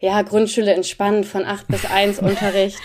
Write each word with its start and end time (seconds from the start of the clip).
ja, 0.00 0.22
Grundschule 0.22 0.72
entspannt 0.72 1.26
von 1.26 1.44
acht 1.44 1.68
bis 1.68 1.84
eins 1.84 2.18
Unterricht. 2.22 2.80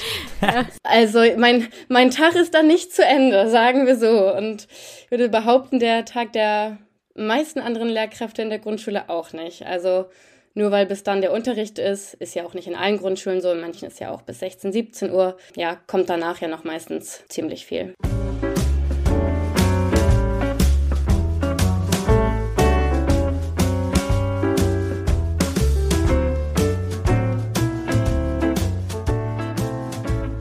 Also 0.83 1.19
mein, 1.37 1.67
mein 1.87 2.11
Tag 2.11 2.35
ist 2.35 2.53
dann 2.53 2.67
nicht 2.67 2.93
zu 2.93 3.03
Ende, 3.03 3.49
sagen 3.49 3.87
wir 3.87 3.97
so. 3.97 4.33
Und 4.35 4.67
ich 5.03 5.11
würde 5.11 5.29
behaupten, 5.29 5.79
der 5.79 6.05
Tag 6.05 6.33
der 6.33 6.77
meisten 7.15 7.59
anderen 7.59 7.87
Lehrkräfte 7.87 8.41
in 8.41 8.49
der 8.49 8.59
Grundschule 8.59 9.09
auch 9.09 9.31
nicht. 9.31 9.65
Also 9.65 10.05
nur 10.53 10.71
weil 10.71 10.85
bis 10.85 11.03
dann 11.03 11.21
der 11.21 11.33
Unterricht 11.33 11.79
ist, 11.79 12.13
ist 12.15 12.35
ja 12.35 12.45
auch 12.45 12.53
nicht 12.53 12.67
in 12.67 12.75
allen 12.75 12.97
Grundschulen 12.97 13.41
so, 13.41 13.51
in 13.51 13.61
manchen 13.61 13.87
ist 13.87 13.99
ja 13.99 14.11
auch 14.11 14.21
bis 14.21 14.39
16, 14.39 14.71
17 14.71 15.11
Uhr. 15.11 15.37
Ja, 15.55 15.77
kommt 15.87 16.09
danach 16.09 16.39
ja 16.41 16.47
noch 16.47 16.63
meistens 16.63 17.23
ziemlich 17.27 17.65
viel. 17.65 17.93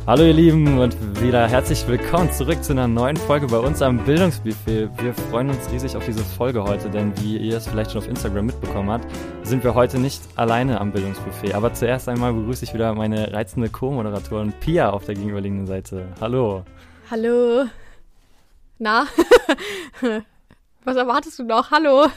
Hallo 0.07 0.23
ihr 0.23 0.35
Lieben 0.35 0.77
und 0.77 1.23
wieder 1.23 1.49
herzlich 1.49 1.89
willkommen 1.89 2.31
zurück 2.31 2.63
zu 2.63 2.73
einer 2.73 2.87
neuen 2.87 3.17
Folge 3.17 3.47
bei 3.47 3.57
uns 3.57 3.81
am 3.81 4.05
Bildungsbuffet. 4.05 4.91
Wir 4.99 5.15
freuen 5.15 5.49
uns 5.49 5.71
riesig 5.71 5.97
auf 5.97 6.05
diese 6.05 6.23
Folge 6.23 6.63
heute, 6.63 6.91
denn 6.91 7.19
wie 7.23 7.39
ihr 7.39 7.57
es 7.57 7.67
vielleicht 7.67 7.93
schon 7.93 8.03
auf 8.03 8.09
Instagram 8.09 8.45
mitbekommen 8.45 8.91
habt, 8.91 9.07
sind 9.45 9.65
wir 9.65 9.75
heute 9.75 9.99
nicht 9.99 10.21
alleine 10.37 10.79
am 10.79 10.93
Bildungsbuffet. 10.93 11.55
Aber 11.55 11.73
zuerst 11.73 12.07
einmal 12.11 12.35
begrüße 12.35 12.67
ich 12.67 12.75
wieder 12.75 12.95
meine 12.95 13.33
reizende 13.33 13.71
Co-Moderatorin 13.71 14.53
Pia 14.61 14.91
auf 14.91 15.07
der 15.07 15.15
gegenüberliegenden 15.15 15.67
Seite. 15.67 16.13
Hallo. 16.21 16.67
Hallo. 17.11 17.65
Na? 18.79 19.07
Was 20.85 20.97
erwartest 20.97 21.39
du 21.39 21.45
noch? 21.45 21.71
Hallo. 21.71 22.09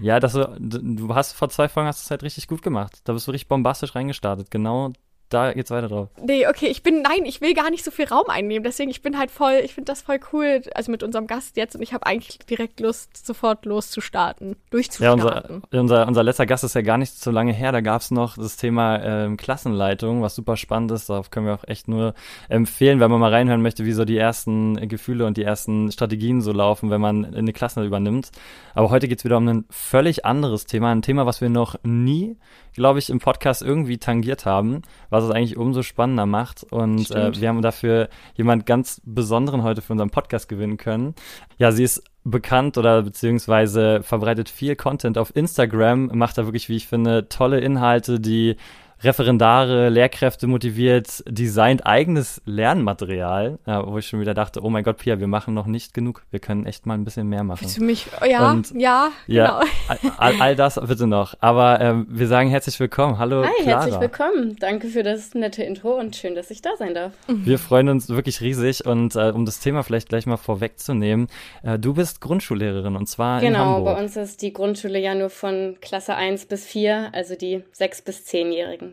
Ja, 0.00 0.20
das, 0.20 0.32
du 0.32 1.14
hast 1.14 1.34
vor 1.34 1.50
zwei 1.50 1.68
Folgen 1.68 1.86
hast 1.86 2.00
du 2.00 2.06
es 2.06 2.10
halt 2.10 2.22
richtig 2.22 2.48
gut 2.48 2.62
gemacht. 2.62 3.02
Da 3.04 3.12
bist 3.12 3.28
du 3.28 3.32
richtig 3.32 3.48
bombastisch 3.48 3.94
reingestartet. 3.94 4.50
Genau 4.50 4.94
da 5.30 5.52
geht's 5.52 5.70
weiter 5.70 5.88
drauf. 5.88 6.08
Nee, 6.20 6.46
okay, 6.48 6.66
ich 6.66 6.82
bin, 6.82 7.02
nein, 7.02 7.24
ich 7.24 7.40
will 7.40 7.54
gar 7.54 7.70
nicht 7.70 7.84
so 7.84 7.90
viel 7.90 8.06
Raum 8.06 8.28
einnehmen. 8.28 8.64
Deswegen, 8.64 8.90
ich 8.90 9.00
bin 9.00 9.16
halt 9.16 9.30
voll, 9.30 9.60
ich 9.64 9.74
finde 9.74 9.90
das 9.90 10.02
voll 10.02 10.18
cool, 10.32 10.62
also 10.74 10.90
mit 10.90 11.02
unserem 11.02 11.28
Gast 11.28 11.56
jetzt 11.56 11.76
und 11.76 11.82
ich 11.82 11.94
habe 11.94 12.04
eigentlich 12.04 12.40
direkt 12.40 12.80
Lust, 12.80 13.24
sofort 13.24 13.64
loszustarten, 13.64 14.56
durchzustarten. 14.70 15.20
Ja, 15.20 15.60
unser, 15.70 15.80
unser, 15.80 16.08
unser 16.08 16.22
letzter 16.24 16.46
Gast 16.46 16.64
ist 16.64 16.74
ja 16.74 16.82
gar 16.82 16.98
nicht 16.98 17.14
so 17.14 17.30
lange 17.30 17.52
her. 17.52 17.70
Da 17.70 17.80
gab's 17.80 18.10
noch 18.10 18.36
das 18.36 18.56
Thema 18.56 19.00
ähm, 19.02 19.36
Klassenleitung, 19.36 20.20
was 20.20 20.34
super 20.34 20.56
spannend 20.56 20.90
ist. 20.90 21.08
Darauf 21.08 21.30
können 21.30 21.46
wir 21.46 21.54
auch 21.54 21.68
echt 21.68 21.86
nur 21.86 22.14
empfehlen, 22.48 22.98
wenn 22.98 23.10
man 23.10 23.20
mal 23.20 23.32
reinhören 23.32 23.62
möchte, 23.62 23.84
wie 23.84 23.92
so 23.92 24.04
die 24.04 24.18
ersten 24.18 24.88
Gefühle 24.88 25.26
und 25.26 25.36
die 25.36 25.44
ersten 25.44 25.92
Strategien 25.92 26.40
so 26.40 26.52
laufen, 26.52 26.90
wenn 26.90 27.00
man 27.00 27.34
eine 27.34 27.52
Klasse 27.52 27.84
übernimmt. 27.84 28.32
Aber 28.74 28.90
heute 28.90 29.06
geht's 29.06 29.24
wieder 29.24 29.36
um 29.36 29.46
ein 29.46 29.64
völlig 29.70 30.24
anderes 30.24 30.66
Thema, 30.66 30.90
ein 30.90 31.02
Thema, 31.02 31.24
was 31.24 31.40
wir 31.40 31.50
noch 31.50 31.76
nie 31.84 32.36
glaube 32.72 32.98
ich, 32.98 33.10
im 33.10 33.18
Podcast 33.18 33.62
irgendwie 33.62 33.98
tangiert 33.98 34.46
haben, 34.46 34.82
was 35.10 35.19
es 35.24 35.30
eigentlich 35.30 35.56
umso 35.56 35.82
spannender 35.82 36.26
macht. 36.26 36.64
Und 36.70 37.10
äh, 37.10 37.38
wir 37.38 37.48
haben 37.48 37.62
dafür 37.62 38.08
jemand 38.34 38.66
ganz 38.66 39.00
Besonderen 39.04 39.62
heute 39.62 39.82
für 39.82 39.92
unseren 39.92 40.10
Podcast 40.10 40.48
gewinnen 40.48 40.76
können. 40.76 41.14
Ja, 41.58 41.72
sie 41.72 41.84
ist 41.84 42.02
bekannt 42.24 42.76
oder 42.78 43.02
beziehungsweise 43.02 44.02
verbreitet 44.02 44.48
viel 44.48 44.76
Content 44.76 45.16
auf 45.18 45.34
Instagram, 45.34 46.10
macht 46.14 46.38
da 46.38 46.44
wirklich, 46.44 46.68
wie 46.68 46.76
ich 46.76 46.86
finde, 46.86 47.28
tolle 47.28 47.60
Inhalte, 47.60 48.20
die 48.20 48.56
Referendare, 49.02 49.88
Lehrkräfte 49.88 50.46
motiviert, 50.46 51.24
designt 51.26 51.86
eigenes 51.86 52.42
Lernmaterial, 52.44 53.58
ja, 53.66 53.86
wo 53.86 53.96
ich 53.96 54.06
schon 54.06 54.20
wieder 54.20 54.34
dachte, 54.34 54.62
oh 54.62 54.68
mein 54.68 54.84
Gott, 54.84 54.98
Pia, 54.98 55.18
wir 55.18 55.26
machen 55.26 55.54
noch 55.54 55.66
nicht 55.66 55.94
genug. 55.94 56.22
Wir 56.30 56.38
können 56.38 56.66
echt 56.66 56.84
mal 56.84 56.94
ein 56.94 57.04
bisschen 57.04 57.26
mehr 57.26 57.42
machen. 57.42 57.66
Für 57.66 57.82
mich, 57.82 58.06
ja, 58.28 58.50
und, 58.50 58.72
ja, 58.72 59.08
ja, 59.26 59.62
genau. 59.88 60.14
all, 60.18 60.34
all, 60.40 60.54
das 60.56 60.78
bitte 60.86 61.06
noch. 61.06 61.34
Aber 61.40 61.80
ähm, 61.80 62.08
wir 62.10 62.26
sagen 62.26 62.50
herzlich 62.50 62.78
willkommen. 62.78 63.18
Hallo, 63.18 63.42
Hi, 63.42 63.50
Clara. 63.62 63.84
herzlich 63.84 64.00
willkommen. 64.00 64.56
Danke 64.60 64.88
für 64.88 65.02
das 65.02 65.32
nette 65.34 65.62
Intro 65.62 65.98
und 65.98 66.14
schön, 66.14 66.34
dass 66.34 66.50
ich 66.50 66.60
da 66.60 66.76
sein 66.78 66.92
darf. 66.92 67.14
Wir 67.26 67.58
freuen 67.58 67.88
uns 67.88 68.10
wirklich 68.10 68.42
riesig 68.42 68.84
und 68.84 69.16
äh, 69.16 69.30
um 69.30 69.46
das 69.46 69.60
Thema 69.60 69.82
vielleicht 69.82 70.10
gleich 70.10 70.26
mal 70.26 70.36
vorwegzunehmen, 70.36 71.28
äh, 71.62 71.78
du 71.78 71.94
bist 71.94 72.20
Grundschullehrerin 72.20 72.96
und 72.96 73.08
zwar 73.08 73.40
genau, 73.40 73.48
in 73.48 73.56
Hamburg. 73.56 73.78
Genau, 73.78 73.94
bei 73.94 74.02
uns 74.02 74.16
ist 74.16 74.42
die 74.42 74.52
Grundschule 74.52 74.98
ja 74.98 75.14
nur 75.14 75.30
von 75.30 75.78
Klasse 75.80 76.14
1 76.16 76.44
bis 76.46 76.66
4, 76.66 77.10
also 77.14 77.34
die 77.34 77.64
6 77.72 78.02
bis 78.02 78.26
10-Jährigen. 78.26 78.89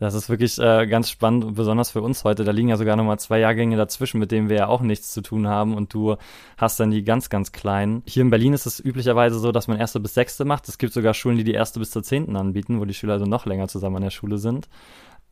Das 0.00 0.14
ist 0.14 0.28
wirklich 0.28 0.58
äh, 0.58 0.86
ganz 0.86 1.08
spannend 1.08 1.44
und 1.44 1.54
besonders 1.54 1.92
für 1.92 2.02
uns 2.02 2.24
heute. 2.24 2.42
Da 2.42 2.50
liegen 2.50 2.68
ja 2.68 2.76
sogar 2.76 2.96
nochmal 2.96 3.18
zwei 3.20 3.38
Jahrgänge 3.38 3.76
dazwischen, 3.76 4.18
mit 4.18 4.32
denen 4.32 4.48
wir 4.48 4.56
ja 4.56 4.66
auch 4.66 4.80
nichts 4.80 5.12
zu 5.12 5.22
tun 5.22 5.46
haben 5.46 5.74
und 5.74 5.94
du 5.94 6.16
hast 6.58 6.80
dann 6.80 6.90
die 6.90 7.04
ganz, 7.04 7.30
ganz 7.30 7.52
kleinen. 7.52 8.02
Hier 8.04 8.22
in 8.22 8.30
Berlin 8.30 8.54
ist 8.54 8.66
es 8.66 8.80
üblicherweise 8.80 9.38
so, 9.38 9.52
dass 9.52 9.68
man 9.68 9.78
erste 9.78 10.00
bis 10.00 10.14
sechste 10.14 10.44
macht. 10.44 10.68
Es 10.68 10.78
gibt 10.78 10.92
sogar 10.92 11.14
Schulen, 11.14 11.36
die 11.36 11.44
die 11.44 11.52
erste 11.52 11.78
bis 11.78 11.92
zur 11.92 12.02
zehnten 12.02 12.36
anbieten, 12.36 12.80
wo 12.80 12.84
die 12.84 12.94
Schüler 12.94 13.14
also 13.14 13.26
noch 13.26 13.46
länger 13.46 13.68
zusammen 13.68 13.96
an 13.96 14.02
der 14.02 14.10
Schule 14.10 14.38
sind. 14.38 14.68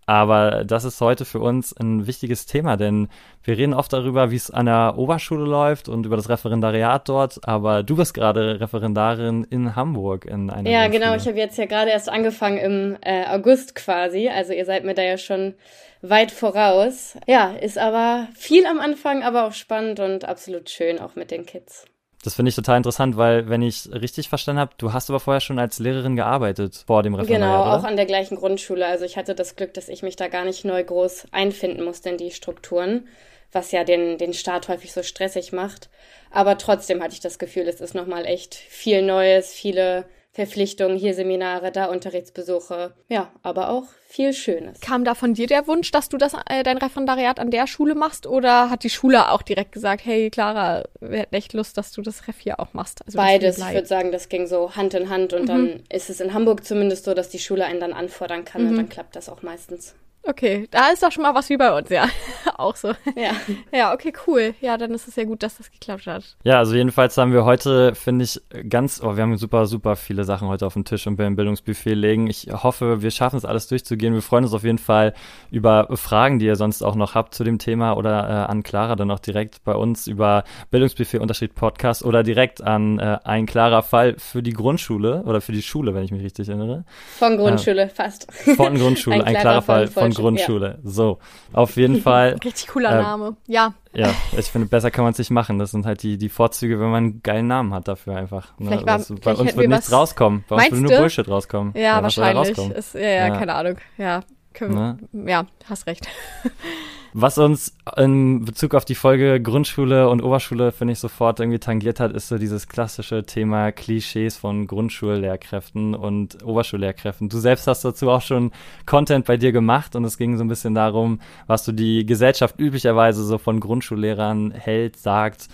Aber 0.06 0.64
das 0.64 0.84
ist 0.84 1.00
heute 1.00 1.24
für 1.24 1.38
uns 1.38 1.72
ein 1.72 2.06
wichtiges 2.06 2.46
Thema, 2.46 2.76
denn 2.76 3.08
wir 3.44 3.56
reden 3.56 3.72
oft 3.72 3.92
darüber, 3.92 4.30
wie 4.30 4.36
es 4.36 4.50
an 4.50 4.66
der 4.66 4.94
Oberschule 4.96 5.44
läuft 5.44 5.88
und 5.88 6.06
über 6.06 6.16
das 6.16 6.28
Referendariat 6.28 7.08
dort. 7.08 7.40
Aber 7.46 7.82
du 7.82 7.96
bist 7.96 8.14
gerade 8.14 8.60
Referendarin 8.60 9.44
in 9.44 9.76
Hamburg 9.76 10.24
in 10.24 10.50
einer. 10.50 10.68
Ja, 10.68 10.88
genau. 10.88 11.14
Ich 11.14 11.26
habe 11.26 11.38
jetzt 11.38 11.56
ja 11.56 11.66
gerade 11.66 11.90
erst 11.90 12.08
angefangen 12.08 12.58
im 12.58 12.96
äh, 13.02 13.26
August 13.26 13.74
quasi. 13.74 14.28
Also 14.28 14.52
ihr 14.52 14.64
seid 14.64 14.84
mir 14.84 14.94
da 14.94 15.02
ja 15.02 15.18
schon 15.18 15.54
weit 16.02 16.32
voraus. 16.32 17.16
Ja, 17.26 17.52
ist 17.52 17.78
aber 17.78 18.26
viel 18.34 18.66
am 18.66 18.80
Anfang, 18.80 19.22
aber 19.22 19.46
auch 19.46 19.52
spannend 19.52 20.00
und 20.00 20.24
absolut 20.24 20.68
schön 20.68 20.98
auch 20.98 21.14
mit 21.14 21.30
den 21.30 21.46
Kids. 21.46 21.86
Das 22.24 22.34
finde 22.34 22.50
ich 22.50 22.54
total 22.54 22.76
interessant, 22.76 23.16
weil, 23.16 23.48
wenn 23.48 23.62
ich 23.62 23.90
richtig 23.92 24.28
verstanden 24.28 24.60
habe, 24.60 24.72
du 24.78 24.92
hast 24.92 25.10
aber 25.10 25.18
vorher 25.18 25.40
schon 25.40 25.58
als 25.58 25.80
Lehrerin 25.80 26.14
gearbeitet 26.14 26.84
vor 26.86 27.02
dem 27.02 27.14
Referendariat, 27.14 27.56
Genau, 27.58 27.62
oder? 27.62 27.80
auch 27.80 27.84
an 27.84 27.96
der 27.96 28.06
gleichen 28.06 28.36
Grundschule. 28.36 28.86
Also 28.86 29.04
ich 29.04 29.16
hatte 29.16 29.34
das 29.34 29.56
Glück, 29.56 29.74
dass 29.74 29.88
ich 29.88 30.02
mich 30.04 30.14
da 30.14 30.28
gar 30.28 30.44
nicht 30.44 30.64
neu 30.64 30.84
groß 30.84 31.26
einfinden 31.32 31.82
musste 31.84 32.10
in 32.10 32.18
die 32.18 32.30
Strukturen, 32.30 33.08
was 33.50 33.72
ja 33.72 33.82
den, 33.82 34.18
den 34.18 34.34
Start 34.34 34.68
häufig 34.68 34.92
so 34.92 35.02
stressig 35.02 35.52
macht. 35.52 35.90
Aber 36.30 36.56
trotzdem 36.58 37.02
hatte 37.02 37.14
ich 37.14 37.20
das 37.20 37.40
Gefühl, 37.40 37.66
es 37.68 37.80
ist 37.80 37.94
nochmal 37.94 38.24
echt 38.24 38.54
viel 38.54 39.02
Neues, 39.02 39.52
viele 39.52 40.04
Verpflichtungen, 40.34 40.96
hier 40.96 41.12
Seminare, 41.12 41.72
da 41.72 41.86
Unterrichtsbesuche. 41.86 42.94
Ja, 43.08 43.30
aber 43.42 43.68
auch 43.68 43.84
viel 44.08 44.32
Schönes. 44.32 44.80
Kam 44.80 45.04
da 45.04 45.14
von 45.14 45.34
dir 45.34 45.46
der 45.46 45.66
Wunsch, 45.66 45.90
dass 45.90 46.08
du 46.08 46.16
das, 46.16 46.32
äh, 46.48 46.62
dein 46.62 46.78
Referendariat 46.78 47.38
an 47.38 47.50
der 47.50 47.66
Schule 47.66 47.94
machst? 47.94 48.26
Oder 48.26 48.70
hat 48.70 48.82
die 48.82 48.90
Schule 48.90 49.30
auch 49.30 49.42
direkt 49.42 49.72
gesagt, 49.72 50.06
hey 50.06 50.30
Clara, 50.30 50.84
wir 51.00 51.18
hätten 51.18 51.34
echt 51.34 51.52
Lust, 51.52 51.76
dass 51.76 51.92
du 51.92 52.00
das 52.00 52.26
Ref 52.28 52.38
hier 52.38 52.60
auch 52.60 52.72
machst? 52.72 53.04
Also, 53.04 53.18
Beides. 53.18 53.58
Ich 53.58 53.74
würde 53.74 53.86
sagen, 53.86 54.10
das 54.10 54.30
ging 54.30 54.46
so 54.46 54.74
Hand 54.74 54.94
in 54.94 55.10
Hand. 55.10 55.34
Und 55.34 55.42
mhm. 55.42 55.46
dann 55.46 55.82
ist 55.90 56.08
es 56.08 56.18
in 56.20 56.32
Hamburg 56.32 56.64
zumindest 56.64 57.04
so, 57.04 57.12
dass 57.12 57.28
die 57.28 57.38
Schule 57.38 57.66
einen 57.66 57.80
dann 57.80 57.92
anfordern 57.92 58.46
kann. 58.46 58.62
Mhm. 58.62 58.70
Und 58.70 58.76
dann 58.76 58.88
klappt 58.88 59.16
das 59.16 59.28
auch 59.28 59.42
meistens. 59.42 59.94
Okay, 60.24 60.68
da 60.70 60.90
ist 60.90 61.02
doch 61.02 61.10
schon 61.10 61.24
mal 61.24 61.34
was 61.34 61.48
wie 61.50 61.56
bei 61.56 61.76
uns, 61.76 61.88
ja. 61.88 62.06
auch 62.56 62.76
so. 62.76 62.88
Ja. 63.16 63.32
Ja, 63.72 63.94
okay, 63.94 64.12
cool. 64.26 64.54
Ja, 64.60 64.76
dann 64.76 64.92
ist 64.92 65.08
es 65.08 65.16
ja 65.16 65.24
gut, 65.24 65.42
dass 65.42 65.56
das 65.56 65.70
geklappt 65.70 66.06
hat. 66.06 66.36
Ja, 66.44 66.58
also 66.58 66.74
jedenfalls 66.74 67.16
haben 67.16 67.32
wir 67.32 67.44
heute, 67.44 67.94
finde 67.94 68.24
ich, 68.24 68.40
ganz, 68.68 69.00
oh, 69.02 69.16
wir 69.16 69.22
haben 69.22 69.36
super, 69.36 69.66
super 69.66 69.96
viele 69.96 70.24
Sachen 70.24 70.48
heute 70.48 70.66
auf 70.66 70.74
dem 70.74 70.84
Tisch 70.84 71.06
und 71.06 71.16
beim 71.16 71.36
Bildungsbuffet 71.36 71.94
legen. 71.94 72.28
Ich 72.28 72.48
hoffe, 72.52 73.02
wir 73.02 73.10
schaffen 73.10 73.36
es 73.36 73.44
alles 73.44 73.68
durchzugehen. 73.68 74.14
Wir 74.14 74.22
freuen 74.22 74.44
uns 74.44 74.52
auf 74.52 74.62
jeden 74.62 74.78
Fall 74.78 75.14
über 75.50 75.88
Fragen, 75.96 76.38
die 76.38 76.46
ihr 76.46 76.56
sonst 76.56 76.82
auch 76.82 76.94
noch 76.94 77.14
habt 77.14 77.34
zu 77.34 77.44
dem 77.44 77.58
Thema 77.58 77.94
oder 77.94 78.28
äh, 78.28 78.50
an 78.50 78.62
Clara 78.62 78.94
dann 78.94 79.10
auch 79.10 79.20
direkt 79.20 79.64
bei 79.64 79.74
uns 79.74 80.06
über 80.06 80.44
Bildungsbuffet-Podcast 80.70 82.04
oder 82.04 82.22
direkt 82.22 82.62
an 82.62 82.98
äh, 82.98 83.18
ein 83.24 83.46
klarer 83.46 83.82
Fall 83.82 84.16
für 84.18 84.42
die 84.42 84.52
Grundschule 84.52 85.22
oder 85.24 85.40
für 85.40 85.52
die 85.52 85.62
Schule, 85.62 85.94
wenn 85.94 86.04
ich 86.04 86.12
mich 86.12 86.22
richtig 86.22 86.48
erinnere. 86.48 86.84
Von 87.18 87.38
Grundschule, 87.38 87.82
äh, 87.82 87.88
fast. 87.88 88.30
Von 88.32 88.76
Grundschule, 88.76 89.16
ein, 89.24 89.34
ein 89.34 89.40
klarer, 89.40 89.62
Fall 89.62 89.86
von 89.88 90.11
Grundschule. 90.14 90.78
Ja. 90.82 90.90
So, 90.90 91.18
auf 91.52 91.76
jeden 91.76 91.96
Fall. 92.02 92.36
Richtig 92.44 92.68
cooler 92.68 92.98
äh, 92.98 93.02
Name. 93.02 93.36
Ja. 93.46 93.74
Ja, 93.94 94.14
ich 94.36 94.46
finde, 94.46 94.68
besser 94.68 94.90
kann 94.90 95.04
man 95.04 95.12
es 95.12 95.18
nicht 95.18 95.30
machen. 95.30 95.58
Das 95.58 95.70
sind 95.70 95.84
halt 95.84 96.02
die, 96.02 96.16
die 96.16 96.30
Vorzüge, 96.30 96.80
wenn 96.80 96.90
man 96.90 97.04
einen 97.04 97.22
geilen 97.22 97.46
Namen 97.46 97.74
hat 97.74 97.88
dafür 97.88 98.16
einfach. 98.16 98.58
Ne? 98.58 98.70
War, 98.70 98.94
also, 98.94 99.16
bei 99.16 99.34
uns 99.34 99.54
wird 99.54 99.68
nichts 99.68 99.92
rauskommen. 99.92 100.44
Bei 100.48 100.56
uns 100.56 100.70
würde 100.70 100.82
nur 100.82 100.92
Bullshit 100.96 101.28
rauskommen. 101.28 101.74
Ja, 101.76 101.82
ja 101.82 102.02
wahrscheinlich. 102.02 102.56
Ist, 102.56 102.94
ja, 102.94 103.00
ja, 103.00 103.26
ja, 103.28 103.30
keine 103.30 103.54
Ahnung. 103.54 103.76
Ja, 103.98 104.20
können, 104.54 104.74
ne? 105.12 105.28
ja 105.30 105.46
hast 105.68 105.86
recht. 105.86 106.06
Was 107.14 107.36
uns 107.36 107.76
in 107.98 108.46
Bezug 108.46 108.74
auf 108.74 108.86
die 108.86 108.94
Folge 108.94 109.38
Grundschule 109.40 110.08
und 110.08 110.22
Oberschule, 110.22 110.72
finde 110.72 110.92
ich, 110.92 110.98
sofort 110.98 111.40
irgendwie 111.40 111.58
tangiert 111.58 112.00
hat, 112.00 112.12
ist 112.12 112.28
so 112.28 112.38
dieses 112.38 112.68
klassische 112.68 113.24
Thema 113.24 113.70
Klischees 113.70 114.38
von 114.38 114.66
Grundschullehrkräften 114.66 115.94
und 115.94 116.42
Oberschullehrkräften. 116.42 117.28
Du 117.28 117.38
selbst 117.38 117.66
hast 117.66 117.84
dazu 117.84 118.08
auch 118.08 118.22
schon 118.22 118.50
Content 118.86 119.26
bei 119.26 119.36
dir 119.36 119.52
gemacht 119.52 119.94
und 119.94 120.04
es 120.04 120.16
ging 120.16 120.38
so 120.38 120.44
ein 120.44 120.48
bisschen 120.48 120.74
darum, 120.74 121.20
was 121.46 121.66
du 121.66 121.72
die 121.72 122.06
Gesellschaft 122.06 122.58
üblicherweise 122.58 123.22
so 123.24 123.36
von 123.36 123.60
Grundschullehrern 123.60 124.50
hält, 124.52 124.96
sagt. 124.96 125.48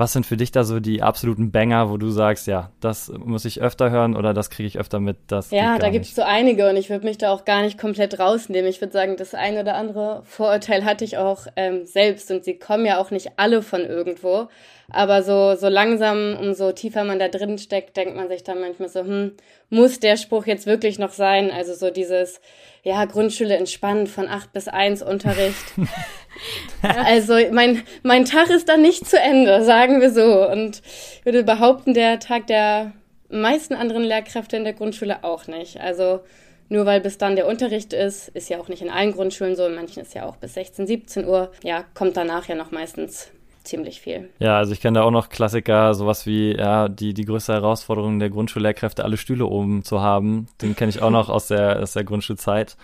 Was 0.00 0.14
sind 0.14 0.24
für 0.24 0.38
dich 0.38 0.50
da 0.50 0.64
so 0.64 0.80
die 0.80 1.02
absoluten 1.02 1.52
Banger, 1.52 1.90
wo 1.90 1.98
du 1.98 2.08
sagst, 2.08 2.46
ja, 2.46 2.70
das 2.80 3.12
muss 3.18 3.44
ich 3.44 3.60
öfter 3.60 3.90
hören 3.90 4.16
oder 4.16 4.32
das 4.32 4.48
kriege 4.48 4.66
ich 4.66 4.78
öfter 4.78 4.98
mit? 4.98 5.18
Das 5.26 5.50
ja, 5.50 5.78
da 5.78 5.90
gibt 5.90 6.06
es 6.06 6.14
so 6.14 6.22
einige 6.22 6.70
und 6.70 6.76
ich 6.76 6.88
würde 6.88 7.04
mich 7.04 7.18
da 7.18 7.30
auch 7.30 7.44
gar 7.44 7.60
nicht 7.60 7.76
komplett 7.76 8.18
rausnehmen. 8.18 8.70
Ich 8.70 8.80
würde 8.80 8.94
sagen, 8.94 9.18
das 9.18 9.34
eine 9.34 9.60
oder 9.60 9.74
andere 9.74 10.22
Vorurteil 10.24 10.86
hatte 10.86 11.04
ich 11.04 11.18
auch 11.18 11.48
ähm, 11.54 11.84
selbst 11.84 12.30
und 12.30 12.44
sie 12.44 12.58
kommen 12.58 12.86
ja 12.86 12.98
auch 12.98 13.10
nicht 13.10 13.32
alle 13.36 13.60
von 13.60 13.84
irgendwo. 13.84 14.48
Aber 14.90 15.22
so, 15.22 15.54
so 15.54 15.68
langsam, 15.68 16.34
umso 16.40 16.72
tiefer 16.72 17.04
man 17.04 17.18
da 17.18 17.28
drin 17.28 17.58
steckt, 17.58 17.94
denkt 17.98 18.16
man 18.16 18.28
sich 18.28 18.42
dann 18.42 18.58
manchmal 18.58 18.88
so, 18.88 19.00
hm, 19.00 19.32
muss 19.68 20.00
der 20.00 20.16
Spruch 20.16 20.46
jetzt 20.46 20.64
wirklich 20.64 20.98
noch 20.98 21.12
sein. 21.12 21.50
Also 21.50 21.74
so 21.74 21.90
dieses, 21.90 22.40
ja, 22.82 23.04
Grundschule 23.04 23.56
entspannen 23.56 24.06
von 24.06 24.28
acht 24.28 24.52
bis 24.52 24.68
eins 24.68 25.02
Unterricht. 25.02 25.64
also 26.82 27.34
mein, 27.52 27.82
mein 28.02 28.24
Tag 28.24 28.50
ist 28.50 28.68
dann 28.68 28.82
nicht 28.82 29.06
zu 29.06 29.18
Ende, 29.18 29.64
sagen 29.64 30.00
wir 30.00 30.10
so. 30.10 30.48
Und 30.48 30.82
ich 31.18 31.24
würde 31.24 31.44
behaupten, 31.44 31.94
der 31.94 32.20
Tag 32.20 32.46
der 32.46 32.92
meisten 33.28 33.74
anderen 33.74 34.02
Lehrkräfte 34.02 34.56
in 34.56 34.64
der 34.64 34.72
Grundschule 34.72 35.22
auch 35.22 35.46
nicht. 35.46 35.80
Also 35.80 36.20
nur 36.68 36.86
weil 36.86 37.00
bis 37.00 37.18
dann 37.18 37.36
der 37.36 37.46
Unterricht 37.46 37.92
ist, 37.92 38.28
ist 38.28 38.48
ja 38.48 38.58
auch 38.58 38.68
nicht 38.68 38.82
in 38.82 38.90
allen 38.90 39.12
Grundschulen 39.12 39.56
so, 39.56 39.66
in 39.66 39.74
manchen 39.74 40.02
ist 40.02 40.14
ja 40.14 40.24
auch 40.24 40.36
bis 40.36 40.54
16, 40.54 40.86
17 40.86 41.26
Uhr. 41.26 41.50
Ja, 41.62 41.84
kommt 41.94 42.16
danach 42.16 42.48
ja 42.48 42.54
noch 42.54 42.70
meistens 42.70 43.30
ziemlich 43.64 44.00
viel. 44.00 44.30
Ja, 44.38 44.58
also 44.58 44.72
ich 44.72 44.80
kenne 44.80 44.98
da 44.98 45.04
auch 45.04 45.10
noch 45.10 45.28
Klassiker, 45.28 45.94
sowas 45.94 46.26
wie, 46.26 46.56
ja, 46.56 46.88
die, 46.88 47.14
die 47.14 47.24
größte 47.24 47.52
Herausforderung 47.52 48.18
der 48.18 48.30
Grundschullehrkräfte, 48.30 49.04
alle 49.04 49.16
Stühle 49.16 49.46
oben 49.46 49.84
zu 49.84 50.00
haben. 50.00 50.48
Den 50.60 50.76
kenne 50.76 50.90
ich 50.90 51.02
auch 51.02 51.10
noch 51.10 51.28
aus 51.28 51.48
der, 51.48 51.80
aus 51.80 51.92
der 51.92 52.04
Grundschulzeit. 52.04 52.76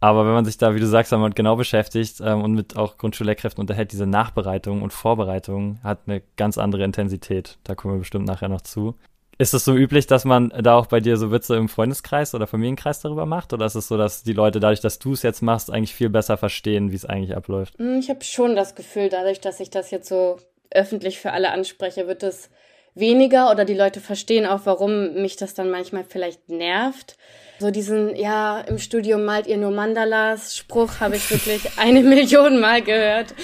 Aber 0.00 0.24
wenn 0.24 0.32
man 0.32 0.46
sich 0.46 0.56
da, 0.56 0.74
wie 0.74 0.80
du 0.80 0.86
sagst, 0.86 1.12
damit 1.12 1.36
genau 1.36 1.56
beschäftigt 1.56 2.22
ähm, 2.24 2.42
und 2.42 2.54
mit 2.54 2.76
auch 2.76 2.96
Grundschullehrkräften 2.96 3.60
unterhält, 3.60 3.92
diese 3.92 4.06
Nachbereitung 4.06 4.80
und 4.80 4.94
Vorbereitung 4.94 5.78
hat 5.82 6.00
eine 6.06 6.22
ganz 6.36 6.56
andere 6.56 6.84
Intensität. 6.84 7.58
Da 7.64 7.74
kommen 7.74 7.94
wir 7.94 7.98
bestimmt 7.98 8.26
nachher 8.26 8.48
noch 8.48 8.62
zu. 8.62 8.94
Ist 9.40 9.54
es 9.54 9.64
so 9.64 9.74
üblich, 9.74 10.06
dass 10.06 10.26
man 10.26 10.52
da 10.60 10.74
auch 10.74 10.84
bei 10.84 11.00
dir 11.00 11.16
so 11.16 11.32
Witze 11.32 11.56
im 11.56 11.70
Freundeskreis 11.70 12.34
oder 12.34 12.46
Familienkreis 12.46 13.00
darüber 13.00 13.24
macht? 13.24 13.54
Oder 13.54 13.64
ist 13.64 13.74
es 13.74 13.88
so, 13.88 13.96
dass 13.96 14.22
die 14.22 14.34
Leute 14.34 14.60
dadurch, 14.60 14.82
dass 14.82 14.98
du 14.98 15.14
es 15.14 15.22
jetzt 15.22 15.40
machst, 15.40 15.72
eigentlich 15.72 15.94
viel 15.94 16.10
besser 16.10 16.36
verstehen, 16.36 16.92
wie 16.92 16.96
es 16.96 17.06
eigentlich 17.06 17.34
abläuft? 17.34 17.78
Hm, 17.78 18.00
ich 18.00 18.10
habe 18.10 18.22
schon 18.22 18.54
das 18.54 18.74
Gefühl, 18.74 19.08
dadurch, 19.08 19.40
dass 19.40 19.58
ich 19.58 19.70
das 19.70 19.90
jetzt 19.90 20.10
so 20.10 20.36
öffentlich 20.70 21.18
für 21.20 21.32
alle 21.32 21.52
anspreche, 21.52 22.06
wird 22.06 22.22
es 22.22 22.50
weniger 22.94 23.50
oder 23.50 23.64
die 23.64 23.72
Leute 23.72 24.00
verstehen 24.00 24.44
auch, 24.44 24.60
warum 24.64 25.14
mich 25.14 25.36
das 25.36 25.54
dann 25.54 25.70
manchmal 25.70 26.04
vielleicht 26.06 26.50
nervt. 26.50 27.16
So 27.60 27.70
diesen, 27.70 28.14
ja, 28.16 28.60
im 28.60 28.78
Studium 28.78 29.24
malt 29.24 29.46
ihr 29.46 29.56
nur 29.56 29.70
Mandalas 29.70 30.54
Spruch 30.54 31.00
habe 31.00 31.16
ich 31.16 31.30
wirklich 31.30 31.62
eine 31.78 32.02
Million 32.02 32.60
Mal 32.60 32.82
gehört. 32.82 33.34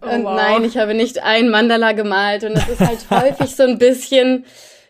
Oh, 0.00 0.08
und 0.08 0.24
wow. 0.24 0.34
nein, 0.34 0.64
ich 0.64 0.78
habe 0.78 0.94
nicht 0.94 1.22
ein 1.22 1.50
Mandala 1.50 1.92
gemalt 1.92 2.44
und 2.44 2.52
es 2.52 2.68
ist 2.68 2.80
halt 2.80 3.04
häufig 3.10 3.54
so 3.54 3.64
ein 3.64 3.76
bisschen, 3.76 4.46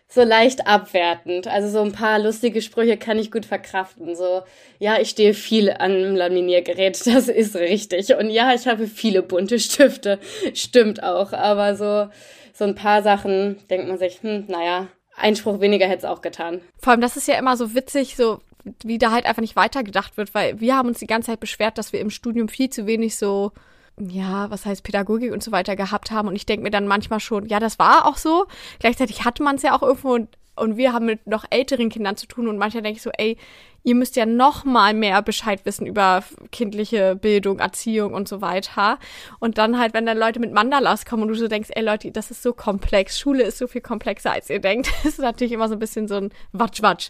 so 0.09 0.23
leicht 0.23 0.67
abwertend. 0.67 1.47
Also 1.47 1.69
so 1.69 1.81
ein 1.81 1.91
paar 1.91 2.19
lustige 2.19 2.61
Sprüche 2.61 2.97
kann 2.97 3.19
ich 3.19 3.31
gut 3.31 3.45
verkraften. 3.45 4.15
So, 4.15 4.43
ja, 4.79 4.99
ich 4.99 5.09
stehe 5.09 5.33
viel 5.33 5.69
an 5.69 6.15
Laminiergerät, 6.15 7.05
das 7.05 7.27
ist 7.27 7.55
richtig. 7.55 8.15
Und 8.15 8.29
ja, 8.29 8.53
ich 8.53 8.67
habe 8.67 8.87
viele 8.87 9.21
bunte 9.21 9.59
Stifte, 9.59 10.19
stimmt 10.53 11.03
auch. 11.03 11.33
Aber 11.33 11.75
so, 11.75 12.09
so 12.53 12.63
ein 12.63 12.75
paar 12.75 13.03
Sachen 13.03 13.57
denkt 13.69 13.87
man 13.87 13.97
sich, 13.97 14.21
hm, 14.21 14.45
naja, 14.47 14.87
ein 15.17 15.35
Spruch 15.35 15.59
weniger 15.59 15.87
hätte 15.87 16.05
es 16.05 16.05
auch 16.05 16.21
getan. 16.21 16.61
Vor 16.77 16.91
allem, 16.91 17.01
das 17.01 17.17
ist 17.17 17.27
ja 17.27 17.37
immer 17.37 17.57
so 17.57 17.73
witzig, 17.73 18.15
so 18.15 18.39
wie 18.83 18.97
da 18.97 19.11
halt 19.11 19.25
einfach 19.25 19.41
nicht 19.41 19.55
weitergedacht 19.55 20.17
wird, 20.17 20.33
weil 20.33 20.59
wir 20.59 20.75
haben 20.75 20.89
uns 20.89 20.99
die 20.99 21.07
ganze 21.07 21.31
Zeit 21.31 21.39
beschwert, 21.39 21.77
dass 21.77 21.93
wir 21.93 21.99
im 21.99 22.09
Studium 22.09 22.49
viel 22.49 22.69
zu 22.69 22.85
wenig 22.85 23.15
so 23.15 23.51
ja, 23.99 24.49
was 24.51 24.65
heißt 24.65 24.83
Pädagogik 24.83 25.31
und 25.31 25.43
so 25.43 25.51
weiter 25.51 25.75
gehabt 25.75 26.11
haben. 26.11 26.27
Und 26.27 26.35
ich 26.35 26.45
denke 26.45 26.63
mir 26.63 26.71
dann 26.71 26.87
manchmal 26.87 27.19
schon, 27.19 27.47
ja, 27.47 27.59
das 27.59 27.79
war 27.79 28.05
auch 28.05 28.17
so. 28.17 28.45
Gleichzeitig 28.79 29.25
hatte 29.25 29.43
man 29.43 29.55
es 29.55 29.63
ja 29.63 29.75
auch 29.75 29.81
irgendwo 29.81 30.13
und, 30.13 30.29
und 30.55 30.77
wir 30.77 30.93
haben 30.93 31.05
mit 31.05 31.25
noch 31.25 31.45
älteren 31.49 31.89
Kindern 31.89 32.15
zu 32.15 32.27
tun. 32.27 32.47
Und 32.47 32.57
manchmal 32.57 32.83
denke 32.83 32.97
ich 32.97 33.03
so, 33.03 33.11
ey, 33.17 33.37
ihr 33.83 33.95
müsst 33.95 34.15
ja 34.15 34.25
noch 34.25 34.65
mal 34.65 34.93
mehr 34.93 35.21
Bescheid 35.21 35.61
wissen 35.65 35.87
über 35.87 36.23
kindliche 36.51 37.15
Bildung, 37.15 37.59
Erziehung 37.59 38.13
und 38.13 38.27
so 38.27 38.41
weiter. 38.41 38.99
Und 39.39 39.57
dann 39.57 39.79
halt, 39.79 39.93
wenn 39.93 40.05
dann 40.05 40.17
Leute 40.17 40.39
mit 40.39 40.51
Mandalas 40.51 41.05
kommen 41.05 41.23
und 41.23 41.29
du 41.29 41.35
so 41.35 41.47
denkst, 41.47 41.69
ey 41.73 41.83
Leute, 41.83 42.11
das 42.11 42.29
ist 42.29 42.43
so 42.43 42.53
komplex. 42.53 43.19
Schule 43.19 43.43
ist 43.43 43.57
so 43.57 43.65
viel 43.65 43.81
komplexer, 43.81 44.31
als 44.31 44.49
ihr 44.49 44.59
denkt. 44.59 44.89
Das 45.03 45.13
ist 45.13 45.19
natürlich 45.19 45.53
immer 45.53 45.69
so 45.69 45.75
ein 45.75 45.79
bisschen 45.79 46.07
so 46.07 46.15
ein 46.15 46.31
Watsch-Watsch. 46.51 47.09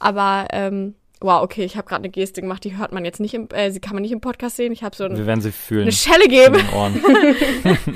Aber 0.00 0.48
ähm, 0.50 0.96
Wow, 1.20 1.42
okay, 1.42 1.64
ich 1.64 1.78
habe 1.78 1.88
gerade 1.88 2.02
eine 2.02 2.10
Geste 2.10 2.42
gemacht, 2.42 2.62
die 2.64 2.76
hört 2.76 2.92
man 2.92 3.06
jetzt 3.06 3.20
nicht 3.20 3.32
im, 3.32 3.48
äh, 3.50 3.70
sie 3.70 3.80
kann 3.80 3.94
man 3.94 4.02
nicht 4.02 4.12
im 4.12 4.20
Podcast 4.20 4.56
sehen. 4.56 4.70
Ich 4.72 4.82
habe 4.82 4.94
so 4.94 5.04
ein, 5.04 5.16
Wir 5.16 5.26
werden 5.26 5.40
sie 5.40 5.50
fühlen. 5.50 5.82
eine 5.82 5.92
Schelle 5.92 6.28
geben. 6.28 6.56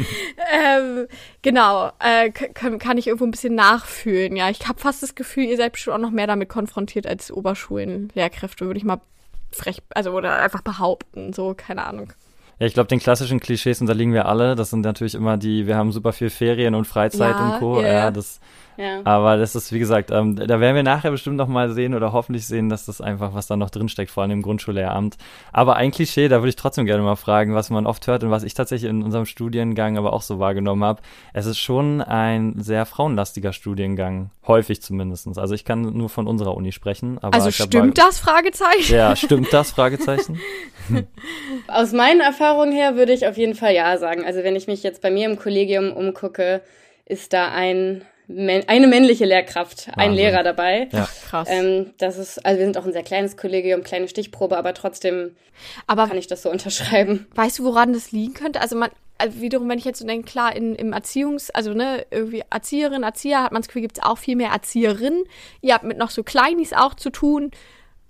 ähm, 0.53 1.07
genau, 1.43 1.91
äh, 1.99 2.31
kann, 2.31 2.79
kann 2.79 2.97
ich 2.97 3.09
irgendwo 3.09 3.27
ein 3.27 3.31
bisschen 3.31 3.55
nachfühlen. 3.55 4.37
Ja, 4.37 4.49
ich 4.49 4.67
habe 4.67 4.81
fast 4.81 5.03
das 5.03 5.15
Gefühl, 5.15 5.45
ihr 5.45 5.59
seid 5.59 5.73
bestimmt 5.73 5.97
auch 5.97 6.01
noch 6.01 6.13
mehr 6.13 6.27
damit 6.27 6.49
konfrontiert 6.49 7.07
als 7.07 7.31
Oberschulenlehrkräfte, 7.31 8.65
würde 8.65 8.79
ich 8.79 8.85
mal 8.85 9.03
frech, 9.53 9.83
also 9.91 10.13
oder 10.13 10.39
einfach 10.39 10.63
behaupten. 10.63 11.35
So, 11.35 11.55
keine 11.55 11.85
Ahnung. 11.85 12.15
Ja, 12.59 12.67
ich 12.67 12.75
glaube, 12.75 12.89
den 12.89 13.01
klassischen 13.01 13.41
Klischees 13.41 13.81
unterliegen 13.81 14.13
wir 14.13 14.27
alle. 14.27 14.55
Das 14.55 14.71
sind 14.71 14.83
natürlich 14.83 15.15
immer 15.15 15.39
die, 15.39 15.67
wir 15.67 15.77
haben 15.77 15.93
super 15.93 16.13
viel 16.13 16.31
Ferien 16.31 16.75
und 16.75 16.87
Freizeit 16.87 17.35
ja, 17.37 17.55
und 17.55 17.59
Co. 17.59 17.81
Yeah. 17.81 17.93
Ja, 17.93 18.11
das 18.11 18.41
ja. 18.77 19.01
Aber 19.05 19.37
das 19.37 19.55
ist, 19.55 19.73
wie 19.73 19.79
gesagt, 19.79 20.11
ähm, 20.11 20.37
da 20.37 20.61
werden 20.61 20.75
wir 20.75 20.83
nachher 20.83 21.11
bestimmt 21.11 21.37
noch 21.37 21.49
mal 21.49 21.71
sehen 21.73 21.95
oder 21.95 22.13
hoffentlich 22.13 22.47
sehen, 22.47 22.69
dass 22.69 22.87
das 22.87 23.01
einfach, 23.01 23.35
was 23.35 23.47
da 23.47 23.57
noch 23.57 23.71
drinsteckt, 23.71 24.11
vor 24.11 24.23
allem 24.23 24.33
im 24.33 24.43
Grundschullehramt. 24.43 25.17
Aber 25.53 25.77
ein 25.77 25.91
Klischee, 25.91 26.29
da 26.29 26.39
würde 26.39 26.51
ich 26.51 26.57
trotzdem 26.57 26.87
gerne 26.87 27.03
mal 27.03 27.17
fragen, 27.17 27.55
was 27.55 27.71
man 27.71 27.87
oft 27.87 28.07
hört 28.07 28.25
und 28.25 28.31
was 28.31 28.43
ich 28.43 28.55
tatsächlich 28.55 28.91
in 28.91 29.03
unserem 29.03 29.27
Studiengang 29.27 29.99
aber 29.99 30.13
auch 30.13 30.23
so 30.23 30.39
wahrgenommen 30.39 30.85
habe. 30.85 31.03
Es 31.33 31.47
ist 31.47 31.59
schon 31.59 32.01
ein 32.01 32.55
sehr 32.59 32.87
frauenlastiger 32.87 33.53
Studiengang. 33.53 34.31
Häufig 34.47 34.83
zumindestens. 34.83 35.39
Also 35.39 35.55
ich 35.55 35.65
kann 35.65 35.83
nur 35.83 36.09
von 36.09 36.27
unserer 36.27 36.57
Uni 36.57 36.73
sprechen. 36.73 37.19
Aber 37.19 37.35
also 37.35 37.51
stimmt 37.51 37.99
das? 37.99 38.19
Fragezeichen? 38.19 38.95
Ja, 38.95 39.15
stimmt 39.15 39.53
das? 39.53 39.71
Fragezeichen? 39.73 40.41
Aus 41.69 41.93
meinen 41.93 42.21
Erfahrungen 42.21 42.73
her 42.73 42.97
würde 42.97 43.13
ich 43.13 43.27
auf 43.27 43.37
jeden 43.37 43.55
Fall 43.55 43.75
ja 43.75 43.97
sagen. 43.99 44.25
Also 44.25 44.43
wenn 44.43 44.57
ich 44.57 44.67
mich 44.67 44.83
jetzt 44.83 45.03
bei 45.03 45.11
mir 45.11 45.29
im 45.29 45.39
Kollegium 45.39 45.93
umgucke, 45.93 46.63
ist 47.05 47.33
da 47.33 47.51
ein 47.51 48.03
eine 48.39 48.87
männliche 48.87 49.25
Lehrkraft, 49.25 49.89
Wahnsinn. 49.89 50.03
ein 50.03 50.13
Lehrer 50.13 50.43
dabei. 50.43 50.89
Ja, 50.93 51.09
krass. 51.29 51.49
Ähm, 51.51 51.93
das 51.99 52.19
ist, 52.19 52.45
also 52.45 52.59
wir 52.59 52.67
sind 52.67 52.79
auch 52.79 52.87
ein 52.87 52.93
sehr 52.93 53.03
kleines 53.03 53.37
Kollegium, 53.37 53.83
kleine 53.83 54.09
Stichprobe, 54.09 54.57
aber 54.57 54.75
trotzdem 54.75 55.37
aber 55.87 56.09
kann 56.09 56.19
ich 56.19 56.27
das 56.27 56.43
so 56.43 56.51
unterschreiben. 56.51 57.27
Weißt 57.35 57.59
du, 57.59 57.65
woran 57.65 57.93
das 57.93 58.13
liegen 58.13 58.35
könnte? 58.35 58.61
Also 58.61 58.77
man, 58.77 58.91
also 59.19 59.41
wiederum, 59.41 59.69
wenn 59.69 59.79
ich 59.79 59.85
jetzt 59.85 59.99
so 59.99 60.07
denke, 60.07 60.31
klar, 60.31 60.55
in, 60.55 60.75
im 60.75 60.93
Erziehungs-, 60.93 61.51
also 61.53 61.75
ne, 61.75 62.07
irgendwie 62.11 62.43
Erzieherin, 62.51 63.03
Erzieher, 63.03 63.43
hat 63.43 63.53
man 63.53 63.63
das 63.63 63.69
Gefühl, 63.69 63.83
gibt 63.83 63.99
es 63.99 64.05
auch 64.05 64.19
viel 64.19 64.37
mehr 64.37 64.51
Erzieherinnen. 64.51 65.25
Ihr 65.61 65.75
habt 65.75 65.85
mit 65.85 65.99
noch 65.99 66.11
so 66.11 66.23
Kleinis 66.23 66.73
auch 66.73 66.95
zu 66.95 67.11
tun 67.11 67.51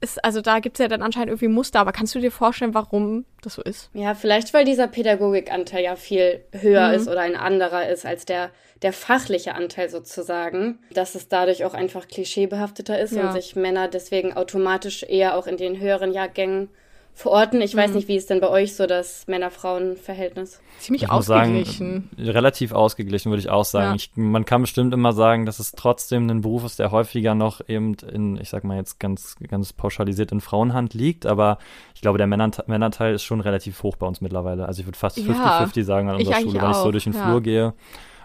ist, 0.01 0.25
also 0.25 0.41
da 0.41 0.61
gibt 0.61 0.77
es 0.77 0.83
ja 0.83 0.89
dann 0.89 1.03
anscheinend 1.03 1.29
irgendwie 1.29 1.49
Muster, 1.49 1.81
aber 1.81 1.93
kannst 1.93 2.15
du 2.15 2.21
dir 2.21 2.33
vorstellen, 2.33 2.75
warum 2.75 3.25
das 3.43 3.55
so 3.55 3.63
ist? 3.63 3.91
Ja, 3.93 4.15
vielleicht, 4.15 4.55
weil 4.55 4.65
dieser 4.65 4.87
Pädagogikanteil 4.87 5.85
ja 5.85 5.97
viel 5.97 6.45
höher 6.53 6.89
mhm. 6.89 6.95
ist 6.95 7.09
oder 7.09 7.21
ein 7.21 7.37
anderer 7.37 7.89
ist 7.89 8.07
als 8.07 8.25
der, 8.25 8.51
der 8.83 8.93
fachliche 8.93 9.55
Anteil 9.55 9.91
sozusagen, 9.91 10.79
dass 10.95 11.15
es 11.15 11.29
dadurch 11.29 11.65
auch 11.65 11.75
einfach 11.75 12.09
klischeebehafteter 12.09 12.99
ist 12.99 13.13
ja. 13.13 13.23
und 13.23 13.33
sich 13.33 13.57
Männer 13.57 13.89
deswegen 13.89 14.33
automatisch 14.33 15.03
eher 15.03 15.37
auch 15.37 15.47
in 15.47 15.57
den 15.57 15.79
höheren 15.81 16.13
Jahrgängen 16.13 16.71
verorten. 17.15 17.61
Ich 17.61 17.75
weiß 17.77 17.91
mhm. 17.91 17.97
nicht, 17.97 18.09
wie 18.09 18.17
ist 18.17 18.31
denn 18.31 18.41
bei 18.41 18.49
euch 18.49 18.75
so 18.75 18.87
das 18.87 19.27
Männer-Frauen-Verhältnis? 19.27 20.61
Ziemlich 20.79 21.03
ich 21.03 21.11
ausgeglichen. 21.11 22.09
Sagen, 22.17 22.31
relativ 22.31 22.73
ausgeglichen, 22.73 23.31
würde 23.31 23.41
ich 23.41 23.51
auch 23.51 23.65
sagen. 23.65 23.91
Ja. 23.91 23.95
Ich, 23.97 24.11
man 24.15 24.45
kann 24.45 24.63
bestimmt 24.63 24.95
immer 24.95 25.13
sagen, 25.13 25.47
dass 25.47 25.59
es 25.59 25.73
trotzdem 25.73 26.29
ein 26.31 26.41
Beruf 26.41 26.65
ist, 26.65 26.79
der 26.79 26.91
häufiger 26.91 27.35
noch 27.35 27.61
eben 27.69 27.95
in, 27.95 28.39
ich 28.41 28.49
sag 28.49 28.65
mal 28.65 28.77
jetzt 28.77 28.99
ganz, 28.99 29.37
ganz 29.49 29.73
pauschalisiert 29.73 30.33
in 30.33 30.41
Frauenhand 30.41 30.95
liegt, 30.95 31.27
aber 31.27 31.59
ich 31.95 32.01
glaube, 32.01 32.19
der 32.19 32.27
Männer, 32.27 32.51
Männerteil 32.67 33.15
ist 33.15 33.25
schon 33.25 33.41
relativ 33.41 33.83
hoch 33.83 33.97
bei 33.97 34.07
uns 34.07 34.21
mittlerweile. 34.21 34.67
Also 34.67 34.81
ich 34.81 34.87
würde 34.87 34.99
fast 34.99 35.19
50-50 35.19 35.79
ja, 35.79 35.85
sagen 35.85 36.09
an 36.09 36.17
unserer 36.17 36.41
Schule, 36.41 36.63
wenn 36.63 36.71
ich 36.71 36.77
so 36.77 36.91
durch 36.91 37.05
den 37.05 37.13
ja. 37.13 37.25
Flur 37.25 37.43
gehe 37.43 37.75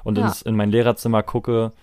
und 0.03 0.17
ins, 0.17 0.41
in 0.41 0.55
mein 0.55 0.71
Lehrerzimmer 0.71 1.23
gucke 1.23 1.73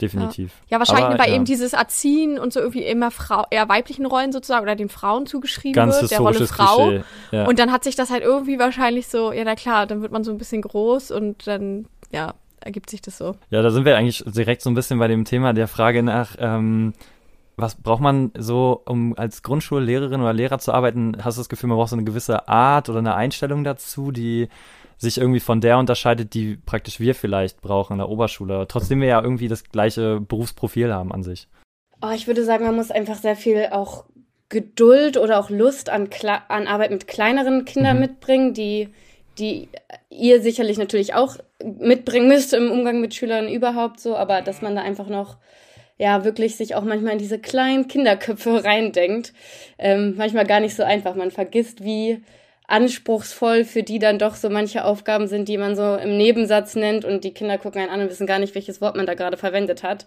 definitiv. 0.00 0.52
Ja, 0.68 0.76
ja 0.76 0.78
wahrscheinlich, 0.78 1.06
Aber, 1.06 1.18
weil 1.18 1.30
ja. 1.30 1.36
eben 1.36 1.44
dieses 1.44 1.72
Erziehen 1.72 2.38
und 2.38 2.52
so 2.52 2.60
irgendwie 2.60 2.84
immer 2.84 3.10
Frau, 3.10 3.44
eher 3.50 3.68
weiblichen 3.68 4.06
Rollen 4.06 4.32
sozusagen 4.32 4.62
oder 4.62 4.76
den 4.76 4.88
Frauen 4.88 5.26
zugeschrieben 5.26 5.74
Ganz 5.74 6.00
wird, 6.00 6.10
der 6.10 6.20
Rolle 6.20 6.46
Frau. 6.46 6.92
ja. 7.30 7.46
Und 7.46 7.58
dann 7.58 7.72
hat 7.72 7.84
sich 7.84 7.96
das 7.96 8.10
halt 8.10 8.22
irgendwie 8.22 8.58
wahrscheinlich 8.58 9.08
so, 9.08 9.32
ja, 9.32 9.44
na 9.44 9.54
klar, 9.54 9.86
dann 9.86 10.02
wird 10.02 10.12
man 10.12 10.24
so 10.24 10.30
ein 10.30 10.38
bisschen 10.38 10.62
groß 10.62 11.10
und 11.10 11.46
dann, 11.46 11.86
ja, 12.12 12.34
ergibt 12.60 12.90
sich 12.90 13.02
das 13.02 13.18
so. 13.18 13.36
Ja, 13.50 13.62
da 13.62 13.70
sind 13.70 13.84
wir 13.84 13.96
eigentlich 13.96 14.24
direkt 14.26 14.62
so 14.62 14.70
ein 14.70 14.74
bisschen 14.74 14.98
bei 14.98 15.08
dem 15.08 15.24
Thema 15.24 15.52
der 15.52 15.68
Frage 15.68 16.02
nach, 16.02 16.36
ähm, 16.38 16.94
was 17.56 17.76
braucht 17.76 18.00
man 18.00 18.32
so, 18.36 18.82
um 18.84 19.16
als 19.16 19.42
Grundschullehrerin 19.42 20.20
oder 20.20 20.32
Lehrer 20.32 20.58
zu 20.58 20.72
arbeiten? 20.72 21.16
Hast 21.22 21.38
du 21.38 21.40
das 21.40 21.48
Gefühl, 21.48 21.68
man 21.68 21.78
braucht 21.78 21.90
so 21.90 21.96
eine 21.96 22.04
gewisse 22.04 22.48
Art 22.48 22.88
oder 22.88 22.98
eine 22.98 23.14
Einstellung 23.14 23.62
dazu, 23.62 24.10
die 24.10 24.48
sich 25.04 25.18
irgendwie 25.18 25.40
von 25.40 25.60
der 25.60 25.78
unterscheidet, 25.78 26.34
die 26.34 26.56
praktisch 26.56 26.98
wir 26.98 27.14
vielleicht 27.14 27.60
brauchen 27.60 27.94
in 27.94 27.98
der 27.98 28.08
Oberschule. 28.08 28.66
Trotzdem 28.68 29.00
wir 29.00 29.08
ja 29.08 29.22
irgendwie 29.22 29.48
das 29.48 29.64
gleiche 29.64 30.20
Berufsprofil 30.20 30.92
haben 30.92 31.12
an 31.12 31.22
sich. 31.22 31.48
Oh, 32.02 32.10
ich 32.14 32.26
würde 32.26 32.44
sagen, 32.44 32.64
man 32.64 32.76
muss 32.76 32.90
einfach 32.90 33.16
sehr 33.16 33.36
viel 33.36 33.68
auch 33.70 34.04
Geduld 34.48 35.16
oder 35.16 35.38
auch 35.38 35.50
Lust 35.50 35.88
an, 35.88 36.10
Kle 36.10 36.48
an 36.48 36.66
Arbeit 36.66 36.90
mit 36.90 37.06
kleineren 37.06 37.64
Kindern 37.64 37.96
mhm. 37.96 38.02
mitbringen, 38.02 38.54
die, 38.54 38.88
die 39.38 39.68
ihr 40.10 40.42
sicherlich 40.42 40.78
natürlich 40.78 41.14
auch 41.14 41.36
mitbringen 41.62 42.28
müsst 42.28 42.52
im 42.52 42.70
Umgang 42.70 43.00
mit 43.00 43.14
Schülern 43.14 43.48
überhaupt 43.48 44.00
so, 44.00 44.16
aber 44.16 44.42
dass 44.42 44.60
man 44.60 44.74
da 44.74 44.82
einfach 44.82 45.08
noch 45.08 45.36
ja 45.96 46.24
wirklich 46.24 46.56
sich 46.56 46.74
auch 46.74 46.82
manchmal 46.82 47.12
in 47.12 47.18
diese 47.18 47.38
kleinen 47.38 47.88
Kinderköpfe 47.88 48.64
reindenkt. 48.64 49.32
Ähm, 49.78 50.14
manchmal 50.16 50.46
gar 50.46 50.60
nicht 50.60 50.74
so 50.74 50.82
einfach. 50.82 51.14
Man 51.14 51.30
vergisst, 51.30 51.84
wie 51.84 52.22
anspruchsvoll 52.66 53.64
für 53.64 53.82
die 53.82 53.98
dann 53.98 54.18
doch 54.18 54.34
so 54.34 54.48
manche 54.48 54.84
Aufgaben 54.84 55.28
sind, 55.28 55.48
die 55.48 55.58
man 55.58 55.76
so 55.76 55.96
im 55.96 56.16
Nebensatz 56.16 56.74
nennt 56.74 57.04
und 57.04 57.22
die 57.22 57.34
Kinder 57.34 57.58
gucken 57.58 57.82
einen 57.82 57.90
an 57.90 58.00
und 58.00 58.10
wissen 58.10 58.26
gar 58.26 58.38
nicht, 58.38 58.54
welches 58.54 58.80
Wort 58.80 58.96
man 58.96 59.06
da 59.06 59.14
gerade 59.14 59.36
verwendet 59.36 59.82
hat. 59.82 60.06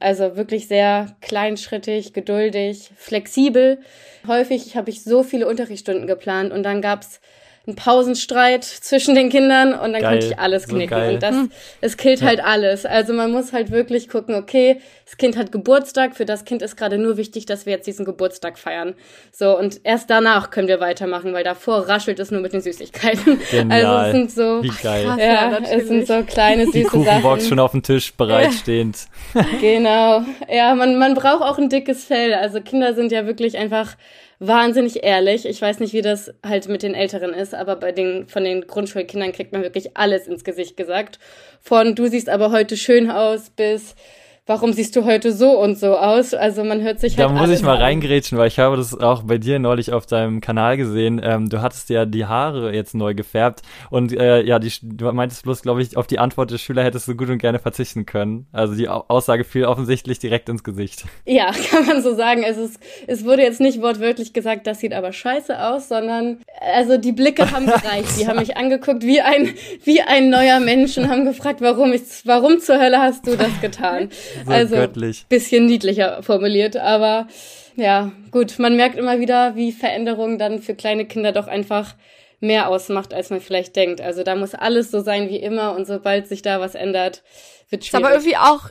Also 0.00 0.36
wirklich 0.36 0.68
sehr 0.68 1.16
kleinschrittig, 1.22 2.12
geduldig, 2.12 2.90
flexibel. 2.96 3.78
Häufig 4.26 4.76
habe 4.76 4.90
ich 4.90 5.02
so 5.02 5.22
viele 5.22 5.48
Unterrichtsstunden 5.48 6.06
geplant 6.06 6.52
und 6.52 6.62
dann 6.62 6.82
gab's 6.82 7.20
ein 7.66 7.76
Pausenstreit 7.76 8.62
zwischen 8.62 9.14
den 9.14 9.30
Kindern 9.30 9.72
und 9.72 9.94
dann 9.94 10.02
geil. 10.02 10.10
konnte 10.12 10.26
ich 10.26 10.38
alles 10.38 10.68
knicken. 10.68 10.98
So 10.98 11.12
und 11.14 11.22
das, 11.22 11.34
hm. 11.34 11.50
es 11.80 11.96
killt 11.96 12.20
ja. 12.20 12.26
halt 12.26 12.44
alles. 12.44 12.84
Also 12.84 13.14
man 13.14 13.32
muss 13.32 13.54
halt 13.54 13.70
wirklich 13.70 14.08
gucken, 14.10 14.34
okay, 14.34 14.80
das 15.06 15.16
Kind 15.16 15.36
hat 15.36 15.50
Geburtstag, 15.50 16.14
für 16.14 16.26
das 16.26 16.44
Kind 16.44 16.60
ist 16.60 16.76
gerade 16.76 16.98
nur 16.98 17.16
wichtig, 17.16 17.46
dass 17.46 17.64
wir 17.64 17.72
jetzt 17.72 17.86
diesen 17.86 18.04
Geburtstag 18.04 18.58
feiern. 18.58 18.94
So, 19.32 19.58
und 19.58 19.80
erst 19.84 20.10
danach 20.10 20.50
können 20.50 20.68
wir 20.68 20.80
weitermachen, 20.80 21.32
weil 21.32 21.44
davor 21.44 21.88
raschelt 21.88 22.18
es 22.20 22.30
nur 22.30 22.42
mit 22.42 22.52
den 22.52 22.60
Süßigkeiten. 22.60 23.40
Genial. 23.50 23.84
Also 23.84 24.06
es 24.06 24.12
sind 24.12 24.30
so, 24.30 24.62
Wie 24.62 24.82
geil. 24.82 25.04
Krass, 25.04 25.18
ja, 25.18 25.26
ja 25.26 25.58
es 25.70 25.88
sind 25.88 26.06
so 26.06 26.22
kleine 26.22 26.66
süße 26.66 26.78
Die 26.78 26.84
Kuchenbox 26.84 27.42
Sachen. 27.42 27.48
schon 27.48 27.58
auf 27.58 27.72
dem 27.72 27.82
Tisch 27.82 28.14
bereitstehend. 28.14 29.06
genau. 29.60 30.22
Ja, 30.48 30.74
man, 30.74 30.98
man 30.98 31.14
braucht 31.14 31.42
auch 31.42 31.58
ein 31.58 31.68
dickes 31.68 32.04
Fell. 32.04 32.34
Also 32.34 32.60
Kinder 32.60 32.94
sind 32.94 33.12
ja 33.12 33.26
wirklich 33.26 33.58
einfach 33.58 33.96
wahnsinnig 34.38 35.04
ehrlich. 35.04 35.46
Ich 35.46 35.60
weiß 35.60 35.80
nicht, 35.80 35.92
wie 35.92 36.02
das 36.02 36.32
halt 36.44 36.68
mit 36.68 36.82
den 36.82 36.94
Älteren 36.94 37.32
ist, 37.32 37.54
aber 37.54 37.76
bei 37.76 37.92
den, 37.92 38.28
von 38.28 38.44
den 38.44 38.66
Grundschulkindern 38.66 39.32
kriegt 39.32 39.52
man 39.52 39.62
wirklich 39.62 39.96
alles 39.96 40.26
ins 40.26 40.44
Gesicht 40.44 40.76
gesagt. 40.76 41.18
Von 41.60 41.94
du 41.94 42.06
siehst 42.06 42.28
aber 42.28 42.50
heute 42.50 42.76
schön 42.76 43.10
aus 43.10 43.50
bis 43.50 43.94
warum 44.46 44.72
siehst 44.72 44.94
du 44.94 45.04
heute 45.04 45.32
so 45.32 45.58
und 45.58 45.78
so 45.78 45.96
aus? 45.96 46.34
Also 46.34 46.64
man 46.64 46.82
hört 46.82 47.00
sich 47.00 47.16
halt. 47.16 47.30
Da 47.30 47.32
muss 47.32 47.50
ich 47.50 47.62
mal 47.62 47.76
reingrätschen, 47.76 48.36
weil 48.36 48.48
ich 48.48 48.58
habe 48.58 48.76
das 48.76 48.98
auch 48.98 49.22
bei 49.22 49.38
dir 49.38 49.58
neulich 49.58 49.92
auf 49.92 50.06
deinem 50.06 50.40
Kanal 50.40 50.76
gesehen. 50.76 51.20
Ähm, 51.22 51.48
du 51.48 51.62
hattest 51.62 51.88
ja 51.88 52.04
die 52.04 52.26
Haare 52.26 52.74
jetzt 52.74 52.94
neu 52.94 53.14
gefärbt 53.14 53.62
und 53.90 54.12
äh, 54.12 54.42
ja, 54.42 54.58
die, 54.58 54.70
du 54.82 55.10
meintest 55.12 55.44
bloß, 55.44 55.62
glaube 55.62 55.82
ich, 55.82 55.96
auf 55.96 56.06
die 56.06 56.18
Antwort 56.18 56.50
des 56.50 56.60
Schülers 56.60 56.84
hättest 56.84 57.08
du 57.08 57.14
gut 57.14 57.30
und 57.30 57.38
gerne 57.38 57.58
verzichten 57.58 58.04
können. 58.04 58.46
Also 58.52 58.74
die 58.74 58.88
Aussage 58.88 59.44
fiel 59.44 59.64
offensichtlich 59.64 60.18
direkt 60.18 60.48
ins 60.48 60.62
Gesicht. 60.62 61.04
Ja, 61.24 61.50
kann 61.70 61.86
man 61.86 62.02
so 62.02 62.14
sagen. 62.14 62.42
Es, 62.44 62.58
ist, 62.58 62.78
es 63.06 63.24
wurde 63.24 63.42
jetzt 63.42 63.60
nicht 63.60 63.80
wortwörtlich 63.80 64.32
gesagt, 64.32 64.66
das 64.66 64.80
sieht 64.80 64.92
aber 64.92 65.12
scheiße 65.12 65.58
aus, 65.58 65.88
sondern 65.88 66.38
also 66.74 66.98
die 66.98 67.12
Blicke 67.12 67.50
haben 67.50 67.66
gereicht. 67.66 68.18
Die 68.18 68.26
haben 68.26 68.38
mich 68.38 68.56
angeguckt 68.58 69.04
wie 69.04 69.22
ein, 69.22 69.54
wie 69.84 70.02
ein 70.02 70.28
neuer 70.28 70.60
Mensch 70.60 70.98
und 70.98 71.08
haben 71.08 71.24
gefragt, 71.24 71.62
warum, 71.62 71.92
ich, 71.94 72.02
warum 72.24 72.58
zur 72.58 72.78
Hölle 72.78 73.00
hast 73.00 73.26
du 73.26 73.36
das 73.36 73.60
getan? 73.62 74.10
So 74.44 74.50
also 74.50 74.76
göttlich. 74.76 75.26
bisschen 75.28 75.66
niedlicher 75.66 76.22
formuliert, 76.22 76.76
aber 76.76 77.28
ja, 77.76 78.12
gut, 78.30 78.58
man 78.58 78.76
merkt 78.76 78.96
immer 78.96 79.18
wieder, 79.20 79.56
wie 79.56 79.72
Veränderung 79.72 80.38
dann 80.38 80.60
für 80.60 80.74
kleine 80.74 81.06
Kinder 81.06 81.32
doch 81.32 81.46
einfach 81.46 81.94
mehr 82.40 82.68
ausmacht, 82.68 83.12
als 83.14 83.30
man 83.30 83.40
vielleicht 83.40 83.74
denkt. 83.74 84.00
Also 84.00 84.22
da 84.22 84.36
muss 84.36 84.54
alles 84.54 84.90
so 84.90 85.00
sein 85.00 85.28
wie 85.28 85.38
immer 85.38 85.74
und 85.74 85.86
sobald 85.86 86.28
sich 86.28 86.42
da 86.42 86.60
was 86.60 86.74
ändert, 86.74 87.22
wird 87.70 87.84
schwierig. 87.84 88.02
Ist 88.02 88.06
aber 88.06 88.14
irgendwie 88.14 88.36
auch 88.36 88.70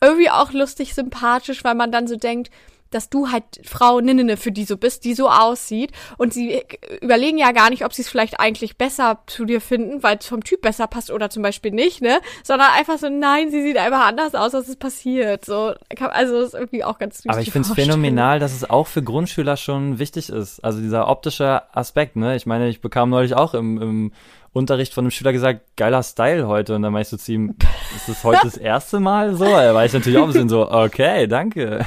irgendwie 0.00 0.30
auch 0.30 0.52
lustig 0.52 0.94
sympathisch, 0.94 1.64
weil 1.64 1.74
man 1.74 1.90
dann 1.90 2.06
so 2.06 2.16
denkt, 2.16 2.50
dass 2.90 3.10
du 3.10 3.30
halt 3.30 3.44
Frau 3.64 4.00
Ninnene 4.00 4.36
für 4.36 4.52
die 4.52 4.64
so 4.64 4.76
bist, 4.76 5.04
die 5.04 5.14
so 5.14 5.28
aussieht. 5.28 5.92
Und 6.16 6.32
sie 6.32 6.62
überlegen 7.00 7.38
ja 7.38 7.52
gar 7.52 7.70
nicht, 7.70 7.84
ob 7.84 7.92
sie 7.92 8.02
es 8.02 8.08
vielleicht 8.08 8.40
eigentlich 8.40 8.76
besser 8.76 9.20
zu 9.26 9.44
dir 9.44 9.60
finden, 9.60 10.02
weil 10.02 10.18
es 10.18 10.26
vom 10.26 10.44
Typ 10.44 10.62
besser 10.62 10.86
passt 10.86 11.10
oder 11.10 11.30
zum 11.30 11.42
Beispiel 11.42 11.70
nicht, 11.70 12.00
ne? 12.02 12.20
Sondern 12.42 12.68
einfach 12.72 12.98
so, 12.98 13.08
nein, 13.08 13.50
sie 13.50 13.62
sieht 13.62 13.76
einfach 13.76 14.06
anders 14.06 14.34
aus, 14.34 14.54
als 14.54 14.68
es 14.68 14.76
passiert. 14.76 15.44
So, 15.44 15.74
also 15.98 16.40
das 16.40 16.48
ist 16.48 16.54
irgendwie 16.54 16.84
auch 16.84 16.98
ganz 16.98 17.22
süß. 17.22 17.30
Aber 17.30 17.40
ich 17.40 17.50
finde 17.50 17.68
es 17.68 17.74
phänomenal, 17.74 18.38
dass 18.38 18.52
es 18.52 18.68
auch 18.68 18.86
für 18.86 19.02
Grundschüler 19.02 19.56
schon 19.56 19.98
wichtig 19.98 20.30
ist. 20.30 20.64
Also 20.64 20.80
dieser 20.80 21.08
optische 21.08 21.62
Aspekt, 21.74 22.16
ne? 22.16 22.36
Ich 22.36 22.46
meine, 22.46 22.68
ich 22.68 22.80
bekam 22.80 23.10
neulich 23.10 23.34
auch 23.34 23.54
im, 23.54 23.80
im 23.80 24.12
Unterricht 24.52 24.94
von 24.94 25.04
einem 25.04 25.10
Schüler 25.10 25.32
gesagt, 25.32 25.60
geiler 25.76 26.02
Style 26.02 26.46
heute. 26.46 26.74
Und 26.74 26.82
dann 26.82 26.92
meinst 26.92 27.12
du 27.12 27.16
zu 27.16 27.32
ihm, 27.32 27.54
ist 27.94 28.08
das 28.08 28.24
heute 28.24 28.40
das 28.44 28.56
erste 28.56 29.00
Mal 29.00 29.34
so? 29.34 29.44
Er 29.44 29.74
weiß 29.74 29.92
natürlich 29.92 30.18
auch 30.18 30.24
ein 30.24 30.32
bisschen 30.32 30.48
so, 30.48 30.70
okay, 30.70 31.26
danke. 31.26 31.84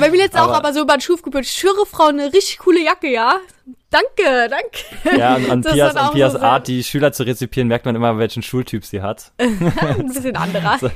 Bei 0.00 0.10
mir 0.10 0.18
jetzt 0.18 0.38
auch 0.38 0.52
aber 0.52 0.72
so 0.72 0.82
über 0.82 0.96
den 0.96 1.00
Schufgebühr, 1.00 1.42
schwöre 1.44 1.86
Frau, 1.86 2.08
eine 2.08 2.32
richtig 2.32 2.58
coole 2.58 2.82
Jacke, 2.84 3.10
ja? 3.10 3.36
Danke, 3.90 4.48
danke. 4.48 5.18
Ja, 5.18 5.34
an, 5.34 5.50
an 5.50 5.60
Pias, 5.60 5.94
an 5.94 6.12
Pias 6.12 6.32
so 6.32 6.38
Art, 6.38 6.66
die 6.66 6.82
Schüler 6.82 7.12
zu 7.12 7.24
rezipieren, 7.24 7.68
merkt 7.68 7.84
man 7.84 7.94
immer, 7.94 8.18
welchen 8.18 8.42
Schultyp 8.42 8.84
sie 8.84 9.02
hat. 9.02 9.32
ein 9.38 10.06
bisschen 10.06 10.34
anderer. 10.34 10.78
So. 10.78 10.90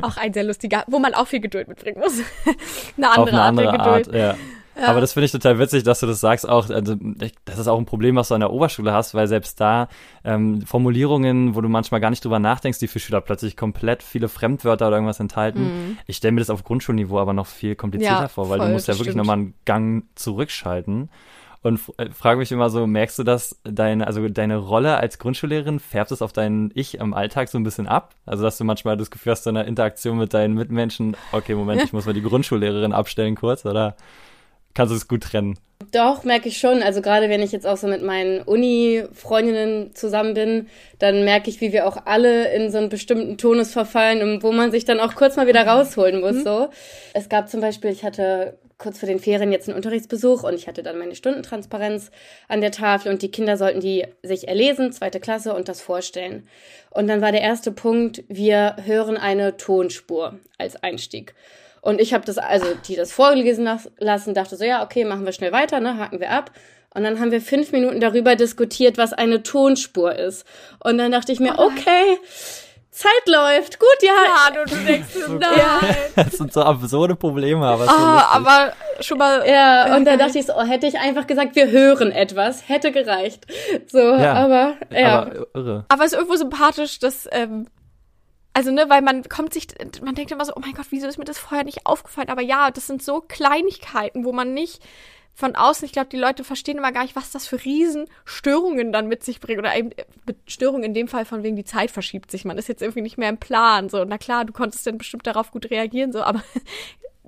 Auch 0.00 0.16
ein 0.16 0.32
sehr 0.32 0.44
lustiger, 0.44 0.84
wo 0.86 0.98
man 0.98 1.14
auch 1.14 1.26
viel 1.26 1.40
Geduld 1.40 1.68
mitbringen 1.68 2.00
muss. 2.00 2.14
eine 2.96 3.10
andere, 3.10 3.36
eine 3.36 3.42
andere 3.42 3.68
Art, 3.70 3.80
Art 3.80 4.04
Geduld. 4.06 4.20
ja. 4.20 4.36
Ja. 4.80 4.86
Aber 4.88 5.00
das 5.00 5.12
finde 5.12 5.26
ich 5.26 5.32
total 5.32 5.58
witzig, 5.58 5.82
dass 5.82 6.00
du 6.00 6.06
das 6.06 6.20
sagst. 6.20 6.48
Auch, 6.48 6.70
also, 6.70 6.96
das 7.44 7.58
ist 7.58 7.68
auch 7.68 7.78
ein 7.78 7.84
Problem, 7.84 8.16
was 8.16 8.28
du 8.28 8.34
an 8.34 8.40
der 8.40 8.50
Oberschule 8.50 8.92
hast, 8.92 9.14
weil 9.14 9.26
selbst 9.26 9.60
da 9.60 9.88
ähm, 10.24 10.62
Formulierungen, 10.62 11.54
wo 11.54 11.60
du 11.60 11.68
manchmal 11.68 12.00
gar 12.00 12.10
nicht 12.10 12.24
drüber 12.24 12.38
nachdenkst, 12.38 12.78
die 12.78 12.88
für 12.88 12.98
Schüler 12.98 13.20
plötzlich 13.20 13.56
komplett 13.56 14.02
viele 14.02 14.28
Fremdwörter 14.28 14.88
oder 14.88 14.96
irgendwas 14.96 15.20
enthalten. 15.20 15.62
Mhm. 15.62 15.98
Ich 16.06 16.16
stelle 16.16 16.32
mir 16.32 16.40
das 16.40 16.50
auf 16.50 16.64
Grundschulniveau 16.64 17.18
aber 17.18 17.34
noch 17.34 17.46
viel 17.46 17.76
komplizierter 17.76 18.22
ja, 18.22 18.28
vor, 18.28 18.48
weil 18.48 18.58
voll, 18.58 18.68
du 18.68 18.72
musst 18.72 18.88
ja 18.88 18.98
wirklich 18.98 19.16
nochmal 19.16 19.36
einen 19.36 19.54
Gang 19.66 20.04
zurückschalten. 20.14 21.10
Und 21.62 21.80
äh, 21.98 22.10
frage 22.10 22.38
mich 22.38 22.52
immer 22.52 22.70
so, 22.70 22.86
merkst 22.86 23.18
du 23.18 23.22
das, 23.22 23.60
deine, 23.64 24.06
also 24.06 24.26
deine 24.28 24.56
Rolle 24.56 24.96
als 24.96 25.18
Grundschullehrerin, 25.18 25.78
färbt 25.78 26.10
es 26.10 26.22
auf 26.22 26.32
dein 26.32 26.70
Ich 26.74 26.94
im 26.94 27.12
Alltag 27.12 27.48
so 27.48 27.58
ein 27.58 27.64
bisschen 27.64 27.86
ab? 27.86 28.14
Also, 28.24 28.42
dass 28.42 28.56
du 28.56 28.64
manchmal 28.64 28.96
das 28.96 29.10
Gefühl 29.10 29.32
hast, 29.32 29.46
in 29.46 29.56
der 29.56 29.66
Interaktion 29.66 30.16
mit 30.16 30.32
deinen 30.32 30.54
Mitmenschen, 30.54 31.16
okay, 31.32 31.54
Moment, 31.54 31.82
ich 31.84 31.92
muss 31.92 32.06
mal 32.06 32.14
die 32.14 32.22
Grundschullehrerin 32.22 32.94
abstellen 32.94 33.34
kurz, 33.34 33.66
oder? 33.66 33.94
Kannst 34.74 34.92
du 34.92 34.96
es 34.96 35.08
gut 35.08 35.22
trennen. 35.24 35.58
Doch, 35.92 36.24
merke 36.24 36.48
ich 36.48 36.58
schon. 36.58 36.82
Also 36.82 37.00
gerade 37.00 37.28
wenn 37.28 37.42
ich 37.42 37.52
jetzt 37.52 37.66
auch 37.66 37.76
so 37.76 37.88
mit 37.88 38.02
meinen 38.02 38.42
Uni-Freundinnen 38.42 39.94
zusammen 39.94 40.34
bin, 40.34 40.68
dann 40.98 41.24
merke 41.24 41.48
ich, 41.50 41.60
wie 41.60 41.72
wir 41.72 41.86
auch 41.86 41.96
alle 42.04 42.52
in 42.54 42.70
so 42.70 42.78
einen 42.78 42.90
bestimmten 42.90 43.38
Tonus 43.38 43.72
verfallen 43.72 44.22
und 44.22 44.42
wo 44.42 44.52
man 44.52 44.70
sich 44.70 44.84
dann 44.84 45.00
auch 45.00 45.14
kurz 45.14 45.36
mal 45.36 45.46
wieder 45.46 45.66
rausholen 45.66 46.20
muss. 46.20 46.36
Mhm. 46.36 46.44
So, 46.44 46.68
es 47.14 47.28
gab 47.28 47.48
zum 47.48 47.60
Beispiel, 47.60 47.90
ich 47.90 48.04
hatte 48.04 48.58
kurz 48.80 48.98
vor 48.98 49.08
den 49.08 49.18
Ferien 49.18 49.52
jetzt 49.52 49.68
einen 49.68 49.76
Unterrichtsbesuch 49.76 50.42
und 50.42 50.54
ich 50.54 50.66
hatte 50.66 50.82
dann 50.82 50.98
meine 50.98 51.14
Stundentransparenz 51.14 52.10
an 52.48 52.60
der 52.60 52.72
Tafel 52.72 53.12
und 53.12 53.22
die 53.22 53.30
Kinder 53.30 53.56
sollten 53.56 53.80
die 53.80 54.04
sich 54.22 54.48
erlesen, 54.48 54.92
zweite 54.92 55.20
Klasse 55.20 55.54
und 55.54 55.68
das 55.68 55.80
vorstellen. 55.80 56.48
Und 56.90 57.06
dann 57.06 57.20
war 57.20 57.32
der 57.32 57.42
erste 57.42 57.72
Punkt, 57.72 58.24
wir 58.28 58.76
hören 58.84 59.16
eine 59.16 59.56
Tonspur 59.56 60.38
als 60.58 60.82
Einstieg. 60.82 61.34
Und 61.80 62.00
ich 62.00 62.12
habe 62.12 62.24
das, 62.24 62.38
also 62.38 62.66
die 62.86 62.96
das 62.96 63.12
vorgelesen 63.12 63.68
lassen, 63.98 64.34
dachte 64.34 64.56
so, 64.56 64.64
ja, 64.64 64.84
okay, 64.84 65.04
machen 65.04 65.24
wir 65.24 65.32
schnell 65.32 65.52
weiter, 65.52 65.80
ne, 65.80 65.98
haken 65.98 66.20
wir 66.20 66.30
ab. 66.30 66.50
Und 66.92 67.04
dann 67.04 67.20
haben 67.20 67.30
wir 67.30 67.40
fünf 67.40 67.72
Minuten 67.72 68.00
darüber 68.00 68.34
diskutiert, 68.34 68.98
was 68.98 69.12
eine 69.12 69.42
Tonspur 69.42 70.14
ist. 70.14 70.44
Und 70.82 70.98
dann 70.98 71.12
dachte 71.12 71.32
ich 71.32 71.38
mir, 71.38 71.54
oh 71.58 71.66
okay, 71.66 72.18
Zeit 72.90 73.26
läuft, 73.26 73.78
gut, 73.78 74.02
ja. 74.02 74.12
Ja, 74.12 74.50
du, 74.52 74.68
du 74.68 74.84
denkst, 74.84 75.08
so 75.26 75.34
nein. 75.34 75.50
Ja. 75.56 75.80
Das 76.24 76.32
sind 76.32 76.52
so 76.52 76.62
absurde 76.62 77.14
Probleme, 77.14 77.64
aber 77.64 77.84
so 77.84 77.90
ah, 77.90 78.28
aber 78.32 78.72
schon 79.00 79.18
mal. 79.18 79.48
Ja, 79.48 79.96
und 79.96 80.04
da 80.04 80.16
dachte 80.16 80.38
ich 80.38 80.46
so, 80.46 80.54
oh, 80.54 80.64
hätte 80.64 80.86
ich 80.86 80.98
einfach 80.98 81.26
gesagt, 81.26 81.54
wir 81.54 81.70
hören 81.70 82.10
etwas, 82.10 82.68
hätte 82.68 82.90
gereicht. 82.90 83.46
So, 83.86 83.98
ja, 83.98 84.34
aber, 84.34 84.74
ja. 84.90 85.22
Aber 85.22 85.46
irre. 85.54 85.84
Aber 85.88 86.04
es 86.04 86.12
ist 86.12 86.18
irgendwo 86.18 86.36
sympathisch, 86.36 86.98
dass, 86.98 87.28
ähm, 87.30 87.68
also, 88.52 88.72
ne, 88.72 88.88
weil 88.88 89.02
man 89.02 89.22
kommt 89.28 89.54
sich, 89.54 89.68
man 90.02 90.14
denkt 90.14 90.32
immer 90.32 90.44
so, 90.44 90.52
oh 90.56 90.60
mein 90.60 90.74
Gott, 90.74 90.86
wieso 90.90 91.06
ist 91.06 91.18
mir 91.18 91.24
das 91.24 91.38
vorher 91.38 91.64
nicht 91.64 91.86
aufgefallen? 91.86 92.28
Aber 92.28 92.42
ja, 92.42 92.70
das 92.70 92.86
sind 92.86 93.02
so 93.02 93.20
Kleinigkeiten, 93.20 94.24
wo 94.24 94.32
man 94.32 94.54
nicht 94.54 94.82
von 95.34 95.54
außen, 95.54 95.86
ich 95.86 95.92
glaube, 95.92 96.08
die 96.10 96.18
Leute 96.18 96.44
verstehen 96.44 96.78
immer 96.78 96.92
gar 96.92 97.02
nicht, 97.02 97.16
was 97.16 97.30
das 97.30 97.46
für 97.46 97.64
Riesenstörungen 97.64 98.92
dann 98.92 99.08
mit 99.08 99.24
sich 99.24 99.40
bringt. 99.40 99.58
Oder 99.58 99.74
eben 99.76 99.90
mit 100.26 100.36
Störungen 100.46 100.84
in 100.84 100.94
dem 100.94 101.08
Fall 101.08 101.24
von 101.24 101.42
wegen 101.42 101.56
die 101.56 101.64
Zeit 101.64 101.90
verschiebt 101.90 102.30
sich. 102.30 102.44
Man 102.44 102.58
ist 102.58 102.68
jetzt 102.68 102.82
irgendwie 102.82 103.00
nicht 103.00 103.18
mehr 103.18 103.28
im 103.28 103.38
Plan. 103.38 103.88
So, 103.88 104.04
na 104.04 104.18
klar, 104.18 104.44
du 104.44 104.52
konntest 104.52 104.86
dann 104.86 104.98
bestimmt 104.98 105.26
darauf 105.26 105.50
gut 105.50 105.70
reagieren, 105.70 106.12
so, 106.12 106.22
aber 106.22 106.42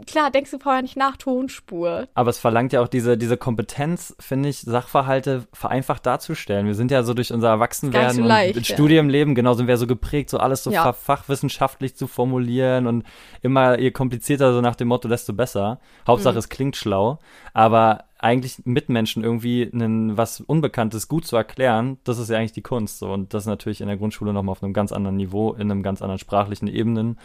klar, 0.07 0.31
denkst 0.31 0.51
du 0.51 0.59
vorher 0.59 0.83
nicht 0.83 0.97
nach 0.97 1.17
Tonspur. 1.17 2.09
Aber 2.15 2.31
es 2.31 2.39
verlangt 2.39 2.73
ja 2.73 2.81
auch 2.81 2.89
diese, 2.89 3.17
diese 3.17 3.37
Kompetenz, 3.37 4.15
finde 4.19 4.49
ich, 4.49 4.61
Sachverhalte 4.61 5.47
vereinfacht 5.53 6.07
darzustellen. 6.07 6.67
Wir 6.67 6.75
sind 6.75 6.91
ja 6.91 7.03
so 7.03 7.15
durch 7.15 7.33
unser 7.33 7.49
Erwachsenwerden 7.49 8.17
so 8.17 8.23
leicht, 8.23 8.57
und 8.57 8.69
ja. 8.69 8.75
Studienleben, 8.75 9.35
genau, 9.35 9.55
sind 9.55 9.67
wir 9.67 9.77
so 9.77 9.87
geprägt, 9.87 10.31
so 10.31 10.39
alles 10.39 10.65
so 10.65 10.71
ja. 10.71 10.93
fachwissenschaftlich 10.93 11.97
zu 11.97 12.07
formulieren 12.07 12.87
und 12.87 13.05
immer 13.43 13.79
je 13.79 13.91
komplizierter, 13.91 14.53
so 14.53 14.61
nach 14.61 14.77
dem 14.77 14.89
Motto, 14.89 15.09
desto 15.09 15.33
besser. 15.33 15.81
Hauptsache, 16.07 16.35
mhm. 16.35 16.39
es 16.39 16.49
klingt 16.49 16.77
schlau. 16.77 17.19
Aber 17.53 18.05
eigentlich 18.23 18.65
Mitmenschen 18.65 19.25
irgendwie 19.25 19.69
einen, 19.73 20.17
was 20.17 20.41
Unbekanntes 20.41 21.09
gut 21.09 21.27
zu 21.27 21.37
erklären, 21.37 21.99
das 22.05 22.19
ist 22.19 22.31
ja 22.31 22.39
eigentlich 22.39 22.53
die 22.53 22.63
Kunst. 22.63 23.01
So. 23.01 23.13
Und 23.13 23.35
das 23.35 23.43
ist 23.43 23.49
natürlich 23.49 23.81
in 23.81 23.89
der 23.89 23.97
Grundschule 23.97 24.33
nochmal 24.33 24.53
auf 24.53 24.63
einem 24.63 24.73
ganz 24.73 24.93
anderen 24.93 25.17
Niveau, 25.17 25.53
in 25.55 25.71
einem 25.71 25.83
ganz 25.83 26.01
anderen 26.01 26.21
sprachlichen 26.21 26.69
Ebenen 26.69 27.19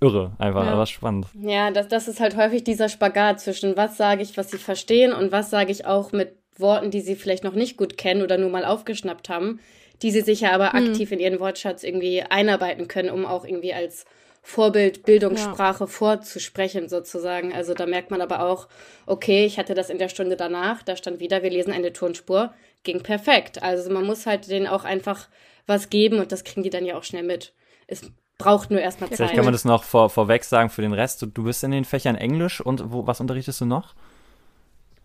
irre, 0.00 0.32
einfach, 0.38 0.64
ja. 0.64 0.72
aber 0.72 0.86
spannend. 0.86 1.26
Ja, 1.34 1.70
das, 1.70 1.88
das 1.88 2.08
ist 2.08 2.20
halt 2.20 2.36
häufig 2.36 2.64
dieser 2.64 2.88
Spagat 2.88 3.40
zwischen 3.40 3.76
was 3.76 3.96
sage 3.96 4.22
ich, 4.22 4.36
was 4.36 4.50
sie 4.50 4.58
verstehen 4.58 5.12
und 5.12 5.32
was 5.32 5.50
sage 5.50 5.72
ich 5.72 5.86
auch 5.86 6.12
mit 6.12 6.36
Worten, 6.56 6.90
die 6.90 7.00
sie 7.00 7.14
vielleicht 7.14 7.44
noch 7.44 7.54
nicht 7.54 7.76
gut 7.76 7.96
kennen 7.96 8.22
oder 8.22 8.38
nur 8.38 8.50
mal 8.50 8.64
aufgeschnappt 8.64 9.28
haben, 9.28 9.60
die 10.02 10.10
sie 10.10 10.20
sich 10.20 10.40
ja 10.40 10.52
aber 10.52 10.70
mhm. 10.78 10.88
aktiv 10.88 11.12
in 11.12 11.20
ihren 11.20 11.40
Wortschatz 11.40 11.82
irgendwie 11.82 12.22
einarbeiten 12.22 12.88
können, 12.88 13.10
um 13.10 13.26
auch 13.26 13.44
irgendwie 13.44 13.74
als 13.74 14.04
Vorbildbildungssprache 14.42 15.84
ja. 15.84 15.86
vorzusprechen 15.86 16.88
sozusagen. 16.88 17.52
Also 17.52 17.74
da 17.74 17.86
merkt 17.86 18.10
man 18.10 18.20
aber 18.20 18.42
auch, 18.42 18.68
okay, 19.06 19.44
ich 19.44 19.58
hatte 19.58 19.74
das 19.74 19.90
in 19.90 19.98
der 19.98 20.08
Stunde 20.08 20.36
danach, 20.36 20.82
da 20.82 20.96
stand 20.96 21.20
wieder, 21.20 21.42
wir 21.42 21.50
lesen 21.50 21.72
eine 21.72 21.92
Tonspur, 21.92 22.54
ging 22.82 23.02
perfekt. 23.02 23.62
Also 23.62 23.90
man 23.90 24.06
muss 24.06 24.26
halt 24.26 24.48
denen 24.48 24.66
auch 24.66 24.84
einfach 24.84 25.28
was 25.66 25.90
geben 25.90 26.18
und 26.18 26.32
das 26.32 26.44
kriegen 26.44 26.62
die 26.62 26.70
dann 26.70 26.86
ja 26.86 26.96
auch 26.96 27.04
schnell 27.04 27.24
mit. 27.24 27.52
Es 27.86 28.10
braucht 28.38 28.70
nur 28.70 28.80
erstmal 28.80 29.10
Zeit. 29.10 29.16
Vielleicht 29.16 29.34
kann 29.34 29.44
man 29.44 29.52
das 29.52 29.64
noch 29.64 29.82
vor, 29.82 30.08
vorweg 30.08 30.44
sagen 30.44 30.70
für 30.70 30.82
den 30.82 30.92
Rest. 30.92 31.20
Du, 31.20 31.26
du 31.26 31.44
bist 31.44 31.62
in 31.64 31.72
den 31.72 31.84
Fächern 31.84 32.14
Englisch 32.14 32.60
und 32.60 32.92
wo, 32.92 33.06
was 33.06 33.20
unterrichtest 33.20 33.60
du 33.60 33.66
noch? 33.66 33.94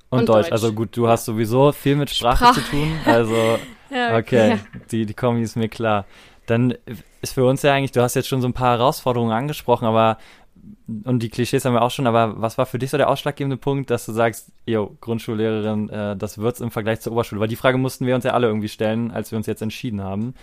Und, 0.10 0.20
und 0.20 0.30
Deutsch. 0.30 0.46
Deutsch. 0.46 0.52
Also 0.52 0.74
gut, 0.74 0.96
du 0.96 1.08
hast 1.08 1.26
sowieso 1.26 1.72
viel 1.72 1.96
mit 1.96 2.12
Sprache 2.12 2.46
Sprach. 2.46 2.54
zu 2.54 2.62
tun. 2.62 2.92
Also, 3.06 3.58
ja, 3.90 4.18
okay, 4.18 4.50
ja. 4.52 4.60
die, 4.92 5.06
die 5.08 5.14
Kombi 5.14 5.42
ist 5.42 5.56
mir 5.56 5.70
klar. 5.70 6.06
Dann 6.46 6.76
ist 7.22 7.34
für 7.34 7.46
uns 7.46 7.64
ja 7.64 7.74
eigentlich, 7.74 7.92
du 7.92 8.02
hast 8.02 8.16
jetzt 8.16 8.28
schon 8.28 8.42
so 8.42 8.48
ein 8.48 8.54
paar 8.54 8.78
Herausforderungen 8.78 9.32
angesprochen, 9.32 9.86
aber 9.86 10.18
und 11.06 11.24
die 11.24 11.30
Klischees 11.30 11.66
haben 11.66 11.74
wir 11.74 11.82
auch 11.82 11.92
schon, 11.92 12.08
aber 12.08 12.42
was 12.42 12.58
war 12.58 12.66
für 12.66 12.80
dich 12.80 12.90
so 12.90 12.98
der 12.98 13.10
ausschlaggebende 13.10 13.58
Punkt, 13.58 13.90
dass 13.90 14.06
du 14.06 14.12
sagst, 14.12 14.52
yo, 14.66 14.96
Grundschullehrerin, 15.02 15.90
äh, 15.90 16.16
das 16.16 16.38
wird's 16.38 16.62
im 16.62 16.72
Vergleich 16.72 17.02
zur 17.02 17.14
Oberschule? 17.14 17.42
Weil 17.42 17.48
die 17.48 17.56
Frage 17.56 17.78
mussten 17.78 18.06
wir 18.06 18.16
uns 18.16 18.24
ja 18.24 18.32
alle 18.32 18.48
irgendwie 18.48 18.70
stellen, 18.70 19.12
als 19.12 19.32
wir 19.32 19.38
uns 19.38 19.48
jetzt 19.48 19.62
entschieden 19.62 20.02
haben. 20.02 20.36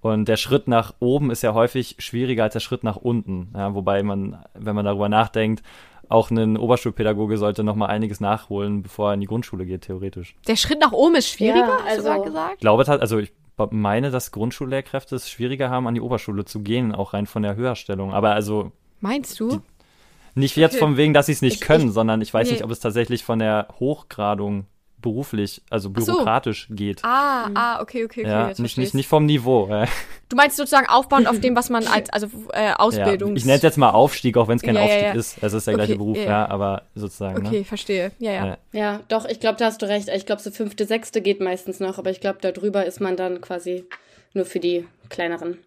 Und 0.00 0.28
der 0.28 0.36
Schritt 0.36 0.68
nach 0.68 0.94
oben 1.00 1.30
ist 1.30 1.42
ja 1.42 1.54
häufig 1.54 1.96
schwieriger 1.98 2.44
als 2.44 2.52
der 2.52 2.60
Schritt 2.60 2.84
nach 2.84 2.96
unten. 2.96 3.48
Ja, 3.54 3.74
wobei 3.74 4.02
man, 4.02 4.38
wenn 4.54 4.76
man 4.76 4.84
darüber 4.84 5.08
nachdenkt, 5.08 5.62
auch 6.08 6.30
ein 6.30 6.56
Oberschulpädagoge 6.56 7.36
sollte 7.36 7.64
noch 7.64 7.74
mal 7.74 7.86
einiges 7.86 8.20
nachholen, 8.20 8.82
bevor 8.82 9.10
er 9.10 9.14
in 9.14 9.20
die 9.20 9.26
Grundschule 9.26 9.66
geht, 9.66 9.82
theoretisch. 9.82 10.36
Der 10.46 10.56
Schritt 10.56 10.80
nach 10.80 10.92
oben 10.92 11.16
ist 11.16 11.28
schwieriger, 11.28 11.66
ja, 11.66 11.80
also, 11.86 12.08
hast 12.08 12.18
du 12.18 12.24
gesagt? 12.24 12.54
Ich 12.54 12.60
glaube, 12.60 12.88
also 12.88 13.18
ich 13.18 13.32
meine, 13.70 14.10
dass 14.10 14.30
Grundschullehrkräfte 14.30 15.16
es 15.16 15.28
schwieriger 15.28 15.68
haben, 15.68 15.86
an 15.86 15.94
die 15.94 16.00
Oberschule 16.00 16.44
zu 16.44 16.60
gehen, 16.60 16.94
auch 16.94 17.12
rein 17.12 17.26
von 17.26 17.42
der 17.42 17.56
Höherstellung. 17.56 18.12
Aber 18.12 18.32
also. 18.32 18.72
Meinst 19.00 19.38
du? 19.40 19.50
Die, 19.50 19.60
nicht 20.34 20.56
jetzt 20.56 20.78
vom 20.78 20.96
wegen, 20.96 21.12
dass 21.12 21.26
sie 21.26 21.32
es 21.32 21.42
nicht 21.42 21.56
ich, 21.56 21.60
können, 21.60 21.88
ich, 21.88 21.94
sondern 21.94 22.20
ich 22.20 22.32
weiß 22.32 22.46
nee. 22.46 22.54
nicht, 22.54 22.64
ob 22.64 22.70
es 22.70 22.80
tatsächlich 22.80 23.24
von 23.24 23.40
der 23.40 23.68
Hochgradung 23.80 24.66
beruflich, 25.00 25.62
also 25.70 25.90
bürokratisch 25.90 26.66
so. 26.68 26.74
geht. 26.74 27.04
Ah, 27.04 27.48
mhm. 27.48 27.56
ah, 27.56 27.80
okay, 27.80 28.04
okay, 28.04 28.22
okay. 28.22 28.30
Ja, 28.30 28.52
nicht, 28.58 28.78
nicht, 28.78 28.94
nicht 28.94 29.08
vom 29.08 29.26
Niveau. 29.26 29.68
Du 30.28 30.36
meinst 30.36 30.56
sozusagen 30.56 30.88
aufbauend 30.88 31.26
auf 31.28 31.40
dem, 31.40 31.56
was 31.56 31.70
man 31.70 31.86
als, 31.88 32.10
also 32.10 32.28
äh, 32.52 32.72
Ausbildung. 32.72 33.30
Ja, 33.30 33.36
ich 33.36 33.44
nenne 33.44 33.56
es 33.56 33.62
jetzt 33.62 33.78
mal 33.78 33.90
Aufstieg, 33.90 34.36
auch 34.36 34.48
wenn 34.48 34.56
es 34.56 34.62
kein 34.62 34.74
ja, 34.74 34.82
Aufstieg 34.82 35.02
ja, 35.02 35.12
ist. 35.12 35.38
Es 35.42 35.52
ist 35.52 35.66
der 35.66 35.74
okay, 35.74 35.84
gleiche 35.84 35.98
Beruf, 35.98 36.18
ja, 36.18 36.48
aber 36.48 36.82
sozusagen. 36.94 37.46
Okay, 37.46 37.60
ne? 37.60 37.64
verstehe. 37.64 38.12
Ja, 38.18 38.32
ja. 38.32 38.58
Ja, 38.72 39.00
doch, 39.08 39.24
ich 39.24 39.40
glaube, 39.40 39.58
da 39.58 39.66
hast 39.66 39.80
du 39.82 39.86
recht. 39.86 40.08
Ich 40.08 40.26
glaube, 40.26 40.42
so 40.42 40.50
fünfte, 40.50 40.84
sechste 40.84 41.22
geht 41.22 41.40
meistens 41.40 41.80
noch, 41.80 41.98
aber 41.98 42.10
ich 42.10 42.20
glaube, 42.20 42.38
darüber 42.40 42.84
ist 42.84 43.00
man 43.00 43.16
dann 43.16 43.40
quasi 43.40 43.84
nur 44.34 44.44
für 44.44 44.60
die 44.60 44.86
kleineren. 45.08 45.58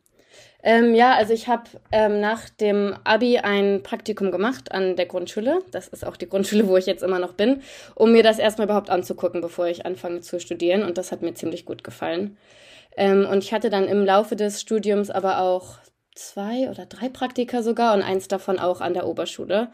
Ähm, 0.63 0.93
ja, 0.93 1.15
also 1.15 1.33
ich 1.33 1.47
habe 1.47 1.63
ähm, 1.91 2.19
nach 2.19 2.49
dem 2.49 2.95
Abi 3.03 3.39
ein 3.39 3.81
Praktikum 3.83 4.31
gemacht 4.31 4.71
an 4.71 4.95
der 4.95 5.07
Grundschule. 5.07 5.61
Das 5.71 5.87
ist 5.87 6.05
auch 6.05 6.17
die 6.17 6.29
Grundschule, 6.29 6.67
wo 6.67 6.77
ich 6.77 6.85
jetzt 6.85 7.03
immer 7.03 7.19
noch 7.19 7.33
bin, 7.33 7.61
um 7.95 8.11
mir 8.11 8.23
das 8.23 8.39
erstmal 8.39 8.65
überhaupt 8.65 8.89
anzugucken, 8.89 9.41
bevor 9.41 9.67
ich 9.67 9.85
anfange 9.85 10.21
zu 10.21 10.39
studieren. 10.39 10.83
Und 10.83 10.97
das 10.97 11.11
hat 11.11 11.21
mir 11.21 11.33
ziemlich 11.33 11.65
gut 11.65 11.83
gefallen. 11.83 12.37
Ähm, 12.95 13.25
und 13.25 13.43
ich 13.43 13.53
hatte 13.53 13.69
dann 13.69 13.87
im 13.87 14.05
Laufe 14.05 14.35
des 14.35 14.61
Studiums 14.61 15.09
aber 15.09 15.39
auch 15.39 15.79
zwei 16.15 16.69
oder 16.69 16.85
drei 16.85 17.09
Praktika 17.09 17.63
sogar 17.63 17.93
und 17.93 18.03
eins 18.03 18.27
davon 18.27 18.59
auch 18.59 18.81
an 18.81 18.93
der 18.93 19.07
Oberschule. 19.07 19.71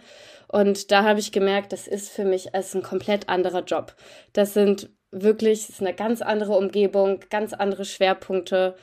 Und 0.47 0.91
da 0.91 1.03
habe 1.03 1.19
ich 1.19 1.31
gemerkt, 1.31 1.73
das 1.73 1.87
ist 1.87 2.09
für 2.09 2.23
mich 2.23 2.55
als 2.55 2.73
ein 2.73 2.83
komplett 2.83 3.27
anderer 3.27 3.63
Job. 3.63 3.95
Das 4.33 4.53
sind 4.53 4.89
wirklich, 5.11 5.61
das 5.61 5.69
ist 5.71 5.81
eine 5.81 5.93
ganz 5.93 6.21
andere 6.21 6.53
Umgebung, 6.53 7.19
ganz 7.29 7.53
andere 7.53 7.85
Schwerpunkte. 7.85 8.75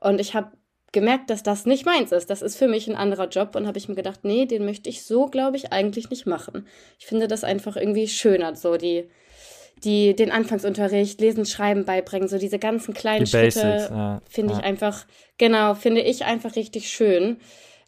Und 0.00 0.20
ich 0.20 0.34
habe 0.34 0.52
gemerkt, 0.92 1.30
dass 1.30 1.42
das 1.42 1.66
nicht 1.66 1.86
meins 1.86 2.12
ist. 2.12 2.28
Das 2.28 2.42
ist 2.42 2.56
für 2.56 2.68
mich 2.68 2.88
ein 2.88 2.96
anderer 2.96 3.28
Job 3.28 3.56
und 3.56 3.66
habe 3.66 3.78
ich 3.78 3.88
mir 3.88 3.94
gedacht, 3.94 4.20
nee, 4.22 4.46
den 4.46 4.64
möchte 4.64 4.90
ich 4.90 5.02
so, 5.04 5.26
glaube 5.26 5.56
ich, 5.56 5.72
eigentlich 5.72 6.10
nicht 6.10 6.26
machen. 6.26 6.66
Ich 6.98 7.06
finde 7.06 7.28
das 7.28 7.44
einfach 7.44 7.76
irgendwie 7.76 8.08
schöner, 8.08 8.54
so 8.54 8.76
die, 8.76 9.08
die 9.84 10.14
den 10.14 10.30
Anfangsunterricht, 10.30 11.20
Lesen, 11.20 11.46
Schreiben 11.46 11.86
beibringen, 11.86 12.28
so 12.28 12.38
diese 12.38 12.58
ganzen 12.58 12.92
kleinen 12.92 13.24
die 13.24 13.30
Schritte 13.30 13.88
ja, 13.90 14.22
finde 14.28 14.52
ja. 14.52 14.58
ich 14.58 14.64
einfach, 14.64 15.06
genau, 15.38 15.74
finde 15.74 16.02
ich 16.02 16.24
einfach 16.24 16.56
richtig 16.56 16.90
schön 16.90 17.38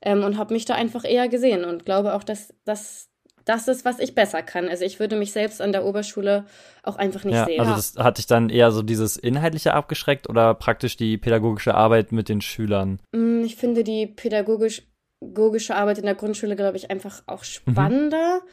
ähm, 0.01 0.25
und 0.25 0.39
habe 0.39 0.55
mich 0.55 0.65
da 0.65 0.75
einfach 0.75 1.05
eher 1.05 1.29
gesehen 1.29 1.65
und 1.65 1.85
glaube 1.85 2.15
auch, 2.15 2.25
dass, 2.25 2.55
dass 2.65 3.11
das 3.45 3.69
ist, 3.69 3.85
was 3.85 3.99
ich 3.99 4.15
besser 4.15 4.43
kann. 4.43 4.69
Also 4.69 4.85
ich 4.85 5.01
würde 5.01 5.17
mich 5.17 5.33
selbst 5.33 5.61
an 5.61 5.73
der 5.73 5.85
Oberschule 5.85 6.47
auch 6.83 6.97
einfach 6.97 7.25
nicht 7.25 7.35
ja, 7.35 7.45
sehen. 7.45 7.61
Also 7.61 7.75
das 7.75 7.95
hat 7.97 8.19
dich 8.19 8.27
dann 8.27 8.49
eher 8.49 8.73
so 8.73 8.83
dieses 8.83 9.17
Inhaltliche 9.17 9.75
abgeschreckt 9.75 10.29
oder 10.29 10.55
praktisch 10.55 10.97
die 10.97 11.19
pädagogische 11.19 11.75
Arbeit 11.75 12.13
mit 12.13 12.29
den 12.29 12.41
Schülern? 12.41 13.01
Mm, 13.13 13.43
ich 13.45 13.57
finde 13.57 13.85
die 13.85 14.07
pädagogisch, 14.07 14.83
pädagogische 15.21 15.77
Arbeit 15.77 15.99
in 15.99 16.05
der 16.05 16.15
Grundschule, 16.15 16.57
glaube 16.57 16.77
ich, 16.77 16.91
einfach 16.91 17.23
auch 17.27 17.41
mhm. 17.41 17.45
spannender. 17.45 18.37
Mhm. 18.37 18.49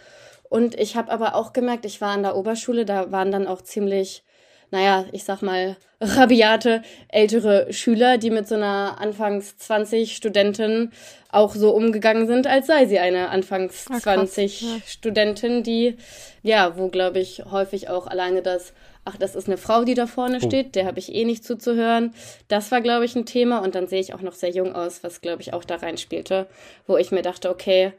Und 0.49 0.75
ich 0.75 0.97
habe 0.97 1.11
aber 1.11 1.35
auch 1.35 1.53
gemerkt, 1.53 1.85
ich 1.85 2.01
war 2.01 2.09
an 2.09 2.23
der 2.23 2.35
Oberschule, 2.35 2.83
da 2.83 3.11
waren 3.11 3.31
dann 3.31 3.47
auch 3.47 3.61
ziemlich 3.61 4.23
naja, 4.71 5.05
ich 5.11 5.23
sag 5.23 5.41
mal, 5.41 5.75
rabiate 5.99 6.81
ältere 7.09 7.71
Schüler, 7.71 8.17
die 8.17 8.31
mit 8.31 8.47
so 8.47 8.55
einer 8.55 8.99
Anfangs 8.99 9.57
20 9.57 10.15
Studentin 10.15 10.91
auch 11.29 11.53
so 11.53 11.71
umgegangen 11.71 12.27
sind, 12.27 12.47
als 12.47 12.67
sei 12.67 12.85
sie 12.85 12.99
eine 12.99 13.29
Anfangs 13.29 13.85
ah, 13.89 13.99
20 13.99 14.61
ja. 14.61 14.67
Studentin, 14.85 15.63
die, 15.63 15.97
ja, 16.41 16.77
wo 16.77 16.87
glaube 16.87 17.19
ich 17.19 17.43
häufig 17.51 17.89
auch 17.89 18.07
alleine 18.07 18.41
das, 18.41 18.73
ach, 19.05 19.17
das 19.17 19.35
ist 19.35 19.47
eine 19.47 19.57
Frau, 19.57 19.83
die 19.83 19.93
da 19.93 20.07
vorne 20.07 20.39
oh. 20.41 20.45
steht, 20.45 20.75
der 20.75 20.85
habe 20.85 20.99
ich 20.99 21.13
eh 21.13 21.25
nicht 21.25 21.45
zuzuhören. 21.45 22.13
Das 22.47 22.71
war, 22.71 22.81
glaube 22.81 23.05
ich, 23.05 23.15
ein 23.15 23.25
Thema 23.25 23.59
und 23.59 23.75
dann 23.75 23.87
sehe 23.87 24.01
ich 24.01 24.13
auch 24.13 24.21
noch 24.21 24.33
sehr 24.33 24.49
jung 24.49 24.73
aus, 24.73 25.03
was, 25.03 25.21
glaube 25.21 25.41
ich, 25.41 25.53
auch 25.53 25.63
da 25.63 25.75
reinspielte, 25.75 26.47
wo 26.87 26.97
ich 26.97 27.11
mir 27.11 27.21
dachte, 27.21 27.49
okay, 27.49 27.93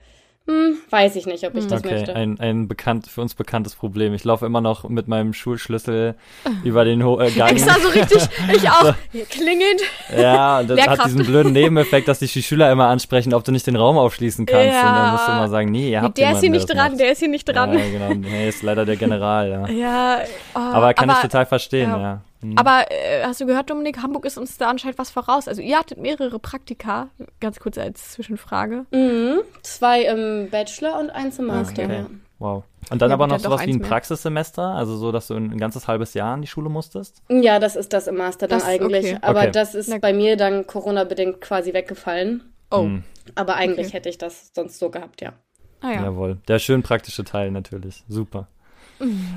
hm, 0.46 0.76
weiß 0.90 1.14
ich 1.14 1.26
nicht, 1.26 1.44
ob 1.46 1.54
ich 1.54 1.62
hm. 1.62 1.70
das 1.70 1.84
okay, 1.84 1.94
möchte. 1.94 2.16
Ein, 2.16 2.40
ein 2.40 2.66
bekannt, 2.66 3.06
für 3.06 3.20
uns 3.20 3.34
bekanntes 3.34 3.76
Problem. 3.76 4.12
Ich 4.12 4.24
laufe 4.24 4.44
immer 4.44 4.60
noch 4.60 4.88
mit 4.88 5.06
meinem 5.06 5.34
Schulschlüssel 5.34 6.16
über 6.64 6.84
den 6.84 7.04
Ho 7.04 7.20
äh, 7.20 7.30
Gang. 7.30 7.52
Extra 7.52 7.78
so 7.78 7.88
richtig, 7.88 8.28
ich 8.52 8.68
auch. 8.68 8.86
So. 8.86 8.92
Klingend. 9.30 9.82
Ja, 10.16 10.58
und 10.58 10.70
das 10.70 10.76
Lehrkraft. 10.76 10.98
hat 10.98 11.06
diesen 11.06 11.24
blöden 11.26 11.52
Nebeneffekt, 11.52 12.08
dass 12.08 12.18
dich 12.18 12.32
die 12.32 12.42
Schüler 12.42 12.72
immer 12.72 12.88
ansprechen, 12.88 13.34
ob 13.34 13.44
du 13.44 13.52
nicht 13.52 13.68
den 13.68 13.76
Raum 13.76 13.96
aufschließen 13.98 14.44
kannst. 14.46 14.66
Ja. 14.66 14.88
Und 14.88 14.96
dann 14.96 15.12
musst 15.12 15.28
du 15.28 15.32
immer 15.32 15.48
sagen, 15.48 15.70
nee, 15.70 15.90
ihr 15.90 16.02
habt 16.02 16.18
Der 16.18 16.32
ist 16.32 16.40
hier 16.40 16.50
nicht 16.50 16.68
dran, 16.68 16.90
macht. 16.90 17.00
der 17.00 17.12
ist 17.12 17.18
hier 17.20 17.28
nicht 17.28 17.44
dran. 17.44 17.72
Ja, 17.72 17.88
genau. 17.90 18.12
Nee, 18.14 18.48
ist 18.48 18.62
leider 18.62 18.84
der 18.84 18.96
General, 18.96 19.48
ja. 19.48 19.68
Ja. 19.68 20.18
Oh, 20.54 20.58
aber 20.58 20.92
kann 20.94 21.08
aber, 21.08 21.18
ich 21.18 21.22
total 21.22 21.46
verstehen, 21.46 21.90
ja. 21.90 22.00
ja. 22.00 22.20
Mhm. 22.42 22.58
Aber 22.58 22.84
äh, 22.90 23.24
hast 23.24 23.40
du 23.40 23.46
gehört, 23.46 23.70
Dominik, 23.70 24.02
Hamburg 24.02 24.24
ist 24.24 24.36
uns 24.36 24.58
da 24.58 24.68
anscheinend 24.68 24.98
was 24.98 25.10
voraus. 25.10 25.48
Also 25.48 25.62
ihr 25.62 25.78
hattet 25.78 25.98
mehrere 25.98 26.38
Praktika, 26.38 27.08
ganz 27.40 27.60
kurz 27.60 27.78
als 27.78 28.12
Zwischenfrage. 28.12 28.86
Mhm. 28.90 29.40
Zwei 29.62 30.02
im 30.02 30.50
Bachelor 30.50 30.98
und 30.98 31.10
eins 31.10 31.38
im 31.38 31.46
Master. 31.46 31.84
Okay. 31.84 32.04
Wow. 32.38 32.64
Und 32.90 33.00
dann 33.00 33.10
ja, 33.10 33.14
aber 33.14 33.28
noch 33.28 33.38
sowas 33.38 33.64
wie 33.64 33.70
ein 33.70 33.80
Praxissemester, 33.80 34.74
also 34.74 34.96
so, 34.96 35.12
dass 35.12 35.28
du 35.28 35.34
ein, 35.34 35.52
ein, 35.52 35.58
ganzes 35.58 35.86
halbes 35.86 36.14
Jahr 36.14 36.34
an 36.34 36.42
die 36.42 36.48
Schule 36.48 36.68
musstest? 36.68 37.22
Ja, 37.28 37.60
das 37.60 37.76
ist 37.76 37.92
das 37.92 38.08
im 38.08 38.16
Master 38.16 38.48
dann 38.48 38.58
das, 38.58 38.68
eigentlich. 38.68 39.14
Okay. 39.14 39.18
Aber 39.22 39.42
okay. 39.42 39.52
das 39.52 39.76
ist 39.76 40.00
bei 40.00 40.12
mir 40.12 40.36
dann 40.36 40.66
Corona-bedingt 40.66 41.40
quasi 41.40 41.72
weggefallen. 41.72 42.52
Oh. 42.72 42.82
Mhm. 42.82 43.04
Aber 43.36 43.54
eigentlich 43.54 43.88
okay. 43.88 43.96
hätte 43.96 44.08
ich 44.08 44.18
das 44.18 44.50
sonst 44.54 44.80
so 44.80 44.90
gehabt, 44.90 45.20
ja. 45.20 45.34
Ah, 45.80 45.92
ja. 45.92 46.02
Jawohl. 46.02 46.38
Der 46.48 46.58
schön 46.58 46.82
praktische 46.82 47.22
Teil 47.22 47.52
natürlich. 47.52 48.02
Super. 48.08 48.48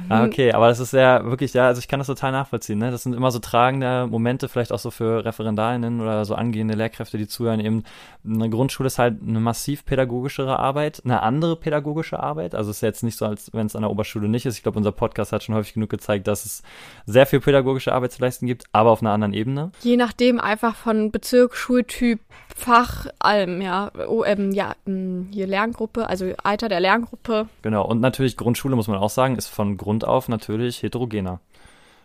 Ah, 0.10 0.26
okay, 0.26 0.52
aber 0.52 0.68
das 0.68 0.80
ist 0.80 0.94
ja 0.94 1.26
wirklich, 1.26 1.54
ja, 1.54 1.68
also 1.68 1.80
ich 1.80 1.88
kann 1.88 2.00
das 2.00 2.08
total 2.08 2.32
nachvollziehen. 2.32 2.80
Ne? 2.80 2.92
Das 2.92 3.04
sind 3.04 3.14
immer 3.14 3.32
so 3.32 3.40
tragende 3.40 4.08
Momente, 4.08 4.50
vielleicht 4.50 4.72
auch 4.72 4.80
so 4.80 4.92
für 4.92 5.26
Referendarinnen 5.26 6.02
oder 6.02 6.26
so 6.26 6.36
angehende 6.36 6.76
Lehrkräfte, 6.76 7.18
die 7.18 7.28
zuhören. 7.28 7.60
Eben 7.60 7.84
eine 8.24 8.50
Grundschule 8.50 8.88
ist 8.88 9.00
halt 9.00 9.22
eine 9.22 9.40
massiv 9.40 9.86
pädagogischere 9.86 10.60
Arbeit, 10.60 11.02
eine 11.06 11.22
andere 11.22 11.56
pädagogische 11.56 12.20
Arbeit. 12.20 12.56
Also 12.56 12.72
es 12.72 12.78
ist 12.78 12.82
jetzt 12.82 13.04
nicht 13.04 13.18
so, 13.18 13.26
als 13.26 13.52
wenn 13.54 13.66
es 13.66 13.76
an 13.76 13.82
der 13.82 13.92
Oberschule 13.92 14.28
nicht 14.28 14.46
ist. 14.46 14.58
Ich 14.58 14.64
glaube, 14.64 14.78
unser 14.78 14.92
Podcast 14.92 15.32
hat 15.32 15.44
schon 15.44 15.56
häufig 15.56 15.74
genug 15.74 15.90
gezeigt, 15.90 16.28
dass 16.28 16.46
es 16.46 16.64
sehr 17.06 17.26
viel 17.26 17.40
pädagogische 17.40 17.94
Arbeit 17.94 18.12
zu 18.12 18.22
leisten 18.22 18.46
gibt, 18.48 18.66
aber 18.72 18.92
auf 18.92 19.02
einer 19.02 19.12
anderen 19.12 19.34
Ebene. 19.34 19.72
Je 19.82 19.98
nachdem 19.98 20.40
einfach 20.40 20.76
von 20.76 21.12
Bezirk, 21.12 21.56
Schultyp, 21.56 22.20
Fach, 22.58 23.06
allem, 23.20 23.62
ja. 23.62 23.92
Oh, 24.08 24.24
ähm, 24.24 24.52
ja, 24.52 24.76
hier 24.86 25.46
Lerngruppe, 25.46 26.08
also 26.08 26.32
Alter 26.42 26.70
der 26.70 26.80
Lerngruppe. 26.80 27.50
Genau, 27.62 27.86
und 27.86 28.00
natürlich 28.00 28.38
Grundschule, 28.38 28.78
muss 28.78 28.88
man 28.88 28.98
auch 28.98 29.10
sagen, 29.10 29.36
ist 29.36 29.50
von 29.56 29.78
Grund 29.78 30.06
auf 30.06 30.30
natürlich 30.30 30.84
heterogener. 30.84 31.40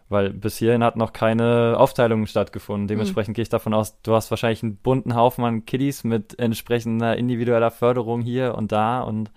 Weil 0.08 0.30
bis 0.30 0.56
hierhin 0.56 0.82
hat 0.82 0.96
noch 0.96 1.12
keine 1.12 1.74
Aufteilung 1.76 2.26
stattgefunden. 2.26 2.88
Dementsprechend 2.88 3.32
mhm. 3.32 3.34
gehe 3.34 3.42
ich 3.42 3.48
davon 3.48 3.74
aus, 3.74 4.00
du 4.02 4.14
hast 4.14 4.30
wahrscheinlich 4.30 4.62
einen 4.62 4.76
bunten 4.76 5.14
Haufen 5.14 5.44
an 5.44 5.66
Kiddies 5.66 6.02
mit 6.02 6.38
entsprechender 6.38 7.16
individueller 7.16 7.70
Förderung 7.70 8.20
hier 8.22 8.56
und 8.56 8.72
da. 8.72 9.02
Und 9.02 9.30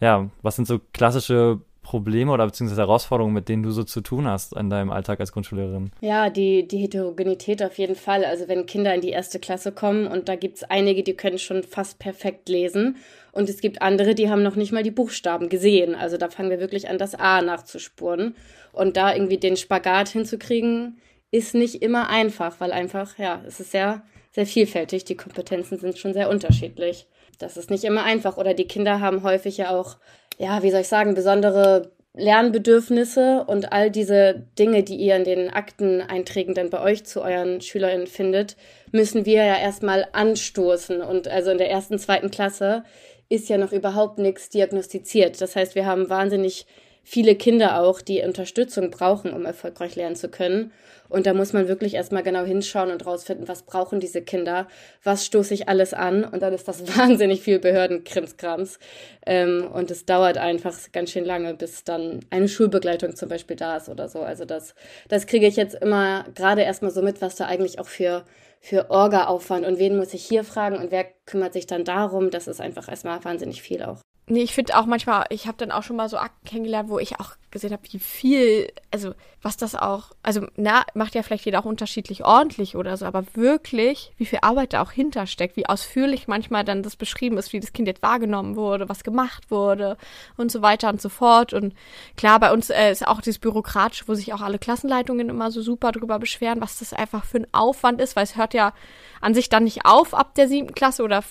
ja, 0.00 0.28
was 0.42 0.56
sind 0.56 0.68
so 0.68 0.78
klassische 0.92 1.60
Probleme 1.86 2.32
oder 2.32 2.44
beziehungsweise 2.44 2.82
Herausforderungen, 2.82 3.32
mit 3.32 3.48
denen 3.48 3.62
du 3.62 3.70
so 3.70 3.84
zu 3.84 4.00
tun 4.00 4.26
hast 4.26 4.52
in 4.54 4.68
deinem 4.68 4.90
Alltag 4.90 5.20
als 5.20 5.32
Grundschullehrerin? 5.32 5.92
Ja, 6.00 6.30
die, 6.30 6.66
die 6.66 6.78
Heterogenität 6.78 7.62
auf 7.62 7.78
jeden 7.78 7.94
Fall. 7.94 8.24
Also 8.24 8.48
wenn 8.48 8.66
Kinder 8.66 8.92
in 8.92 9.00
die 9.00 9.10
erste 9.10 9.38
Klasse 9.38 9.70
kommen 9.70 10.06
und 10.06 10.28
da 10.28 10.34
gibt 10.34 10.56
es 10.56 10.64
einige, 10.64 11.02
die 11.02 11.14
können 11.14 11.38
schon 11.38 11.62
fast 11.62 12.00
perfekt 12.00 12.48
lesen 12.48 12.96
und 13.30 13.48
es 13.48 13.60
gibt 13.60 13.82
andere, 13.82 14.14
die 14.14 14.30
haben 14.30 14.42
noch 14.42 14.56
nicht 14.56 14.72
mal 14.72 14.82
die 14.82 14.90
Buchstaben 14.90 15.48
gesehen. 15.48 15.94
Also 15.94 16.16
da 16.16 16.28
fangen 16.28 16.50
wir 16.50 16.58
wirklich 16.58 16.88
an, 16.88 16.98
das 16.98 17.14
A 17.14 17.42
nachzuspuren. 17.42 18.34
Und 18.72 18.96
da 18.96 19.14
irgendwie 19.14 19.38
den 19.38 19.56
Spagat 19.56 20.08
hinzukriegen, 20.08 20.98
ist 21.30 21.54
nicht 21.54 21.82
immer 21.82 22.08
einfach, 22.08 22.60
weil 22.60 22.72
einfach, 22.72 23.18
ja, 23.18 23.42
es 23.46 23.60
ist 23.60 23.72
sehr, 23.72 24.02
sehr 24.32 24.46
vielfältig. 24.46 25.04
Die 25.04 25.16
Kompetenzen 25.16 25.78
sind 25.78 25.98
schon 25.98 26.14
sehr 26.14 26.30
unterschiedlich. 26.30 27.06
das 27.38 27.58
ist 27.58 27.70
nicht 27.70 27.84
immer 27.84 28.04
einfach. 28.04 28.38
Oder 28.38 28.54
die 28.54 28.66
Kinder 28.66 29.00
haben 29.00 29.22
häufig 29.22 29.58
ja 29.58 29.70
auch, 29.70 29.98
ja, 30.38 30.62
wie 30.62 30.70
soll 30.70 30.80
ich 30.80 30.88
sagen, 30.88 31.14
besondere 31.14 31.90
Lernbedürfnisse 32.14 33.44
und 33.46 33.72
all 33.72 33.90
diese 33.90 34.46
Dinge, 34.58 34.82
die 34.82 34.96
ihr 34.96 35.16
in 35.16 35.24
den 35.24 35.50
Akteneinträgen 35.50 36.54
dann 36.54 36.70
bei 36.70 36.80
euch 36.80 37.04
zu 37.04 37.20
euren 37.20 37.60
SchülerInnen 37.60 38.06
findet, 38.06 38.56
müssen 38.90 39.26
wir 39.26 39.44
ja 39.44 39.58
erstmal 39.58 40.06
anstoßen. 40.12 41.02
Und 41.02 41.28
also 41.28 41.50
in 41.50 41.58
der 41.58 41.70
ersten, 41.70 41.98
zweiten 41.98 42.30
Klasse 42.30 42.84
ist 43.28 43.48
ja 43.48 43.58
noch 43.58 43.72
überhaupt 43.72 44.18
nichts 44.18 44.48
diagnostiziert. 44.48 45.40
Das 45.40 45.56
heißt, 45.56 45.74
wir 45.74 45.84
haben 45.84 46.08
wahnsinnig 46.08 46.66
viele 47.08 47.36
Kinder 47.36 47.80
auch, 47.80 48.00
die 48.00 48.20
Unterstützung 48.22 48.90
brauchen, 48.90 49.32
um 49.32 49.44
erfolgreich 49.44 49.94
lernen 49.94 50.16
zu 50.16 50.28
können. 50.28 50.72
Und 51.08 51.26
da 51.26 51.34
muss 51.34 51.52
man 51.52 51.68
wirklich 51.68 51.94
erstmal 51.94 52.24
genau 52.24 52.42
hinschauen 52.42 52.90
und 52.90 53.06
rausfinden, 53.06 53.46
was 53.46 53.62
brauchen 53.62 54.00
diese 54.00 54.22
Kinder, 54.22 54.66
was 55.04 55.24
stoße 55.24 55.54
ich 55.54 55.68
alles 55.68 55.94
an. 55.94 56.24
Und 56.24 56.42
dann 56.42 56.52
ist 56.52 56.66
das 56.66 56.98
wahnsinnig 56.98 57.42
viel 57.42 57.60
Behördenkrimskrams. 57.60 58.80
Ähm, 59.24 59.68
und 59.72 59.92
es 59.92 60.04
dauert 60.04 60.36
einfach 60.36 60.76
ganz 60.90 61.12
schön 61.12 61.24
lange, 61.24 61.54
bis 61.54 61.84
dann 61.84 62.26
eine 62.30 62.48
Schulbegleitung 62.48 63.14
zum 63.14 63.28
Beispiel 63.28 63.54
da 63.54 63.76
ist 63.76 63.88
oder 63.88 64.08
so. 64.08 64.22
Also 64.22 64.44
das, 64.44 64.74
das 65.08 65.28
kriege 65.28 65.46
ich 65.46 65.54
jetzt 65.54 65.76
immer 65.76 66.24
gerade 66.34 66.62
erstmal 66.62 66.90
so 66.90 67.02
mit, 67.02 67.22
was 67.22 67.36
da 67.36 67.46
eigentlich 67.46 67.78
auch 67.78 67.88
für 67.88 68.24
für 68.58 68.90
Orga-Aufwand 68.90 69.64
und 69.64 69.78
wen 69.78 69.96
muss 69.96 70.12
ich 70.12 70.24
hier 70.24 70.42
fragen 70.42 70.76
und 70.76 70.90
wer 70.90 71.04
kümmert 71.24 71.52
sich 71.52 71.68
dann 71.68 71.84
darum. 71.84 72.32
Das 72.32 72.48
ist 72.48 72.60
einfach 72.60 72.88
erstmal 72.88 73.24
wahnsinnig 73.24 73.62
viel 73.62 73.84
auch. 73.84 74.00
Nee, 74.28 74.42
ich 74.42 74.54
finde 74.54 74.76
auch 74.76 74.86
manchmal, 74.86 75.24
ich 75.30 75.46
habe 75.46 75.56
dann 75.56 75.70
auch 75.70 75.84
schon 75.84 75.94
mal 75.94 76.08
so 76.08 76.18
Akten 76.18 76.44
kennengelernt, 76.48 76.88
wo 76.88 76.98
ich 76.98 77.20
auch 77.20 77.36
gesehen 77.52 77.70
habe, 77.70 77.84
wie 77.92 78.00
viel, 78.00 78.72
also 78.90 79.14
was 79.40 79.56
das 79.56 79.76
auch, 79.76 80.10
also 80.24 80.48
na, 80.56 80.84
macht 80.94 81.14
ja 81.14 81.22
vielleicht 81.22 81.44
jeder 81.44 81.60
auch 81.60 81.64
unterschiedlich 81.64 82.24
ordentlich 82.24 82.74
oder 82.74 82.96
so, 82.96 83.06
aber 83.06 83.24
wirklich, 83.34 84.12
wie 84.16 84.26
viel 84.26 84.40
Arbeit 84.42 84.72
da 84.72 84.82
auch 84.82 84.90
hintersteckt, 84.90 85.56
wie 85.56 85.66
ausführlich 85.66 86.26
manchmal 86.26 86.64
dann 86.64 86.82
das 86.82 86.96
beschrieben 86.96 87.38
ist, 87.38 87.52
wie 87.52 87.60
das 87.60 87.72
Kind 87.72 87.86
jetzt 87.86 88.02
wahrgenommen 88.02 88.56
wurde, 88.56 88.88
was 88.88 89.04
gemacht 89.04 89.48
wurde 89.48 89.96
und 90.36 90.50
so 90.50 90.60
weiter 90.60 90.88
und 90.88 91.00
so 91.00 91.08
fort. 91.08 91.52
Und 91.52 91.72
klar, 92.16 92.40
bei 92.40 92.52
uns 92.52 92.68
äh, 92.68 92.90
ist 92.90 93.06
auch 93.06 93.20
dieses 93.20 93.38
Bürokratische, 93.38 94.08
wo 94.08 94.14
sich 94.14 94.34
auch 94.34 94.40
alle 94.40 94.58
Klassenleitungen 94.58 95.28
immer 95.28 95.52
so 95.52 95.62
super 95.62 95.92
drüber 95.92 96.18
beschweren, 96.18 96.60
was 96.60 96.80
das 96.80 96.92
einfach 96.92 97.24
für 97.24 97.38
ein 97.38 97.46
Aufwand 97.52 98.00
ist, 98.00 98.16
weil 98.16 98.24
es 98.24 98.36
hört 98.36 98.54
ja 98.54 98.72
an 99.20 99.34
sich 99.34 99.48
dann 99.48 99.62
nicht 99.62 99.86
auf 99.86 100.14
ab 100.14 100.34
der 100.34 100.48
siebten 100.48 100.74
Klasse 100.74 101.04
oder 101.04 101.22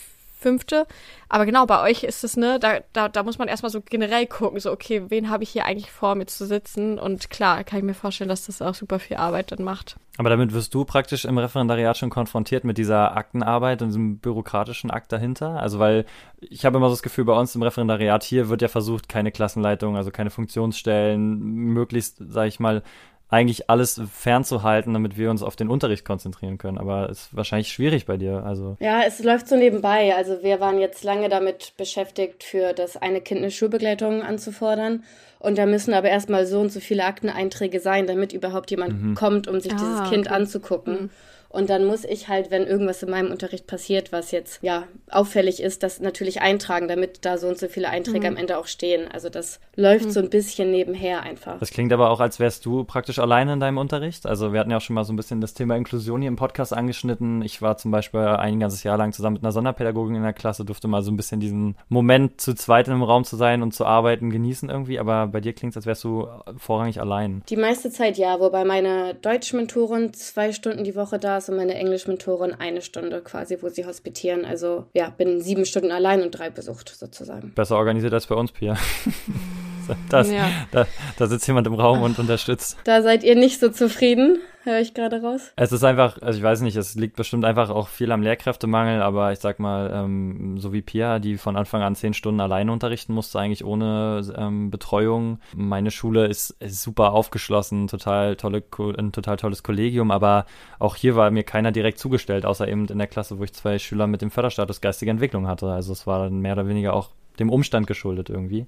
fünfte. 0.45 0.85
Aber 1.27 1.47
genau, 1.47 1.65
bei 1.65 1.81
euch 1.81 2.03
ist 2.03 2.23
es, 2.23 2.37
ne, 2.37 2.59
da, 2.59 2.81
da, 2.93 3.09
da 3.09 3.23
muss 3.23 3.39
man 3.39 3.47
erstmal 3.47 3.71
so 3.71 3.81
generell 3.81 4.27
gucken, 4.27 4.59
so, 4.59 4.71
okay, 4.71 5.05
wen 5.09 5.31
habe 5.31 5.41
ich 5.41 5.49
hier 5.49 5.65
eigentlich 5.65 5.89
vor, 5.89 6.13
mir 6.13 6.27
zu 6.27 6.45
sitzen? 6.45 6.99
Und 6.99 7.31
klar, 7.31 7.63
kann 7.63 7.79
ich 7.79 7.85
mir 7.85 7.95
vorstellen, 7.95 8.29
dass 8.29 8.45
das 8.45 8.61
auch 8.61 8.75
super 8.75 8.99
viel 8.99 9.17
Arbeit 9.17 9.51
dann 9.51 9.63
macht. 9.63 9.95
Aber 10.17 10.29
damit 10.29 10.53
wirst 10.53 10.73
du 10.75 10.85
praktisch 10.85 11.25
im 11.25 11.39
Referendariat 11.39 11.97
schon 11.97 12.11
konfrontiert 12.11 12.63
mit 12.63 12.77
dieser 12.77 13.17
Aktenarbeit 13.17 13.81
und 13.81 13.87
diesem 13.87 14.19
bürokratischen 14.19 14.91
Akt 14.91 15.11
dahinter? 15.11 15.59
Also, 15.59 15.79
weil 15.79 16.05
ich 16.39 16.63
habe 16.63 16.77
immer 16.77 16.89
so 16.89 16.93
das 16.93 17.01
Gefühl, 17.01 17.25
bei 17.25 17.37
uns 17.37 17.55
im 17.55 17.63
Referendariat 17.63 18.23
hier 18.23 18.49
wird 18.49 18.61
ja 18.61 18.67
versucht, 18.67 19.09
keine 19.09 19.31
Klassenleitung, 19.31 19.97
also 19.97 20.11
keine 20.11 20.29
Funktionsstellen, 20.29 21.39
möglichst, 21.39 22.17
sage 22.19 22.49
ich 22.49 22.59
mal, 22.59 22.83
eigentlich 23.27 23.69
alles 23.69 23.99
fernzuhalten, 24.13 24.93
damit 24.93 25.17
wir 25.17 25.31
uns 25.31 25.41
auf 25.41 25.55
den 25.55 25.69
Unterricht 25.69 26.05
konzentrieren 26.05 26.57
können. 26.57 26.77
Aber 26.77 27.09
es 27.09 27.21
ist 27.23 27.35
wahrscheinlich 27.35 27.69
schwierig 27.69 28.05
bei 28.05 28.17
dir. 28.17 28.43
Also 28.43 28.77
ja, 28.79 29.01
es 29.05 29.23
läuft 29.23 29.47
so 29.47 29.55
nebenbei. 29.55 30.15
Also 30.15 30.43
wir 30.43 30.59
waren 30.59 30.77
jetzt 30.77 31.03
lange 31.03 31.27
damit 31.27 31.73
beschäftigt, 31.75 32.43
für 32.43 32.73
das 32.73 32.97
eine 32.97 33.21
Kind 33.21 33.41
eine 33.41 33.51
Schulbegleitung 33.51 34.21
anzufordern. 34.21 35.03
Und 35.39 35.57
da 35.57 35.65
müssen 35.65 35.93
aber 35.93 36.09
erstmal 36.09 36.45
so 36.45 36.59
und 36.59 36.71
so 36.71 36.79
viele 36.79 37.05
Akteneinträge 37.05 37.79
sein, 37.79 38.07
damit 38.07 38.33
überhaupt 38.33 38.71
jemand 38.71 39.01
mhm. 39.01 39.15
kommt, 39.15 39.47
um 39.47 39.59
sich 39.59 39.73
ah, 39.73 39.77
dieses 39.77 40.09
Kind 40.09 40.27
okay. 40.27 40.35
anzugucken. 40.35 40.93
Mhm. 40.93 41.09
Und 41.55 41.69
dann 41.69 41.85
muss 41.85 42.03
ich 42.03 42.27
halt, 42.27 42.51
wenn 42.51 42.67
irgendwas 42.67 43.01
in 43.01 43.09
meinem 43.09 43.31
Unterricht 43.31 43.65
passiert, 43.65 44.11
was 44.11 44.31
jetzt 44.31 44.59
ja 44.61 44.83
auffällig 45.09 45.63
ist, 45.63 45.83
das 45.83 46.01
natürlich 46.01 46.41
eintragen, 46.41 46.89
damit 46.89 47.23
da 47.23 47.37
so 47.37 47.47
und 47.47 47.57
so 47.57 47.69
viele 47.69 47.89
Einträge 47.89 48.19
mhm. 48.19 48.35
am 48.35 48.37
Ende 48.37 48.57
auch 48.57 48.67
stehen. 48.67 49.09
Also 49.09 49.29
das 49.29 49.61
läuft 49.75 50.05
mhm. 50.05 50.11
so 50.11 50.19
ein 50.19 50.29
bisschen 50.29 50.69
nebenher 50.69 51.23
einfach. 51.23 51.57
Das 51.59 51.71
klingt 51.71 51.93
aber 51.93 52.09
auch, 52.09 52.19
als 52.19 52.41
wärst 52.41 52.65
du 52.65 52.83
praktisch 52.83 53.19
alleine 53.19 53.53
in 53.53 53.61
deinem 53.61 53.77
Unterricht. 53.77 54.25
Also 54.25 54.51
wir 54.51 54.59
hatten 54.59 54.69
ja 54.69 54.77
auch 54.77 54.81
schon 54.81 54.95
mal 54.95 55.05
so 55.05 55.13
ein 55.13 55.15
bisschen 55.15 55.39
das 55.39 55.53
Thema 55.53 55.77
Inklusion 55.77 56.21
hier 56.21 56.27
im 56.27 56.35
Podcast 56.35 56.73
angeschnitten. 56.73 57.41
Ich 57.41 57.61
war 57.61 57.77
zum 57.77 57.91
Beispiel 57.91 58.19
ein 58.19 58.59
ganzes 58.59 58.83
Jahr 58.83 58.97
lang 58.97 59.13
zusammen 59.13 59.35
mit 59.35 59.43
einer 59.43 59.53
Sonderpädagogin 59.53 60.15
in 60.15 60.23
der 60.23 60.33
Klasse, 60.33 60.65
durfte 60.65 60.89
mal 60.89 61.03
so 61.03 61.11
ein 61.11 61.15
bisschen 61.17 61.39
diesen 61.39 61.77
Moment 61.87 62.41
zu 62.41 62.53
zweit 62.53 62.89
im 62.89 63.01
Raum 63.01 63.23
zu 63.23 63.37
sein 63.37 63.63
und 63.63 63.73
zu 63.73 63.85
arbeiten 63.85 64.29
genießen 64.29 64.69
irgendwie. 64.69 64.99
Aber 64.99 65.27
bei 65.27 65.39
dir 65.39 65.53
klingt 65.53 65.71
es, 65.71 65.77
als 65.77 65.85
wärst 65.85 66.03
du 66.03 66.27
vorrangig 66.57 66.99
allein. 66.99 67.43
Die 67.47 67.55
meiste 67.55 67.91
Zeit 67.91 68.17
ja, 68.17 68.41
wobei 68.41 68.65
meine 68.65 69.15
Deutschmentorin 69.15 70.13
zwei 70.13 70.51
Stunden 70.51 70.83
die 70.83 70.97
Woche 70.97 71.17
da 71.17 71.37
ist 71.37 71.44
und 71.49 71.57
meine 71.57 71.75
Englischmentorin 71.75 72.53
eine 72.53 72.81
Stunde 72.81 73.21
quasi, 73.21 73.57
wo 73.61 73.69
sie 73.69 73.85
hospitieren. 73.85 74.45
Also 74.45 74.85
ja, 74.93 75.09
bin 75.09 75.41
sieben 75.41 75.65
Stunden 75.65 75.91
allein 75.91 76.21
und 76.21 76.31
drei 76.31 76.49
besucht 76.49 76.89
sozusagen. 76.89 77.53
Besser 77.53 77.77
organisiert 77.77 78.13
als 78.13 78.27
bei 78.27 78.35
uns, 78.35 78.51
Pia. 78.51 78.77
Das, 80.09 80.31
ja. 80.31 80.49
da, 80.71 80.85
da 81.17 81.27
sitzt 81.27 81.47
jemand 81.47 81.67
im 81.67 81.73
Raum 81.73 82.01
und 82.01 82.19
unterstützt. 82.19 82.77
Da 82.83 83.01
seid 83.01 83.23
ihr 83.23 83.35
nicht 83.35 83.59
so 83.59 83.69
zufrieden, 83.69 84.39
höre 84.63 84.79
ich 84.79 84.93
gerade 84.93 85.21
raus. 85.21 85.51
Es 85.55 85.71
ist 85.71 85.83
einfach, 85.83 86.21
also 86.21 86.37
ich 86.37 86.43
weiß 86.43 86.61
nicht, 86.61 86.75
es 86.75 86.95
liegt 86.95 87.15
bestimmt 87.15 87.45
einfach 87.45 87.69
auch 87.69 87.87
viel 87.87 88.11
am 88.11 88.21
Lehrkräftemangel, 88.21 89.01
aber 89.01 89.31
ich 89.31 89.39
sag 89.39 89.59
mal, 89.59 89.91
ähm, 89.93 90.57
so 90.59 90.73
wie 90.73 90.81
Pia, 90.81 91.19
die 91.19 91.37
von 91.37 91.55
Anfang 91.55 91.81
an 91.81 91.95
zehn 91.95 92.13
Stunden 92.13 92.41
alleine 92.41 92.71
unterrichten 92.71 93.13
musste, 93.13 93.39
eigentlich 93.39 93.65
ohne 93.65 94.21
ähm, 94.37 94.71
Betreuung. 94.71 95.39
Meine 95.55 95.91
Schule 95.91 96.27
ist, 96.27 96.51
ist 96.59 96.81
super 96.81 97.13
aufgeschlossen, 97.13 97.87
total 97.87 98.35
tolle, 98.35 98.63
ein 98.97 99.11
total 99.11 99.37
tolles 99.37 99.63
Kollegium, 99.63 100.11
aber 100.11 100.45
auch 100.79 100.95
hier 100.95 101.15
war 101.15 101.31
mir 101.31 101.43
keiner 101.43 101.71
direkt 101.71 101.99
zugestellt, 101.99 102.45
außer 102.45 102.67
eben 102.67 102.87
in 102.87 102.97
der 102.97 103.07
Klasse, 103.07 103.39
wo 103.39 103.43
ich 103.43 103.53
zwei 103.53 103.79
Schüler 103.79 104.07
mit 104.07 104.21
dem 104.21 104.31
Förderstatus 104.31 104.81
geistige 104.81 105.11
Entwicklung 105.11 105.47
hatte. 105.47 105.67
Also 105.67 105.93
es 105.93 106.07
war 106.07 106.23
dann 106.23 106.39
mehr 106.39 106.53
oder 106.53 106.67
weniger 106.67 106.93
auch 106.93 107.09
dem 107.39 107.49
Umstand 107.49 107.87
geschuldet 107.87 108.29
irgendwie. 108.29 108.65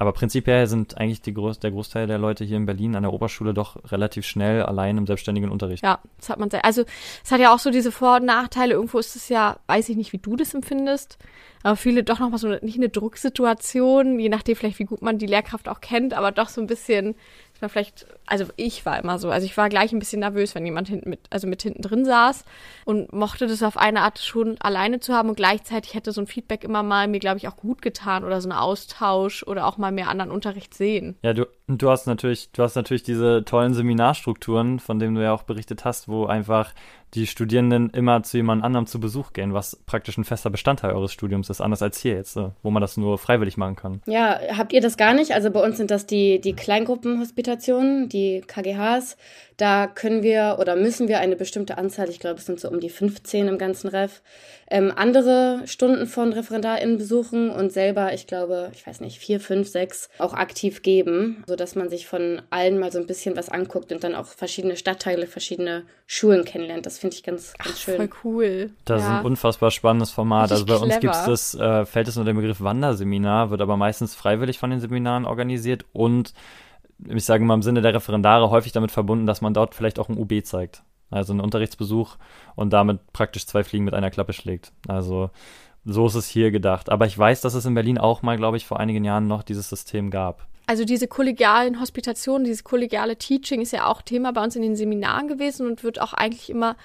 Aber 0.00 0.14
prinzipiell 0.14 0.66
sind 0.66 0.96
eigentlich 0.96 1.22
Groß 1.22 1.58
der 1.58 1.72
Großteil 1.72 2.06
der 2.06 2.16
Leute 2.16 2.42
hier 2.42 2.56
in 2.56 2.64
Berlin 2.64 2.96
an 2.96 3.02
der 3.02 3.12
Oberschule 3.12 3.52
doch 3.52 3.76
relativ 3.92 4.24
schnell 4.24 4.62
allein 4.62 4.96
im 4.96 5.06
selbstständigen 5.06 5.50
Unterricht. 5.50 5.84
Ja, 5.84 5.98
das 6.16 6.30
hat 6.30 6.38
man 6.38 6.48
sehr. 6.48 6.64
Also 6.64 6.84
es 7.22 7.30
hat 7.30 7.38
ja 7.38 7.52
auch 7.54 7.58
so 7.58 7.70
diese 7.70 7.92
Vor- 7.92 8.16
und 8.16 8.24
Nachteile. 8.24 8.72
Irgendwo 8.72 8.98
ist 8.98 9.14
es 9.14 9.28
ja, 9.28 9.58
weiß 9.66 9.90
ich 9.90 9.98
nicht, 9.98 10.14
wie 10.14 10.18
du 10.18 10.36
das 10.36 10.54
empfindest, 10.54 11.18
aber 11.62 11.76
viele 11.76 12.02
doch 12.02 12.18
noch 12.18 12.30
mal 12.30 12.38
so 12.38 12.48
nicht 12.48 12.78
eine 12.78 12.88
Drucksituation, 12.88 14.18
je 14.18 14.30
nachdem 14.30 14.56
vielleicht, 14.56 14.78
wie 14.78 14.86
gut 14.86 15.02
man 15.02 15.18
die 15.18 15.26
Lehrkraft 15.26 15.68
auch 15.68 15.82
kennt, 15.82 16.14
aber 16.14 16.32
doch 16.32 16.48
so 16.48 16.62
ein 16.62 16.66
bisschen 16.66 17.14
war 17.62 17.68
vielleicht, 17.68 18.06
also 18.26 18.44
ich 18.56 18.84
war 18.86 18.98
immer 18.98 19.18
so, 19.18 19.30
also 19.30 19.44
ich 19.44 19.56
war 19.56 19.68
gleich 19.68 19.92
ein 19.92 19.98
bisschen 19.98 20.20
nervös, 20.20 20.54
wenn 20.54 20.64
jemand 20.64 20.88
hinten 20.88 21.10
mit, 21.10 21.20
also 21.30 21.46
mit 21.46 21.62
hinten 21.62 21.82
drin 21.82 22.04
saß 22.04 22.44
und 22.84 23.12
mochte 23.12 23.46
das 23.46 23.62
auf 23.62 23.76
eine 23.76 24.02
Art 24.02 24.18
schon 24.18 24.56
alleine 24.60 25.00
zu 25.00 25.14
haben 25.14 25.28
und 25.28 25.36
gleichzeitig 25.36 25.94
hätte 25.94 26.12
so 26.12 26.20
ein 26.20 26.26
Feedback 26.26 26.64
immer 26.64 26.82
mal 26.82 27.08
mir, 27.08 27.20
glaube 27.20 27.38
ich, 27.38 27.48
auch 27.48 27.56
gut 27.56 27.82
getan 27.82 28.24
oder 28.24 28.40
so 28.40 28.48
ein 28.48 28.52
Austausch 28.52 29.42
oder 29.42 29.66
auch 29.66 29.78
mal 29.78 29.92
mehr 29.92 30.08
anderen 30.08 30.30
Unterricht 30.30 30.74
sehen. 30.74 31.16
Ja, 31.22 31.32
du, 31.32 31.46
du 31.68 31.90
hast 31.90 32.06
natürlich, 32.06 32.50
du 32.52 32.62
hast 32.62 32.76
natürlich 32.76 33.02
diese 33.02 33.44
tollen 33.44 33.74
Seminarstrukturen, 33.74 34.78
von 34.78 34.98
denen 34.98 35.14
du 35.14 35.22
ja 35.22 35.32
auch 35.32 35.42
berichtet 35.42 35.84
hast, 35.84 36.08
wo 36.08 36.26
einfach 36.26 36.72
die 37.14 37.26
Studierenden 37.26 37.90
immer 37.90 38.22
zu 38.22 38.36
jemand 38.36 38.62
anderem 38.62 38.86
zu 38.86 39.00
Besuch 39.00 39.32
gehen, 39.32 39.52
was 39.52 39.76
praktisch 39.86 40.16
ein 40.16 40.24
fester 40.24 40.50
Bestandteil 40.50 40.92
eures 40.92 41.12
Studiums 41.12 41.50
ist, 41.50 41.60
anders 41.60 41.82
als 41.82 41.98
hier 41.98 42.14
jetzt, 42.14 42.38
wo 42.62 42.70
man 42.70 42.80
das 42.80 42.96
nur 42.96 43.18
freiwillig 43.18 43.56
machen 43.56 43.76
kann. 43.76 44.02
Ja, 44.06 44.38
habt 44.56 44.72
ihr 44.72 44.80
das 44.80 44.96
gar 44.96 45.14
nicht? 45.14 45.32
Also 45.32 45.50
bei 45.50 45.62
uns 45.62 45.76
sind 45.76 45.90
das 45.90 46.06
die, 46.06 46.40
die 46.40 46.52
Kleingruppenhospitationen, 46.52 48.08
die 48.08 48.42
KGHs. 48.46 49.16
Da 49.56 49.86
können 49.88 50.22
wir 50.22 50.56
oder 50.58 50.74
müssen 50.74 51.06
wir 51.08 51.20
eine 51.20 51.36
bestimmte 51.36 51.76
Anzahl, 51.76 52.08
ich 52.08 52.18
glaube, 52.18 52.38
es 52.38 52.46
sind 52.46 52.58
so 52.58 52.70
um 52.70 52.80
die 52.80 52.88
15 52.88 53.46
im 53.46 53.58
ganzen 53.58 53.88
Ref, 53.88 54.22
ähm, 54.70 54.90
andere 54.94 55.62
Stunden 55.66 56.06
von 56.06 56.32
ReferendarInnen 56.32 56.96
besuchen 56.96 57.50
und 57.50 57.70
selber, 57.70 58.14
ich 58.14 58.26
glaube, 58.26 58.70
ich 58.72 58.86
weiß 58.86 59.00
nicht, 59.00 59.18
vier, 59.18 59.38
fünf, 59.38 59.68
sechs 59.68 60.08
auch 60.18 60.32
aktiv 60.32 60.82
geben, 60.82 61.44
sodass 61.46 61.74
man 61.74 61.90
sich 61.90 62.06
von 62.06 62.40
allen 62.48 62.78
mal 62.78 62.90
so 62.90 62.98
ein 62.98 63.06
bisschen 63.06 63.36
was 63.36 63.50
anguckt 63.50 63.92
und 63.92 64.02
dann 64.02 64.14
auch 64.14 64.28
verschiedene 64.28 64.76
Stadtteile, 64.76 65.26
verschiedene 65.26 65.82
Schulen 66.06 66.44
kennenlernt. 66.44 66.86
Das 66.86 66.98
finde 67.00 67.16
ich 67.16 67.22
ganz, 67.22 67.54
ganz 67.54 67.76
Ach, 67.76 67.78
schön. 67.78 67.96
Voll 67.96 68.10
cool. 68.24 68.70
Das 68.84 69.02
ja. 69.02 69.08
ist 69.08 69.20
ein 69.20 69.26
unfassbar 69.26 69.70
spannendes 69.70 70.10
Format. 70.10 70.50
Richtig 70.50 70.70
also 70.70 70.86
bei 70.86 70.86
uns 70.86 71.00
gibt 71.00 71.14
es 71.14 71.24
das, 71.24 71.54
äh, 71.54 71.86
fällt 71.86 72.08
es 72.08 72.16
unter 72.16 72.30
den 72.30 72.36
Begriff 72.36 72.60
Wanderseminar, 72.60 73.50
wird 73.50 73.62
aber 73.62 73.76
meistens 73.76 74.14
freiwillig 74.14 74.58
von 74.58 74.70
den 74.70 74.80
Seminaren 74.80 75.24
organisiert 75.24 75.86
und 75.92 76.34
ich 77.06 77.24
sage 77.24 77.44
mal 77.44 77.54
im 77.54 77.62
Sinne 77.62 77.80
der 77.80 77.94
Referendare 77.94 78.50
häufig 78.50 78.72
damit 78.72 78.90
verbunden, 78.90 79.26
dass 79.26 79.40
man 79.40 79.54
dort 79.54 79.74
vielleicht 79.74 79.98
auch 79.98 80.10
ein 80.10 80.18
UB 80.18 80.44
zeigt. 80.44 80.82
Also 81.10 81.32
einen 81.32 81.40
Unterrichtsbesuch 81.40 82.16
und 82.54 82.72
damit 82.72 83.12
praktisch 83.12 83.46
zwei 83.46 83.64
Fliegen 83.64 83.84
mit 83.84 83.94
einer 83.94 84.10
Klappe 84.10 84.32
schlägt. 84.32 84.72
Also 84.86 85.30
so 85.84 86.06
ist 86.06 86.14
es 86.14 86.28
hier 86.28 86.50
gedacht. 86.50 86.90
Aber 86.90 87.06
ich 87.06 87.16
weiß, 87.16 87.40
dass 87.40 87.54
es 87.54 87.64
in 87.64 87.74
Berlin 87.74 87.98
auch 87.98 88.22
mal, 88.22 88.36
glaube 88.36 88.56
ich, 88.56 88.66
vor 88.66 88.80
einigen 88.80 89.04
Jahren 89.04 89.26
noch 89.26 89.42
dieses 89.42 89.68
System 89.68 90.10
gab. 90.10 90.46
Also 90.66 90.84
diese 90.84 91.08
kollegialen 91.08 91.80
Hospitationen, 91.80 92.44
dieses 92.44 92.64
kollegiale 92.64 93.16
Teaching 93.16 93.60
ist 93.60 93.72
ja 93.72 93.86
auch 93.86 94.02
Thema 94.02 94.32
bei 94.32 94.42
uns 94.42 94.54
in 94.54 94.62
den 94.62 94.76
Seminaren 94.76 95.26
gewesen 95.26 95.66
und 95.66 95.82
wird 95.82 96.00
auch 96.00 96.12
eigentlich 96.12 96.48
immer 96.48 96.76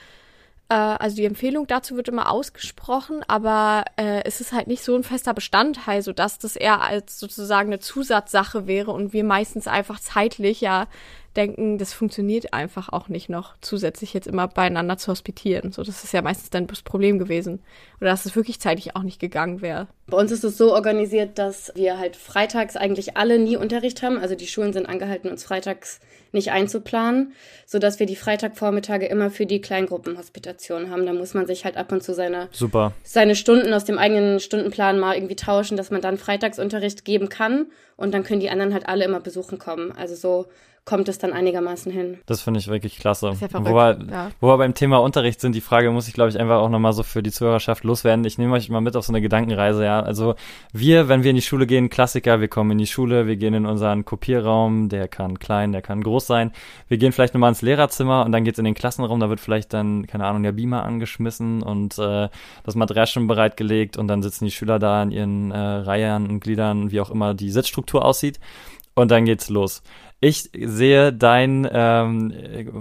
äh, 0.70 0.74
also 0.74 1.16
die 1.16 1.26
Empfehlung 1.26 1.68
dazu 1.68 1.96
wird 1.96 2.08
immer 2.08 2.32
ausgesprochen, 2.32 3.22
aber 3.28 3.86
äh, 3.98 4.24
es 4.24 4.42
ist 4.42 4.52
halt 4.52 4.68
nicht 4.68 4.84
so 4.84 4.96
ein 4.96 5.04
fester 5.04 5.34
Bestandteil, 5.34 6.02
sodass 6.02 6.40
das 6.40 6.56
eher 6.56 6.82
als 6.82 7.20
sozusagen 7.20 7.70
eine 7.70 7.80
Zusatzsache 7.80 8.68
wäre 8.68 8.92
und 8.92 9.14
wir 9.14 9.24
meistens 9.24 9.68
einfach 9.68 10.00
zeitlich 10.00 10.62
ja 10.62 10.88
denken, 11.36 11.78
das 11.78 11.94
funktioniert 11.94 12.54
einfach 12.54 12.90
auch 12.90 13.08
nicht 13.08 13.30
noch, 13.30 13.56
zusätzlich 13.62 14.14
jetzt 14.14 14.28
immer 14.28 14.48
beieinander 14.48 14.98
zu 14.98 15.12
hospitieren. 15.12 15.72
So, 15.72 15.84
das 15.84 16.04
ist 16.04 16.14
ja 16.14 16.22
meistens 16.22 16.50
dann 16.50 16.68
das 16.68 16.82
Problem 16.82 17.20
gewesen. 17.20 17.62
Oder 18.02 18.12
dass 18.12 18.26
es 18.26 18.36
wirklich 18.36 18.60
zeitlich 18.60 18.96
auch 18.96 19.04
nicht 19.04 19.20
gegangen 19.20 19.62
wäre. 19.62 19.88
Bei 20.08 20.18
uns 20.18 20.32
ist 20.32 20.44
es 20.44 20.58
so 20.58 20.74
organisiert, 20.74 21.38
dass 21.40 21.72
wir 21.76 21.98
halt 21.98 22.16
freitags 22.16 22.76
eigentlich 22.76 23.18
alle 23.18 23.40
nie 23.40 23.58
Unterricht 23.58 24.02
haben. 24.04 24.18
Also 24.18 24.36
die 24.36 24.48
Schulen 24.48 24.74
sind 24.74 24.88
angehalten, 24.88 25.30
uns 25.30 25.44
freitags 25.44 26.00
nicht 26.32 26.52
einzuplanen, 26.52 27.34
so 27.66 27.80
dass 27.80 28.00
wir 28.00 28.06
die 28.06 28.16
Freitagvormittage 28.16 29.06
immer 29.06 29.30
für 29.30 29.46
die 29.46 29.62
Kleingruppenhospitation 29.62 30.90
haben. 30.90 31.06
Da 31.06 31.14
muss 31.14 31.34
man 31.34 31.46
sich 31.48 31.66
halt 31.66 31.78
ab 31.78 31.92
und 31.92 32.04
zu 32.04 32.14
seine, 32.14 32.50
Super. 32.52 32.94
seine 33.04 33.36
Stunden 33.36 33.74
aus 33.74 33.86
dem 33.86 33.98
eigenen 33.98 34.40
Stundenplan 34.40 35.00
mal 35.00 35.16
irgendwie 35.16 35.36
tauschen, 35.36 35.78
dass 35.78 35.92
man 35.92 36.02
dann 36.02 36.18
Freitagsunterricht 36.18 37.06
geben 37.06 37.30
kann 37.30 37.68
und 37.98 38.14
dann 38.14 38.24
können 38.24 38.40
die 38.40 38.50
anderen 38.50 38.74
halt 38.74 38.88
alle 38.88 39.06
immer 39.06 39.20
besuchen 39.20 39.60
kommen. 39.60 39.92
Also 39.92 40.16
so 40.16 40.46
kommt 40.86 41.10
es 41.10 41.18
dann 41.18 41.34
einigermaßen 41.34 41.92
hin. 41.92 42.20
Das 42.28 42.42
finde 42.42 42.60
ich 42.60 42.68
wirklich 42.68 43.00
klasse. 43.00 43.34
Ja 43.42 43.48
verrückt, 43.48 43.70
wo, 43.70 43.74
wir, 43.74 43.98
ja. 44.10 44.30
wo 44.40 44.48
wir 44.48 44.58
beim 44.58 44.76
Thema 44.76 44.98
Unterricht 44.98 45.42
sind, 45.42 45.56
die 45.56 45.62
Frage 45.62 45.90
muss 45.90 46.08
ich, 46.08 46.14
glaube 46.14 46.30
ich, 46.30 46.40
einfach 46.40 46.60
auch 46.60 46.70
nochmal 46.70 46.94
so 46.94 47.02
für 47.02 47.24
die 47.24 47.32
Zuhörerschaft 47.32 47.84
loswerden. 47.84 48.24
Ich 48.24 48.38
nehme 48.38 48.54
euch 48.54 48.70
mal 48.70 48.82
mit 48.82 48.96
auf 48.96 49.04
so 49.04 49.12
eine 49.12 49.20
Gedankenreise, 49.20 49.84
ja. 49.84 50.00
Also 50.00 50.36
wir, 50.74 51.10
wenn 51.10 51.24
wir 51.24 51.32
in 51.32 51.36
die 51.36 51.42
Schule 51.42 51.66
gehen, 51.66 51.90
Klassiker, 51.90 52.40
wir 52.40 52.48
kommen 52.48 52.72
in 52.72 52.78
die 52.78 52.88
Schule, 52.88 53.26
wir 53.26 53.36
gehen 53.36 53.56
in 53.56 53.66
unseren 53.66 54.06
Kopierraum, 54.06 54.88
der 54.88 55.08
kann 55.08 55.40
klein, 55.40 55.72
der 55.72 55.82
kann 55.82 56.04
groß 56.04 56.25
sein. 56.26 56.52
Wir 56.88 56.98
gehen 56.98 57.12
vielleicht 57.12 57.34
nochmal 57.34 57.50
ins 57.50 57.62
Lehrerzimmer 57.62 58.26
und 58.26 58.32
dann 58.32 58.44
geht's 58.44 58.60
in 58.60 58.66
den 58.66 58.74
Klassenraum, 58.74 59.20
da 59.20 59.30
wird 59.30 59.40
vielleicht 59.40 59.74
dann, 59.74 60.08
keine 60.08 60.26
Ahnung, 60.26 60.44
der 60.44 60.52
Beamer 60.52 60.84
angeschmissen 60.84 61.62
und 61.62 61.98
äh, 61.98 62.30
das 62.64 62.76
Material 62.76 63.08
schon 63.08 63.28
bereitgelegt 63.28 63.98
und 63.98 64.08
dann 64.08 64.24
sitzen 64.24 64.46
die 64.46 64.52
Schüler 64.52 64.80
da 64.80 65.02
in 65.04 65.12
ihren 65.12 65.52
äh, 65.52 65.58
Reihen 65.58 66.28
und 66.30 66.40
Gliedern, 66.40 66.92
wie 66.92 67.02
auch 67.02 67.10
immer 67.10 67.34
die 67.34 67.52
Sitzstruktur 67.52 68.04
aussieht. 68.04 68.40
Und 68.96 69.12
dann 69.12 69.26
geht's 69.26 69.50
los. 69.50 69.84
Ich 70.28 70.50
sehe 70.60 71.14
dein 71.14 71.70
ähm, 71.72 72.34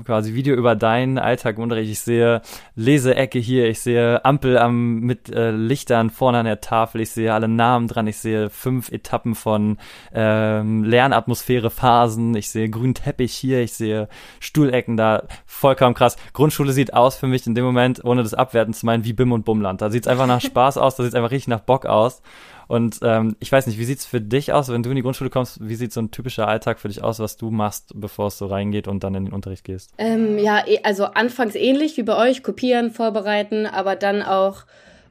quasi 0.06 0.32
Video 0.32 0.54
über 0.54 0.74
deinen 0.74 1.18
Alltag 1.18 1.58
im 1.58 1.64
Unterricht. 1.64 1.90
Ich 1.90 2.00
sehe 2.00 2.40
Leseecke 2.74 3.38
hier, 3.38 3.68
ich 3.68 3.80
sehe 3.80 4.24
Ampel 4.24 4.56
am 4.56 5.00
mit 5.00 5.28
äh, 5.28 5.50
Lichtern 5.50 6.08
vorne 6.08 6.38
an 6.38 6.46
der 6.46 6.62
Tafel, 6.62 7.02
ich 7.02 7.10
sehe 7.10 7.34
alle 7.34 7.46
Namen 7.46 7.86
dran, 7.86 8.06
ich 8.06 8.16
sehe 8.16 8.48
fünf 8.48 8.90
Etappen 8.90 9.34
von 9.34 9.76
ähm, 10.14 10.84
Lernatmosphäre, 10.84 11.68
Phasen, 11.68 12.34
ich 12.34 12.48
sehe 12.48 12.70
grünen 12.70 12.94
Teppich 12.94 13.34
hier, 13.34 13.60
ich 13.60 13.74
sehe 13.74 14.08
Stuhlecken 14.40 14.96
da, 14.96 15.24
vollkommen 15.44 15.94
krass. 15.94 16.16
Grundschule 16.32 16.72
sieht 16.72 16.94
aus 16.94 17.18
für 17.18 17.26
mich 17.26 17.46
in 17.46 17.54
dem 17.54 17.66
Moment, 17.66 18.02
ohne 18.06 18.22
das 18.22 18.32
abwerten 18.32 18.72
zu 18.72 18.86
meinen, 18.86 19.04
wie 19.04 19.12
Bim 19.12 19.32
und 19.32 19.44
Bumland. 19.44 19.82
Da 19.82 19.90
sieht's 19.90 20.08
einfach 20.08 20.26
nach 20.26 20.40
Spaß 20.40 20.78
aus, 20.78 20.96
da 20.96 21.02
sieht's 21.02 21.14
einfach 21.14 21.30
richtig 21.30 21.48
nach 21.48 21.60
Bock 21.60 21.84
aus. 21.84 22.22
Und 22.68 22.98
ähm, 23.02 23.36
ich 23.40 23.50
weiß 23.52 23.66
nicht, 23.66 23.78
wie 23.78 23.84
sieht's 23.84 24.06
für 24.06 24.20
dich 24.20 24.52
aus, 24.52 24.68
wenn 24.68 24.82
du 24.82 24.90
in 24.90 24.96
die 24.96 25.02
Grundschule 25.02 25.30
kommst? 25.30 25.66
Wie 25.66 25.74
sieht 25.74 25.92
so 25.92 26.00
ein 26.00 26.10
typischer 26.10 26.48
Alltag 26.48 26.78
für 26.80 26.88
dich 26.88 27.02
aus, 27.02 27.18
was 27.18 27.36
du 27.36 27.50
machst, 27.50 27.92
bevor 27.94 28.28
es 28.28 28.38
so 28.38 28.46
reingeht 28.46 28.88
und 28.88 29.04
dann 29.04 29.14
in 29.14 29.26
den 29.26 29.34
Unterricht 29.34 29.64
gehst? 29.64 29.90
Ähm, 29.98 30.38
ja, 30.38 30.66
eh- 30.66 30.80
also 30.82 31.04
anfangs 31.04 31.54
ähnlich 31.54 31.96
wie 31.96 32.02
bei 32.02 32.16
euch, 32.16 32.42
kopieren, 32.42 32.90
vorbereiten, 32.90 33.66
aber 33.66 33.96
dann 33.96 34.22
auch, 34.22 34.64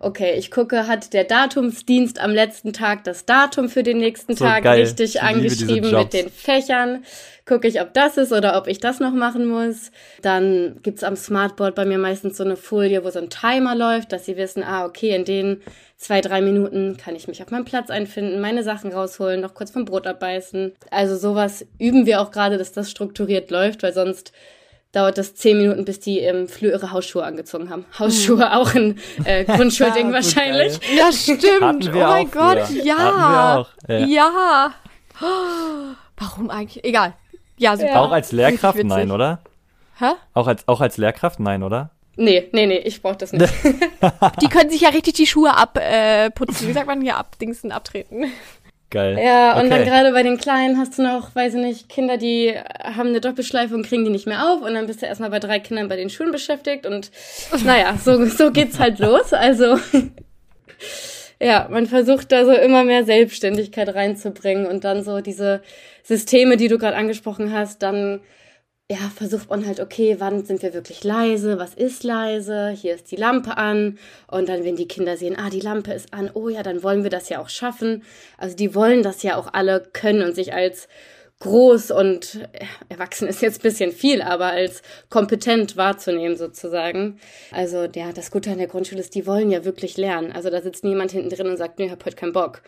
okay, 0.04 0.36
ich 0.38 0.52
gucke, 0.52 0.88
hat 0.88 1.14
der 1.14 1.24
Datumsdienst 1.24 2.20
am 2.20 2.32
letzten 2.32 2.74
Tag 2.74 3.04
das 3.04 3.26
Datum 3.26 3.70
für 3.70 3.84
den 3.84 3.98
nächsten 3.98 4.36
So 4.36 4.46
Tag 4.46 4.64
geil. 4.64 4.82
richtig 4.82 5.16
Ich 5.16 5.22
angeschrieben 5.22 5.92
mit 5.92 6.14
den 6.14 6.30
Fächern. 6.30 7.04
Gucke 7.46 7.68
ich, 7.68 7.82
ob 7.82 7.94
das 7.94 8.18
ist 8.18 8.32
oder 8.32 8.58
ob 8.58 8.68
ich 8.68 8.80
das 8.80 9.00
noch 9.00 9.14
machen 9.14 9.46
muss. 9.46 9.92
Dann 10.22 10.80
gibt's 10.82 11.04
am 11.04 11.16
Smartboard 11.16 11.76
bei 11.76 11.86
mir 11.86 11.98
meistens 11.98 12.38
so 12.38 12.44
eine 12.44 12.56
Folie, 12.56 13.04
wo 13.04 13.10
so 13.10 13.20
ein 13.20 13.30
Timer 13.30 13.76
läuft, 13.76 14.14
dass 14.14 14.26
sie 14.26 14.38
wissen, 14.38 14.64
ah, 14.64 14.86
okay, 14.86 15.14
in 15.16 15.26
den 15.26 15.62
zwei, 15.98 16.22
drei 16.22 16.42
Minuten 16.42 16.98
kann 16.98 17.16
ich 17.16 17.28
mich 17.28 17.42
auf 17.42 17.52
meinen 17.52 17.66
Platz 17.66 17.90
einfinden, 17.90 18.40
meine 18.40 18.64
Sachen 18.64 18.92
rausholen, 18.94 19.42
noch 19.42 19.54
kurz 19.54 19.72
vom 19.72 19.86
Brot 19.86 20.08
abbeißen. 20.08 20.74
Also 20.92 21.18
sowas 21.18 21.66
üben 21.80 22.06
wir 22.06 22.22
auch 22.22 22.32
gerade, 22.32 22.58
dass 22.58 22.72
das 22.72 22.90
strukturiert 22.90 23.52
läuft, 23.52 23.84
weil 23.84 23.94
sonst 23.94 24.32
dauert 24.94 25.18
das 25.18 25.36
zehn 25.36 25.58
Minuten, 25.58 25.84
bis 25.84 26.00
die 26.00 26.20
im 26.20 26.48
Flur 26.48 26.72
ihre 26.72 26.92
Hausschuhe 26.92 27.24
angezogen 27.26 27.70
haben. 27.70 27.84
Hausschuhe 28.00 28.56
auch 28.56 28.74
ein 28.74 28.98
äh, 29.26 29.44
Grundschulding 29.46 30.08
So 30.08 30.14
wahrscheinlich. 30.14 30.80
geil. 30.80 30.98
Ja, 30.98 31.12
stimmt. 31.12 31.92
Oh 31.94 31.98
mein 32.00 32.32
Gott, 32.32 32.60
früher. 32.60 32.84
ja. 32.86 32.98
Hatten 32.98 33.20
wir 33.20 33.60
auch, 33.60 33.70
ja. 33.90 34.06
Ja. 34.06 34.74
Oh, 35.22 35.96
Warum 36.18 36.50
eigentlich? 36.50 36.84
Egal. 36.86 37.14
Ja, 37.58 37.76
super. 37.76 38.00
Auch 38.02 38.12
als 38.12 38.32
Lehrkraft? 38.32 38.78
Witzig. 38.78 38.90
Nein, 38.90 39.12
oder? 39.12 39.40
Hä? 40.00 40.12
Auch 40.34 40.48
als, 40.48 40.68
auch 40.68 40.80
als 40.82 40.98
Lehrkraft? 40.98 41.40
Nein, 41.40 41.64
oder? 41.64 41.90
Nee, 42.16 42.48
nee, 42.52 42.68
nee, 42.68 42.78
ich 42.78 43.02
brauch 43.02 43.16
das 43.16 43.32
nicht. 43.34 43.52
Die 44.42 44.48
können 44.48 44.70
sich 44.70 44.82
ja 44.82 44.90
richtig 44.90 45.14
die 45.16 45.26
Schuhe 45.26 45.56
abputzen. 45.56 45.90
Äh, 45.92 46.30
putzen. 46.30 46.68
Wie 46.68 46.74
sagt 46.74 46.86
man 46.86 47.02
hier? 47.02 47.18
Abdingsen, 47.18 47.72
abtreten. 47.72 48.26
Geil. 48.94 49.18
Ja, 49.20 49.60
und 49.60 49.72
dann 49.72 49.82
Okay. 49.82 49.90
gerade 49.90 50.12
bei 50.12 50.22
den 50.22 50.38
Kleinen 50.38 50.78
hast 50.78 51.00
du 51.00 51.02
noch, 51.02 51.34
weiß 51.36 51.56
ich 51.56 51.60
nicht, 51.60 51.90
Kinder, 51.90 52.18
die 52.18 52.54
haben 52.84 53.10
eine 53.10 53.22
Doppelschleife 53.22 53.74
und 53.74 53.88
kriegen 53.88 54.06
die 54.06 54.12
nicht 54.12 54.28
mehr 54.28 54.48
auf 54.48 54.62
und 54.62 54.76
dann 54.76 54.86
bist 54.86 55.02
du 55.02 55.08
erstmal 55.08 55.32
bei 55.32 55.40
drei 55.40 55.58
Kindern 55.60 55.88
bei 55.90 55.96
den 55.96 56.12
Schulen 56.12 56.32
beschäftigt 56.32 56.86
und 56.86 57.10
naja, 57.66 57.98
so, 57.98 58.24
so 58.28 58.52
geht's 58.52 58.78
halt 58.78 59.00
los. 59.00 59.34
Also 59.34 59.80
ja, 61.42 61.68
man 61.72 61.88
versucht 61.88 62.32
da 62.32 62.46
so 62.46 62.52
immer 62.52 62.84
mehr 62.84 63.04
Selbstständigkeit 63.04 63.94
reinzubringen 63.96 64.68
und 64.68 64.84
dann 64.84 65.04
so 65.04 65.22
diese 65.22 65.64
Systeme, 66.04 66.56
die 66.56 66.68
du 66.68 66.78
gerade 66.78 66.96
angesprochen 66.96 67.52
hast, 67.52 67.82
dann 67.82 68.20
ja, 68.92 69.12
versucht 69.16 69.50
man 69.50 69.66
halt, 69.66 69.80
okay, 69.80 70.18
wann 70.20 70.46
sind 70.46 70.62
wir 70.62 70.74
wirklich 70.74 71.04
leise? 71.04 71.58
Was 71.58 71.74
ist 71.74 72.04
leise? 72.04 72.70
Hier 72.70 72.96
ist 72.96 73.12
die 73.12 73.16
Lampe 73.16 73.58
an. 73.58 73.98
Und 74.28 74.50
dann, 74.50 74.64
wenn 74.66 74.76
die 74.76 74.88
Kinder 74.88 75.16
sehen, 75.16 75.38
ah, 75.38 75.50
die 75.50 75.62
Lampe 75.62 75.94
ist 75.94 76.14
an, 76.14 76.30
oh 76.34 76.50
ja, 76.50 76.64
dann 76.64 76.84
wollen 76.84 77.04
wir 77.04 77.10
das 77.10 77.30
ja 77.30 77.40
auch 77.40 77.50
schaffen. 77.50 78.04
Also 78.38 78.56
die 78.56 78.76
wollen 78.76 79.02
das 79.02 79.24
ja 79.24 79.38
auch 79.38 79.54
alle 79.54 79.88
können 79.94 80.22
und 80.22 80.36
sich 80.36 80.54
als 80.54 80.88
groß 81.40 81.92
und 81.92 82.48
äh, 82.54 82.66
erwachsen 82.90 83.28
ist 83.28 83.42
jetzt 83.42 83.60
ein 83.60 83.64
bisschen 83.64 83.92
viel, 83.92 84.22
aber 84.22 84.48
als 84.48 84.82
kompetent 85.10 85.76
wahrzunehmen 85.78 86.38
sozusagen. 86.38 87.20
Also 87.52 87.88
ja, 87.96 88.12
das 88.14 88.32
Gute 88.32 88.52
an 88.52 88.58
der 88.58 88.68
Grundschule 88.68 89.02
ist, 89.02 89.16
die 89.16 89.26
wollen 89.26 89.52
ja 89.52 89.66
wirklich 89.66 89.98
lernen. 89.98 90.32
Also 90.32 90.50
da 90.50 90.62
sitzt 90.62 90.84
niemand 90.84 91.12
hinten 91.12 91.30
drin 91.30 91.48
und 91.48 91.58
sagt, 91.58 91.80
nee, 91.80 91.86
ich 91.86 91.92
hab 91.92 92.06
heute 92.06 92.16
keinen 92.16 92.34
Bock. 92.34 92.62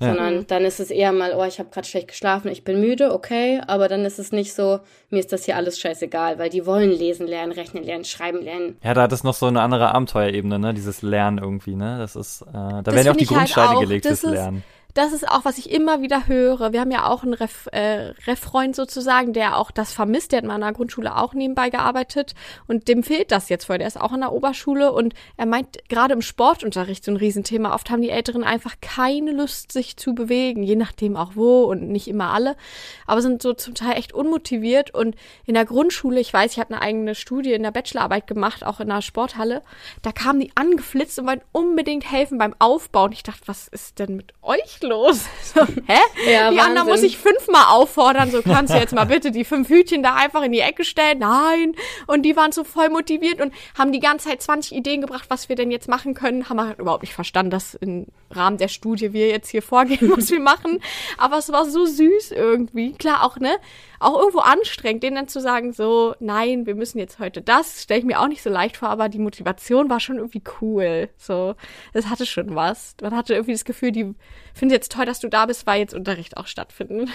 Ja. 0.00 0.08
Sondern 0.08 0.46
dann 0.46 0.64
ist 0.64 0.78
es 0.80 0.90
eher 0.90 1.12
mal, 1.12 1.32
oh, 1.36 1.44
ich 1.44 1.58
habe 1.58 1.70
gerade 1.70 1.86
schlecht 1.86 2.08
geschlafen, 2.08 2.48
ich 2.50 2.64
bin 2.64 2.80
müde, 2.80 3.12
okay, 3.14 3.60
aber 3.66 3.88
dann 3.88 4.04
ist 4.04 4.18
es 4.18 4.30
nicht 4.32 4.52
so, 4.54 4.80
mir 5.10 5.20
ist 5.20 5.32
das 5.32 5.44
hier 5.44 5.56
alles 5.56 5.78
scheißegal, 5.78 6.38
weil 6.38 6.50
die 6.50 6.66
wollen 6.66 6.90
lesen 6.90 7.26
lernen, 7.26 7.52
rechnen 7.52 7.82
lernen, 7.84 8.04
schreiben 8.04 8.42
lernen. 8.42 8.76
Ja, 8.82 8.92
da 8.94 9.02
hat 9.02 9.12
es 9.12 9.24
noch 9.24 9.34
so 9.34 9.46
eine 9.46 9.60
andere 9.62 9.94
Abenteuerebene, 9.94 10.58
ne? 10.58 10.74
Dieses 10.74 11.02
Lernen 11.02 11.38
irgendwie, 11.38 11.76
ne? 11.76 11.96
Das 11.98 12.14
ist, 12.16 12.42
äh, 12.42 12.46
da 12.52 12.82
Das 12.82 12.94
werden 12.94 13.06
ja 13.06 13.12
auch 13.12 13.16
die 13.16 13.26
halt 13.26 13.36
Grundsteine 13.36 13.76
auch. 13.76 13.80
gelegt 13.80 14.04
Das 14.04 14.20
fürs 14.20 14.32
ist- 14.32 14.38
Lernen. 14.38 14.64
Das 14.96 15.12
ist 15.12 15.28
auch, 15.28 15.44
was 15.44 15.58
ich 15.58 15.70
immer 15.70 16.00
wieder 16.00 16.26
höre. 16.26 16.72
Wir 16.72 16.80
haben 16.80 16.90
ja 16.90 17.06
auch 17.06 17.22
einen 17.22 17.34
Ref, 17.34 17.68
äh, 17.70 18.14
Ref-Freund 18.26 18.74
sozusagen, 18.74 19.34
der 19.34 19.58
auch 19.58 19.70
das 19.70 19.92
vermisst. 19.92 20.32
Der 20.32 20.38
hat 20.38 20.46
mal 20.46 20.54
an 20.54 20.62
der 20.62 20.72
Grundschule 20.72 21.18
auch 21.18 21.34
nebenbei 21.34 21.68
gearbeitet 21.68 22.34
und 22.66 22.88
dem 22.88 23.02
fehlt 23.02 23.30
das 23.30 23.50
jetzt 23.50 23.66
voll. 23.66 23.76
Der 23.76 23.88
ist 23.88 24.00
auch 24.00 24.12
an 24.12 24.20
der 24.20 24.32
Oberschule 24.32 24.92
und 24.92 25.12
er 25.36 25.44
meint, 25.44 25.86
gerade 25.90 26.14
im 26.14 26.22
Sportunterricht 26.22 27.04
so 27.04 27.10
ein 27.10 27.18
Riesenthema. 27.18 27.74
Oft 27.74 27.90
haben 27.90 28.00
die 28.00 28.08
Älteren 28.08 28.42
einfach 28.42 28.76
keine 28.80 29.32
Lust, 29.32 29.70
sich 29.70 29.98
zu 29.98 30.14
bewegen, 30.14 30.62
je 30.62 30.76
nachdem 30.76 31.18
auch 31.18 31.32
wo 31.34 31.64
und 31.64 31.90
nicht 31.90 32.08
immer 32.08 32.32
alle, 32.32 32.56
aber 33.06 33.20
sind 33.20 33.42
so 33.42 33.52
zum 33.52 33.74
Teil 33.74 33.98
echt 33.98 34.14
unmotiviert 34.14 34.94
und 34.94 35.14
in 35.44 35.52
der 35.52 35.66
Grundschule, 35.66 36.20
ich 36.20 36.32
weiß, 36.32 36.52
ich 36.52 36.58
habe 36.58 36.72
eine 36.72 36.80
eigene 36.80 37.14
Studie 37.14 37.52
in 37.52 37.64
der 37.64 37.70
Bachelorarbeit 37.70 38.26
gemacht, 38.26 38.64
auch 38.64 38.80
in 38.80 38.88
der 38.88 39.02
Sporthalle, 39.02 39.60
da 40.00 40.12
kamen 40.12 40.40
die 40.40 40.52
angeflitzt 40.54 41.18
und 41.18 41.26
wollten 41.26 41.44
unbedingt 41.52 42.10
helfen 42.10 42.38
beim 42.38 42.54
Aufbau 42.58 43.04
und 43.04 43.12
ich 43.12 43.24
dachte, 43.24 43.42
was 43.44 43.68
ist 43.68 43.98
denn 43.98 44.16
mit 44.16 44.32
euch 44.40 44.80
los? 44.86 45.24
So, 45.54 45.60
hä? 45.86 45.98
Ja, 46.30 46.50
die 46.50 46.58
anderen 46.58 46.76
Wahnsinn. 46.76 46.86
muss 46.86 47.02
ich 47.02 47.18
fünfmal 47.18 47.64
auffordern, 47.68 48.30
so 48.30 48.42
kannst 48.42 48.72
du 48.72 48.78
jetzt 48.78 48.94
mal 48.94 49.04
bitte 49.04 49.30
die 49.30 49.44
fünf 49.44 49.68
Hütchen 49.68 50.02
da 50.02 50.14
einfach 50.14 50.42
in 50.42 50.52
die 50.52 50.60
Ecke 50.60 50.84
stellen. 50.84 51.18
Nein. 51.18 51.74
Und 52.06 52.22
die 52.22 52.36
waren 52.36 52.52
so 52.52 52.64
voll 52.64 52.88
motiviert 52.88 53.40
und 53.40 53.52
haben 53.78 53.92
die 53.92 54.00
ganze 54.00 54.28
Zeit 54.28 54.42
20 54.42 54.76
Ideen 54.76 55.00
gebracht, 55.00 55.26
was 55.28 55.48
wir 55.48 55.56
denn 55.56 55.70
jetzt 55.70 55.88
machen 55.88 56.14
können. 56.14 56.48
Haben 56.48 56.56
wir 56.56 56.68
halt 56.68 56.78
überhaupt 56.78 57.02
nicht 57.02 57.14
verstanden, 57.14 57.50
dass 57.50 57.74
im 57.74 58.06
Rahmen 58.30 58.58
der 58.58 58.68
Studie 58.68 59.12
wir 59.12 59.28
jetzt 59.28 59.50
hier 59.50 59.62
vorgehen, 59.62 60.10
was 60.16 60.30
wir 60.30 60.40
machen. 60.40 60.80
Aber 61.18 61.38
es 61.38 61.50
war 61.52 61.64
so 61.64 61.84
süß 61.84 62.32
irgendwie. 62.32 62.92
Klar, 62.94 63.24
auch, 63.24 63.38
ne? 63.38 63.56
Auch 63.98 64.18
irgendwo 64.18 64.40
anstrengend, 64.40 65.02
denen 65.02 65.16
dann 65.16 65.28
zu 65.28 65.40
sagen, 65.40 65.72
so, 65.72 66.14
nein, 66.20 66.66
wir 66.66 66.74
müssen 66.74 66.98
jetzt 66.98 67.18
heute 67.18 67.40
das, 67.40 67.82
stelle 67.82 68.00
ich 68.00 68.06
mir 68.06 68.20
auch 68.20 68.28
nicht 68.28 68.42
so 68.42 68.50
leicht 68.50 68.76
vor, 68.76 68.90
aber 68.90 69.08
die 69.08 69.18
Motivation 69.18 69.88
war 69.88 70.00
schon 70.00 70.16
irgendwie 70.16 70.42
cool. 70.60 71.08
So, 71.16 71.54
es 71.92 72.08
hatte 72.08 72.26
schon 72.26 72.54
was. 72.54 72.94
Man 73.00 73.16
hatte 73.16 73.34
irgendwie 73.34 73.52
das 73.52 73.64
Gefühl, 73.64 73.92
die 73.92 74.14
finden 74.56 74.74
jetzt 74.74 74.92
toll, 74.92 75.06
dass 75.06 75.20
du 75.20 75.28
da 75.28 75.46
bist, 75.46 75.66
weil 75.66 75.80
jetzt 75.80 75.94
Unterricht 75.94 76.36
auch 76.36 76.46
stattfinden. 76.46 77.10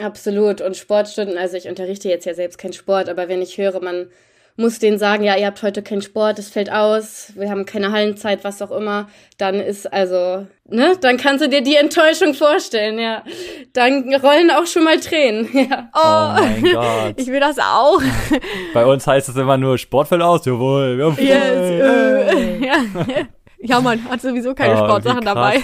Absolut. 0.00 0.60
Und 0.60 0.76
Sportstunden, 0.76 1.38
also 1.38 1.56
ich 1.56 1.68
unterrichte 1.68 2.08
jetzt 2.08 2.26
ja 2.26 2.34
selbst 2.34 2.58
keinen 2.58 2.72
Sport, 2.72 3.08
aber 3.08 3.28
wenn 3.28 3.40
ich 3.42 3.58
höre, 3.58 3.80
man 3.80 4.08
muss 4.56 4.78
denen 4.78 4.98
sagen, 4.98 5.24
ja, 5.24 5.36
ihr 5.36 5.46
habt 5.46 5.62
heute 5.62 5.82
keinen 5.82 6.02
Sport, 6.02 6.38
es 6.38 6.48
fällt 6.48 6.70
aus, 6.70 7.32
wir 7.34 7.50
haben 7.50 7.64
keine 7.64 7.90
Hallenzeit, 7.90 8.44
was 8.44 8.62
auch 8.62 8.70
immer, 8.70 9.08
dann 9.36 9.56
ist 9.56 9.92
also, 9.92 10.46
ne, 10.68 10.96
dann 11.00 11.16
kannst 11.16 11.44
du 11.44 11.48
dir 11.48 11.60
die 11.60 11.74
Enttäuschung 11.74 12.34
vorstellen, 12.34 12.98
ja. 12.98 13.24
Dann 13.72 14.14
rollen 14.14 14.52
auch 14.52 14.66
schon 14.66 14.84
mal 14.84 15.00
Tränen, 15.00 15.48
ja. 15.70 15.90
Oh 15.92 16.40
mein 16.40 16.62
Gott. 16.72 17.14
Ich 17.16 17.26
will 17.26 17.40
das 17.40 17.58
auch. 17.58 18.00
Bei 18.74 18.86
uns 18.86 19.06
heißt 19.06 19.28
es 19.28 19.36
immer 19.36 19.56
nur 19.56 19.76
Sport 19.76 20.08
fällt 20.08 20.22
aus, 20.22 20.44
jawohl. 20.44 20.98
Wir 20.98 21.04
haben 21.06 21.16
frei. 21.16 21.24
Yes, 21.24 22.34
äh, 22.34 22.64
ja. 22.66 23.26
Ja, 23.66 23.80
man 23.80 24.04
hat 24.10 24.20
sowieso 24.20 24.54
keine 24.54 24.74
oh, 24.74 24.84
Sportsachen 24.84 25.24
dabei. 25.24 25.62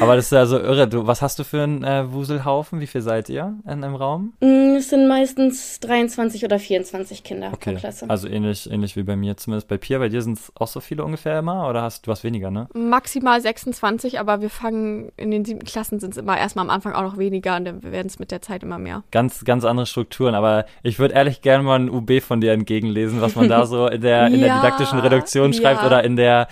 Aber 0.00 0.14
das 0.14 0.26
ist 0.26 0.32
ja 0.32 0.46
so 0.46 0.58
irre. 0.58 0.86
Du, 0.86 1.08
was 1.08 1.22
hast 1.22 1.38
du 1.40 1.44
für 1.44 1.62
einen 1.62 1.82
äh, 1.82 2.12
Wuselhaufen? 2.12 2.78
Wie 2.78 2.86
viel 2.86 3.00
seid 3.00 3.28
ihr 3.28 3.58
in 3.64 3.82
einem 3.82 3.96
Raum? 3.96 4.34
Mm, 4.40 4.76
es 4.76 4.90
sind 4.90 5.08
meistens 5.08 5.80
23 5.80 6.44
oder 6.44 6.60
24 6.60 7.24
Kinder 7.24 7.50
okay. 7.52 7.72
pro 7.72 7.80
Klasse. 7.80 8.08
Also 8.08 8.28
ähnlich, 8.28 8.70
ähnlich 8.70 8.94
wie 8.94 9.02
bei 9.02 9.16
mir, 9.16 9.36
zumindest 9.36 9.66
bei 9.66 9.76
Pia. 9.76 9.98
Bei 9.98 10.08
dir 10.08 10.22
sind 10.22 10.38
es 10.38 10.52
auch 10.54 10.68
so 10.68 10.78
viele 10.78 11.04
ungefähr 11.04 11.40
immer 11.40 11.68
oder 11.68 11.82
hast 11.82 12.06
du 12.06 12.10
was 12.12 12.22
weniger, 12.22 12.52
ne? 12.52 12.68
Maximal 12.74 13.40
26, 13.40 14.20
aber 14.20 14.40
wir 14.40 14.50
fangen 14.50 15.10
in 15.16 15.32
den 15.32 15.44
siebten 15.44 15.66
Klassen 15.66 15.98
sind 15.98 16.12
es 16.12 16.16
immer 16.18 16.38
erstmal 16.38 16.64
am 16.64 16.70
Anfang 16.70 16.92
auch 16.92 17.02
noch 17.02 17.18
weniger 17.18 17.56
und 17.56 17.64
dann 17.64 17.82
werden 17.82 18.06
es 18.06 18.20
mit 18.20 18.30
der 18.30 18.40
Zeit 18.40 18.62
immer 18.62 18.78
mehr. 18.78 19.02
Ganz, 19.10 19.44
ganz 19.44 19.64
andere 19.64 19.86
Strukturen, 19.86 20.36
aber 20.36 20.66
ich 20.84 21.00
würde 21.00 21.14
ehrlich 21.14 21.42
gerne 21.42 21.64
mal 21.64 21.80
ein 21.80 21.90
UB 21.90 22.20
von 22.22 22.40
dir 22.40 22.52
entgegenlesen, 22.52 23.20
was 23.20 23.34
man 23.34 23.48
da 23.48 23.66
so 23.66 23.88
in 23.88 24.00
der, 24.00 24.28
in 24.28 24.40
der 24.40 24.56
didaktischen 24.56 25.00
Reduktion 25.00 25.52
schreibt 25.52 25.80
ja. 25.80 25.86
oder 25.86 26.04
in 26.04 26.14
der 26.14 26.46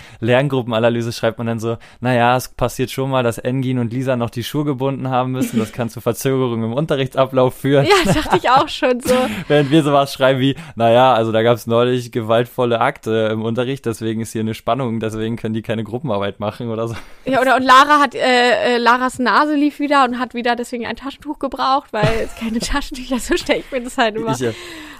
Lerngruppenanalyse 0.64 1.12
schreibt 1.12 1.38
man 1.38 1.46
dann 1.46 1.59
so, 1.59 1.77
naja, 2.00 2.37
es 2.37 2.48
passiert 2.48 2.90
schon 2.90 3.11
mal, 3.11 3.22
dass 3.22 3.38
Engin 3.38 3.79
und 3.79 3.92
Lisa 3.92 4.16
noch 4.16 4.31
die 4.31 4.44
Schuhe 4.44 4.64
gebunden 4.64 5.09
haben 5.09 5.33
müssen. 5.33 5.59
Das 5.59 5.72
kann 5.72 5.88
zu 5.88 6.00
Verzögerungen 6.00 6.64
im 6.64 6.72
Unterrichtsablauf 6.72 7.55
führen. 7.55 7.87
Ja, 7.87 8.12
dachte 8.12 8.37
ich 8.37 8.50
auch 8.50 8.68
schon 8.68 9.00
so. 9.00 9.14
Während 9.48 9.70
wir 9.70 9.83
sowas 9.83 10.12
schreiben 10.12 10.40
wie, 10.40 10.57
naja, 10.77 11.14
also 11.14 11.33
da 11.33 11.42
gab 11.42 11.57
es 11.57 11.66
neulich 11.66 12.12
gewaltvolle 12.12 12.81
Akte 12.81 13.29
im 13.33 13.42
Unterricht, 13.42 13.87
deswegen 13.87 14.20
ist 14.20 14.33
hier 14.33 14.40
eine 14.40 14.55
Spannung, 14.55 15.00
deswegen 15.00 15.37
können 15.37 15.55
die 15.55 15.62
keine 15.62 15.85
Gruppenarbeit 15.85 16.40
machen 16.40 16.70
oder 16.70 16.88
so. 16.88 16.94
Ja, 17.24 17.40
oder 17.40 17.57
und 17.57 17.62
Lara 17.62 18.00
hat, 18.00 18.14
äh, 18.14 18.74
äh, 18.74 18.79
Laras 18.79 19.18
Nase 19.18 19.55
lief 19.55 19.79
wieder 19.79 20.05
und 20.05 20.18
hat 20.18 20.35
wieder 20.35 20.57
deswegen 20.57 20.87
ein 20.87 20.96
Taschentuch 20.96 21.38
gebraucht, 21.38 21.92
weil 21.92 22.09
es 22.24 22.35
keine 22.37 22.59
Taschentücher 22.61 23.18
so 23.18 23.37
stelle 23.37 23.61
ich 23.61 23.70
mir 23.70 23.83
das 23.83 23.98
halt 23.98 24.16
immer. 24.16 24.33
Ich, 24.33 24.42
äh, 24.42 24.53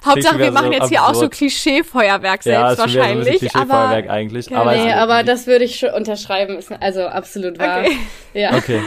Hauptsache, 0.05 0.39
wir 0.39 0.53
machen 0.53 0.67
so 0.67 0.73
jetzt 0.73 0.89
hier 0.89 1.03
auch 1.03 1.15
so 1.15 1.29
Klischee-Feuerwerk 1.29 2.43
selbst 2.43 2.61
ja, 2.61 2.79
wahrscheinlich. 2.79 3.41
So 3.41 3.49
Klischee-Feuerwerk 3.49 4.11
eigentlich. 4.11 4.55
Aber, 4.55 4.73
nee, 4.73 4.93
aber 4.93 5.23
das 5.23 5.47
würde 5.55 5.65
ich 5.67 5.77
schon 5.77 5.91
unterschreiben. 5.91 6.59
Also 6.81 7.07
absolut 7.07 7.61
wahr. 7.61 7.83
Okay. 7.83 7.97
Ja. 8.35 8.57
Okay. 8.57 8.81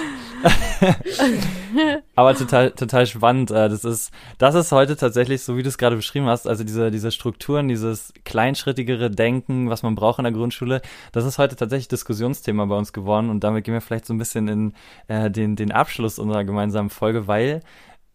Aber 2.15 2.35
total, 2.35 2.71
total 2.71 3.07
spannend. 3.07 3.51
Äh, 3.51 3.69
das 3.69 3.85
ist, 3.85 4.11
das 4.37 4.53
ist 4.53 4.73
heute 4.73 4.97
tatsächlich, 4.97 5.41
so 5.43 5.55
wie 5.55 5.63
du 5.63 5.69
es 5.69 5.77
gerade 5.77 5.95
beschrieben 5.95 6.27
hast, 6.27 6.45
also 6.45 6.65
diese, 6.65 6.91
diese 6.91 7.11
Strukturen, 7.11 7.69
dieses 7.69 8.13
kleinschrittigere 8.25 9.09
Denken, 9.09 9.69
was 9.69 9.81
man 9.81 9.95
braucht 9.95 10.19
in 10.19 10.25
der 10.25 10.33
Grundschule, 10.33 10.81
das 11.13 11.23
ist 11.25 11.37
heute 11.37 11.55
tatsächlich 11.55 11.87
Diskussionsthema 11.87 12.65
bei 12.65 12.75
uns 12.75 12.91
geworden 12.91 13.29
und 13.29 13.45
damit 13.45 13.63
gehen 13.63 13.73
wir 13.73 13.81
vielleicht 13.81 14.05
so 14.05 14.13
ein 14.13 14.17
bisschen 14.17 14.47
in 14.49 14.73
äh, 15.07 15.31
den, 15.31 15.55
den 15.55 15.71
Abschluss 15.71 16.19
unserer 16.19 16.43
gemeinsamen 16.43 16.89
Folge, 16.89 17.27
weil 17.27 17.61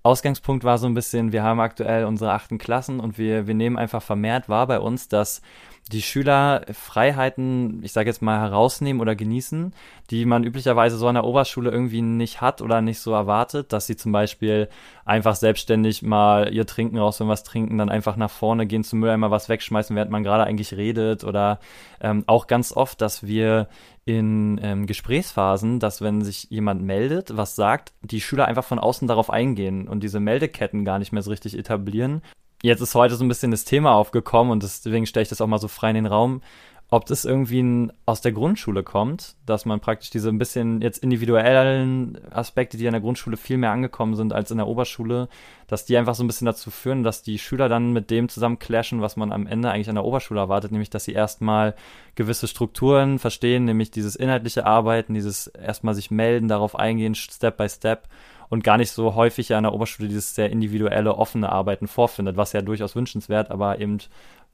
Ausgangspunkt 0.05 0.65
war 0.65 0.79
so 0.79 0.87
ein 0.87 0.95
bisschen, 0.95 1.33
wir 1.33 1.43
haben 1.43 1.61
aktuell 1.61 2.05
unsere 2.05 2.33
achten 2.33 2.59
Klassen 2.59 3.01
und 3.01 3.19
wir, 3.19 3.47
wir 3.47 3.55
nehmen 3.55 3.79
einfach 3.79 4.03
vermehrt 4.03 4.49
wahr 4.49 4.67
bei 4.67 4.79
uns, 4.79 5.09
dass 5.09 5.43
die 5.91 6.03
Schüler 6.03 6.65
Freiheiten, 6.73 7.83
ich 7.83 7.93
sage 7.93 8.09
jetzt 8.09 8.23
mal, 8.23 8.39
herausnehmen 8.39 9.03
oder 9.03 9.17
genießen, 9.17 9.75
die 10.11 10.25
man 10.27 10.45
üblicherweise 10.45 10.97
so 10.97 11.09
an 11.09 11.17
der 11.17 11.25
Oberschule 11.25 11.71
irgendwie 11.71 12.03
nicht 12.03 12.41
hat 12.41 12.63
oder 12.63 12.81
nicht 12.81 13.01
so 13.01 13.13
erwartet, 13.13 13.73
dass 13.73 13.89
sie 13.89 13.97
zum 13.97 14.13
Beispiel 14.13 14.69
einfach 15.05 15.35
selbstständig 15.35 16.03
mal 16.03 16.55
ihr 16.55 16.67
Trinken 16.67 16.99
raus, 16.99 17.19
wenn 17.19 17.29
was 17.29 17.43
trinken, 17.43 17.79
dann 17.79 17.89
einfach 17.89 18.17
nach 18.17 18.31
vorne 18.31 18.67
gehen 18.67 18.85
zum 18.85 19.01
Mülleimer 19.01 19.33
was 19.33 19.49
wegschmeißen, 19.49 19.97
während 19.97 20.13
man 20.13 20.23
gerade 20.23 20.45
eigentlich 20.45 20.75
redet 20.75 21.25
oder 21.25 21.59
ähm, 22.01 22.23
auch 22.27 22.47
ganz 22.47 22.73
oft, 22.73 23.01
dass 23.01 23.27
wir 23.27 23.69
in 24.05 24.61
ähm, 24.63 24.87
Gesprächsphasen, 24.87 25.81
dass 25.81 26.01
wenn 26.01 26.23
sich 26.23 26.45
jemand 26.51 26.83
meldet, 26.83 27.37
was 27.37 27.57
sagt, 27.57 27.93
die 28.03 28.21
Schüler 28.21 28.47
einfach 28.47 28.65
von 28.65 28.79
außen 28.79 29.09
darauf 29.09 29.31
eingehen 29.31 29.89
und 29.89 30.03
diese 30.03 30.21
Meldeketten 30.21 30.85
gar 30.85 30.99
nicht 31.01 31.13
mehr 31.13 31.23
so 31.23 31.31
richtig 31.31 31.59
etablieren 31.59 32.23
jetzt 32.63 32.81
ist 32.81 32.95
heute 32.95 33.17
so 33.17 33.25
ein 33.25 33.29
bisschen 33.29 33.51
das 33.51 33.65
Thema 33.65 33.95
aufgekommen 33.95 34.53
und 34.53 34.63
deswegen 34.63 35.07
stelle 35.07 35.23
ich 35.23 35.29
das 35.29 35.41
auch 35.41 35.47
mal 35.47 35.59
so 35.59 35.69
frei 35.69 35.91
in 35.91 35.97
den 35.97 36.07
Raum, 36.07 36.41
ob 36.93 37.07
das 37.07 37.25
irgendwie 37.25 37.89
aus 38.05 38.21
der 38.21 38.33
Grundschule 38.33 38.83
kommt, 38.83 39.35
dass 39.47 39.65
man 39.65 39.81
praktisch 39.81 40.11
diese 40.11 40.29
ein 40.29 40.37
bisschen 40.37 40.83
jetzt 40.83 40.99
individuellen 40.99 42.21
Aspekte, 42.31 42.77
die 42.77 42.85
in 42.85 42.93
der 42.93 43.01
Grundschule 43.01 43.39
viel 43.39 43.57
mehr 43.57 43.71
angekommen 43.71 44.15
sind 44.15 44.35
als 44.35 44.51
in 44.51 44.59
der 44.59 44.67
Oberschule, 44.67 45.31
dass 45.69 45.87
die 45.87 45.97
einfach 45.97 46.15
so 46.15 46.23
ein 46.23 46.27
bisschen 46.27 46.45
dazu 46.45 46.71
führen, 46.71 47.03
dass 47.03 47.23
die 47.23 47.39
Schüler 47.39 47.71
dann 47.71 47.95
mit 47.95 48.11
dem 48.11 48.29
zusammen 48.29 48.59
clashen, 48.59 49.01
was 49.01 49.17
man 49.17 49.33
am 49.33 49.47
Ende 49.47 49.71
eigentlich 49.71 49.89
an 49.89 49.95
der 49.95 50.05
Oberschule 50.05 50.41
erwartet, 50.41 50.71
nämlich 50.71 50.91
dass 50.91 51.05
sie 51.05 51.13
erstmal 51.13 51.75
gewisse 52.15 52.47
Strukturen 52.47 53.19
verstehen, 53.19 53.65
nämlich 53.65 53.91
dieses 53.91 54.15
inhaltliche 54.15 54.67
Arbeiten, 54.67 55.15
dieses 55.15 55.47
erstmal 55.47 55.95
sich 55.95 56.11
melden, 56.11 56.49
darauf 56.49 56.79
eingehen, 56.79 57.15
Step 57.15 57.57
by 57.57 57.71
Step 57.71 58.07
und 58.53 58.63
gar 58.63 58.77
nicht 58.77 58.91
so 58.91 59.15
häufig 59.15 59.55
an 59.55 59.63
der 59.63 59.73
Oberschule 59.73 60.09
dieses 60.09 60.35
sehr 60.35 60.51
individuelle, 60.51 61.17
offene 61.17 61.51
Arbeiten 61.51 61.89
vorfindet, 61.89 62.37
was 62.37 62.53
ja 62.53 62.61
durchaus 62.61 62.95
wünschenswert, 62.95 63.51
aber 63.51 63.81
eben 63.81 63.97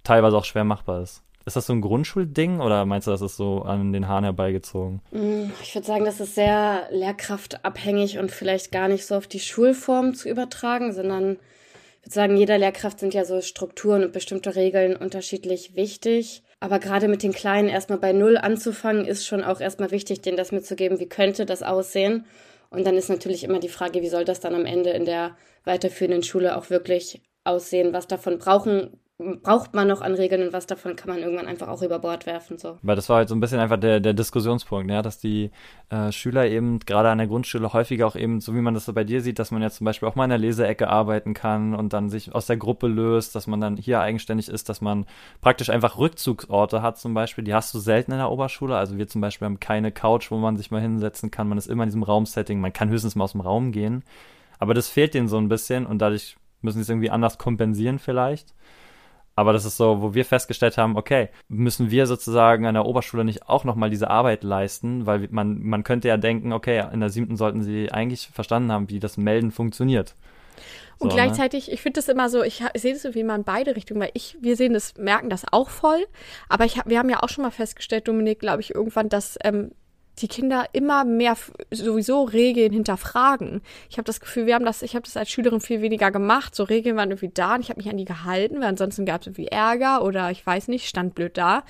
teilweise 0.05 0.37
auch 0.37 0.45
schwer 0.45 0.63
machbar 0.63 1.03
ist. 1.03 1.25
Ist 1.45 1.57
das 1.57 1.67
so 1.67 1.73
ein 1.73 1.81
Grundschulding 1.81 2.61
oder 2.61 2.87
meinst 2.87 3.09
du, 3.09 3.11
das 3.11 3.23
ist 3.23 3.37
so 3.37 3.63
an 3.63 3.93
den 3.93 4.07
Haaren 4.07 4.23
herbeigezogen? 4.23 5.01
Mm, 5.11 5.51
ich 5.61 5.75
würde 5.75 5.87
sagen, 5.89 6.05
das 6.05 6.21
ist 6.21 6.37
sehr 6.37 6.87
lehrkraftabhängig 6.93 8.21
und 8.21 8.31
vielleicht 8.31 8.71
gar 8.71 8.87
nicht 8.87 9.05
so 9.05 9.17
auf 9.17 9.27
die 9.27 9.41
Schulform 9.41 10.15
zu 10.15 10.29
übertragen, 10.29 10.93
sondern 10.93 11.33
ich 11.33 12.07
würde 12.07 12.15
sagen, 12.15 12.37
jeder 12.37 12.57
Lehrkraft 12.57 13.01
sind 13.01 13.15
ja 13.15 13.25
so 13.25 13.41
Strukturen 13.41 14.05
und 14.05 14.13
bestimmte 14.13 14.55
Regeln 14.55 14.95
unterschiedlich 14.95 15.75
wichtig. 15.75 16.45
Aber 16.61 16.79
gerade 16.79 17.09
mit 17.09 17.25
den 17.25 17.33
Kleinen 17.33 17.69
erstmal 17.69 17.99
bei 17.99 18.13
Null 18.13 18.37
anzufangen, 18.37 19.05
ist 19.05 19.27
schon 19.27 19.43
auch 19.43 19.61
erstmal 19.61 19.91
wichtig, 19.91 20.21
denen 20.21 20.37
das 20.37 20.53
mitzugeben, 20.53 21.01
wie 21.01 21.09
könnte 21.09 21.47
das 21.47 21.65
aussehen. 21.65 22.27
Und 22.71 22.85
dann 22.87 22.97
ist 22.97 23.09
natürlich 23.09 23.45
immer 23.45 23.61
die 23.61 23.69
Frage, 23.69 24.03
wie 24.03 24.09
soll 24.09 24.25
das 24.25 24.41
dann 24.41 24.55
am 24.55 24.67
Ende 24.67 24.91
in 24.91 25.05
der 25.05 25.37
weiterführenden 25.65 26.23
Schule 26.23 26.57
auch 26.57 26.71
wirklich 26.71 27.23
aussehen? 27.45 27.93
Was 27.93 28.07
davon 28.07 28.39
brauchen 28.39 28.99
braucht 29.19 29.75
man 29.75 29.89
noch 29.89 30.01
an 30.01 30.15
Regeln 30.15 30.47
und 30.47 30.53
was 30.53 30.67
davon 30.67 30.95
kann 30.95 31.09
man 31.09 31.19
irgendwann 31.19 31.49
einfach 31.49 31.67
auch 31.67 31.83
über 31.83 31.99
Bord 31.99 32.25
werfen. 32.25 32.57
So. 32.57 32.79
Weil 32.83 32.95
das 32.95 33.09
war 33.09 33.17
halt 33.17 33.29
so 33.29 33.35
ein 33.35 33.41
bisschen 33.41 33.59
einfach 33.59 33.77
der, 33.77 33.99
der 33.99 34.15
Diskussionspunkt, 34.15 34.89
ja, 34.89 35.03
dass 35.03 35.19
die 35.19 35.51
äh, 35.91 36.13
Schüler 36.13 36.47
eben 36.47 36.79
gerade 36.79 37.09
an 37.09 37.19
der 37.19 37.27
Grundschule 37.27 37.73
häufiger 37.73 38.07
auch 38.07 38.15
eben, 38.15 38.41
so 38.41 38.55
wie 38.55 38.61
man 38.61 38.75
das 38.75 38.85
so 38.85 38.93
bei 38.93 39.03
dir 39.03 39.21
sieht, 39.21 39.41
dass 39.41 39.51
man 39.51 39.61
ja 39.61 39.71
zum 39.71 39.85
Beispiel 39.87 40.09
auch 40.09 40.15
mal 40.15 40.25
in 40.25 40.31
der 40.31 40.39
Leseecke 40.39 40.89
arbeiten 40.89 41.35
kann 41.35 41.75
und 41.75 41.93
dann 41.93 42.11
sich 42.11 42.33
aus 42.33 42.47
der 42.47 42.59
Gruppe 42.59 42.87
löst, 42.87 43.35
dass 43.35 43.49
man 43.49 43.61
dann 43.61 43.77
hier 43.77 44.01
eigenständig 44.01 44.49
ist, 44.49 44.69
dass 44.69 44.81
man 44.81 45.05
praktisch 45.41 45.71
einfach 45.71 45.99
Rückzugsorte 45.99 46.81
hat 46.81 46.97
zum 46.99 47.13
Beispiel, 47.13 47.43
die 47.43 47.55
hast 47.55 47.75
du 47.75 47.81
selten 47.81 48.13
in 48.13 48.19
der 48.19 48.31
Oberschule. 48.31 48.77
Also 48.77 48.99
wir 48.99 49.09
zum 49.09 49.21
Beispiel 49.21 49.47
haben 49.47 49.59
keine 49.59 49.91
Couch, 49.91 50.31
wo 50.31 50.37
man 50.37 50.57
sich 50.57 50.71
mal 50.71 50.81
hinsetzen 50.81 51.33
kann, 51.33 51.49
man 51.49 51.59
ist 51.59 51.67
immer 51.67 51.83
in 51.83 51.89
diesem 51.89 52.05
Raumsetting, 52.05 52.61
man 52.61 52.73
kann 52.73 52.89
höchstens 52.89 53.17
mal 53.17 53.25
aus 53.25 53.33
dem 53.33 53.41
Raum 53.41 53.73
gehen. 53.73 54.05
Aber 54.61 54.75
das 54.75 54.89
fehlt 54.89 55.15
denen 55.15 55.27
so 55.27 55.39
ein 55.39 55.49
bisschen 55.49 55.87
und 55.87 55.99
dadurch 55.99 56.37
müssen 56.61 56.79
sie 56.79 56.83
es 56.83 56.89
irgendwie 56.89 57.11
anders 57.11 57.37
kompensieren 57.37 57.99
vielleicht. 57.99 58.55
Aber 59.39 59.53
das 59.53 59.65
ist 59.65 59.77
so, 59.77 60.03
wo 60.03 60.15
wir 60.15 60.25
festgestellt 60.25 60.79
haben, 60.79 60.97
okay, 60.97 61.29
müssen 61.47 61.93
wir 61.93 62.09
sozusagen 62.09 62.67
an 62.67 62.75
der 62.75 62.87
Oberschule 62.87 63.25
nicht 63.25 63.49
auch 63.49 63.63
nochmal 63.63 63.89
diese 63.89 64.11
Arbeit 64.11 64.43
leisten, 64.43 65.07
weil 65.07 65.29
man, 65.31 65.63
man 65.63 65.85
könnte 65.85 66.09
ja 66.09 66.17
denken, 66.17 66.53
okay, 66.53 66.85
in 66.93 66.99
der 66.99 67.09
siebten 67.09 67.37
sollten 67.37 67.63
sie 67.63 67.93
eigentlich 67.93 68.31
verstanden 68.33 68.73
haben, 68.73 68.91
wie 68.91 68.99
das 68.99 69.17
Melden 69.17 69.53
funktioniert. 69.53 70.17
Und 70.99 71.13
so, 71.13 71.17
ne? 71.17 71.23
gleichzeitig, 71.23 71.69
ne? 71.69 71.75
ich 71.75 71.83
finde 71.83 72.01
das 72.01 72.09
immer 72.09 72.29
so, 72.29 72.43
ich, 72.43 72.65
ich 72.73 72.83
sehe 72.83 72.93
das 72.93 73.05
irgendwie 73.05 73.23
mal 73.23 73.37
in 73.37 73.45
beide 73.45 73.77
Richtungen, 73.77 74.01
weil 74.01 74.11
ich, 74.15 74.37
wir 74.41 74.57
sehen 74.57 74.73
das, 74.73 74.97
merken 74.97 75.31
das 75.31 75.45
auch 75.53 75.71
voll. 75.71 76.05
Aber 76.49 76.65
ich, 76.65 76.81
wir 76.85 76.99
haben 76.99 77.09
ja 77.09 77.23
auch 77.23 77.29
schon 77.29 77.45
mal 77.45 77.53
festgestellt, 77.53 78.09
Dominik, 78.09 78.41
glaube 78.41 78.61
ich, 78.63 78.75
irgendwann, 78.75 79.09
dass 79.09 79.39
ähm, 79.45 79.71
die 80.19 80.29
Kinder 80.29 80.67
immer 80.73 81.05
mehr 81.05 81.37
sowieso 81.71 82.25
Regeln 82.25 82.73
hinterfragen. 82.73 83.63
Ich 83.89 83.99
habe 83.99 84.05
das 84.05 84.21
Gefühl, 84.21 84.47
wir 84.47 84.55
haben 84.55 84.65
das, 84.65 84.83
ich 84.83 84.95
habe 84.95 85.05
das 85.05 85.17
als 85.17 85.31
Schülerin 85.31 85.61
viel 85.61 85.81
weniger 85.81 86.11
gemacht. 86.11 86.55
So 86.55 86.65
Regeln 86.65 86.97
waren 86.97 87.11
irgendwie 87.11 87.31
da 87.33 87.55
und 87.55 87.61
ich 87.61 87.71
habe 87.71 87.79
mich 87.79 87.89
an 87.89 87.97
die 87.97 88.05
gehalten, 88.05 88.61
weil 88.61 88.69
ansonsten 88.69 89.07
gab 89.07 89.21
es 89.21 89.29
irgendwie 89.29 89.47
Ärger 89.47 90.03
oder 90.03 90.31
ich 90.31 90.45
weiß 90.45 90.69
nicht, 90.69 90.89
stand 90.89 91.15
blöd 91.15 91.37
da. 91.37 91.65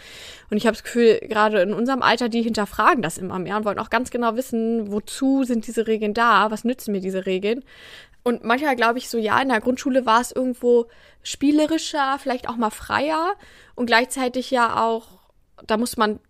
Und 0.50 0.56
ich 0.56 0.66
habe 0.66 0.76
das 0.76 0.84
Gefühl, 0.84 1.18
gerade 1.22 1.61
in 1.61 1.72
unserem 1.72 2.02
Alter, 2.02 2.28
die 2.28 2.42
hinterfragen 2.42 3.02
das 3.02 3.18
immer 3.18 3.38
mehr 3.38 3.56
und 3.56 3.64
wollen 3.64 3.78
auch 3.78 3.90
ganz 3.90 4.11
genau 4.11 4.37
wissen, 4.37 4.90
wozu 4.90 5.44
sind 5.44 5.66
diese 5.66 5.87
Regeln 5.87 6.14
da, 6.14 6.50
was 6.50 6.64
nützen 6.64 6.92
mir 6.92 7.00
diese 7.00 7.26
Regeln. 7.26 7.64
Und 8.22 8.44
manchmal 8.44 8.76
glaube 8.76 8.98
ich 8.98 9.08
so, 9.08 9.18
ja, 9.18 9.40
in 9.40 9.48
der 9.48 9.61
Grundschule 9.61 10.04
war 10.04 10.20
es 10.20 10.32
irgendwo 10.32 10.87
spielerischer, 11.22 12.18
vielleicht 12.18 12.48
auch 12.48 12.56
mal 12.56 12.70
freier 12.70 13.34
und 13.74 13.87
gleichzeitig 13.87 14.50
ja 14.50 14.84
auch, 14.84 15.06
da 15.66 15.76
muss 15.76 15.96
man 15.96 16.20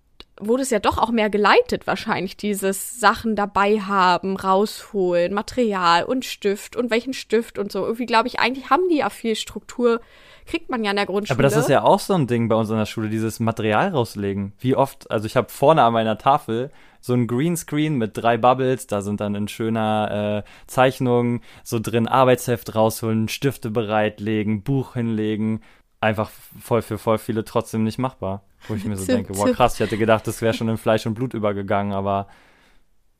wurde 0.40 0.62
es 0.62 0.70
ja 0.70 0.78
doch 0.78 0.98
auch 0.98 1.10
mehr 1.10 1.30
geleitet 1.30 1.86
wahrscheinlich, 1.86 2.36
dieses 2.36 3.00
Sachen 3.00 3.36
dabei 3.36 3.80
haben, 3.80 4.36
rausholen, 4.36 5.34
Material 5.34 6.04
und 6.04 6.24
Stift 6.24 6.76
und 6.76 6.90
welchen 6.90 7.12
Stift 7.12 7.58
und 7.58 7.72
so. 7.72 7.84
Irgendwie 7.84 8.06
glaube 8.06 8.28
ich, 8.28 8.40
eigentlich 8.40 8.70
haben 8.70 8.88
die 8.88 8.98
ja 8.98 9.10
viel 9.10 9.36
Struktur, 9.36 10.00
kriegt 10.46 10.70
man 10.70 10.84
ja 10.84 10.90
in 10.90 10.96
der 10.96 11.06
Grundschule. 11.06 11.36
Aber 11.36 11.42
das 11.42 11.56
ist 11.56 11.68
ja 11.68 11.82
auch 11.82 12.00
so 12.00 12.14
ein 12.14 12.26
Ding 12.26 12.48
bei 12.48 12.56
uns 12.56 12.70
in 12.70 12.76
der 12.76 12.86
Schule, 12.86 13.08
dieses 13.08 13.40
Material 13.40 13.88
rauslegen. 13.88 14.52
Wie 14.58 14.74
oft, 14.74 15.10
also 15.10 15.26
ich 15.26 15.36
habe 15.36 15.48
vorne 15.50 15.82
an 15.82 15.92
meiner 15.92 16.18
Tafel 16.18 16.70
so 17.00 17.14
ein 17.14 17.26
Greenscreen 17.26 17.96
mit 17.96 18.16
drei 18.16 18.36
Bubbles, 18.36 18.86
da 18.86 19.02
sind 19.02 19.20
dann 19.20 19.34
in 19.34 19.48
schöner 19.48 20.44
äh, 20.44 20.50
Zeichnung 20.66 21.42
so 21.62 21.78
drin 21.78 22.08
Arbeitsheft 22.08 22.74
rausholen, 22.74 23.28
Stifte 23.28 23.70
bereitlegen, 23.70 24.62
Buch 24.62 24.94
hinlegen. 24.94 25.62
Einfach 26.00 26.30
voll 26.60 26.82
für 26.82 26.98
voll 26.98 27.18
viele 27.18 27.44
trotzdem 27.44 27.84
nicht 27.84 27.98
machbar. 27.98 28.42
Wo 28.66 28.74
ich 28.74 28.84
mir 28.84 28.96
so 28.96 29.06
denke, 29.12 29.36
wow, 29.36 29.50
krass, 29.52 29.74
ich 29.74 29.80
hätte 29.80 29.98
gedacht, 29.98 30.26
das 30.26 30.42
wäre 30.42 30.54
schon 30.54 30.68
in 30.68 30.78
Fleisch 30.78 31.06
und 31.06 31.14
Blut 31.14 31.34
übergegangen, 31.34 31.92
aber 31.92 32.28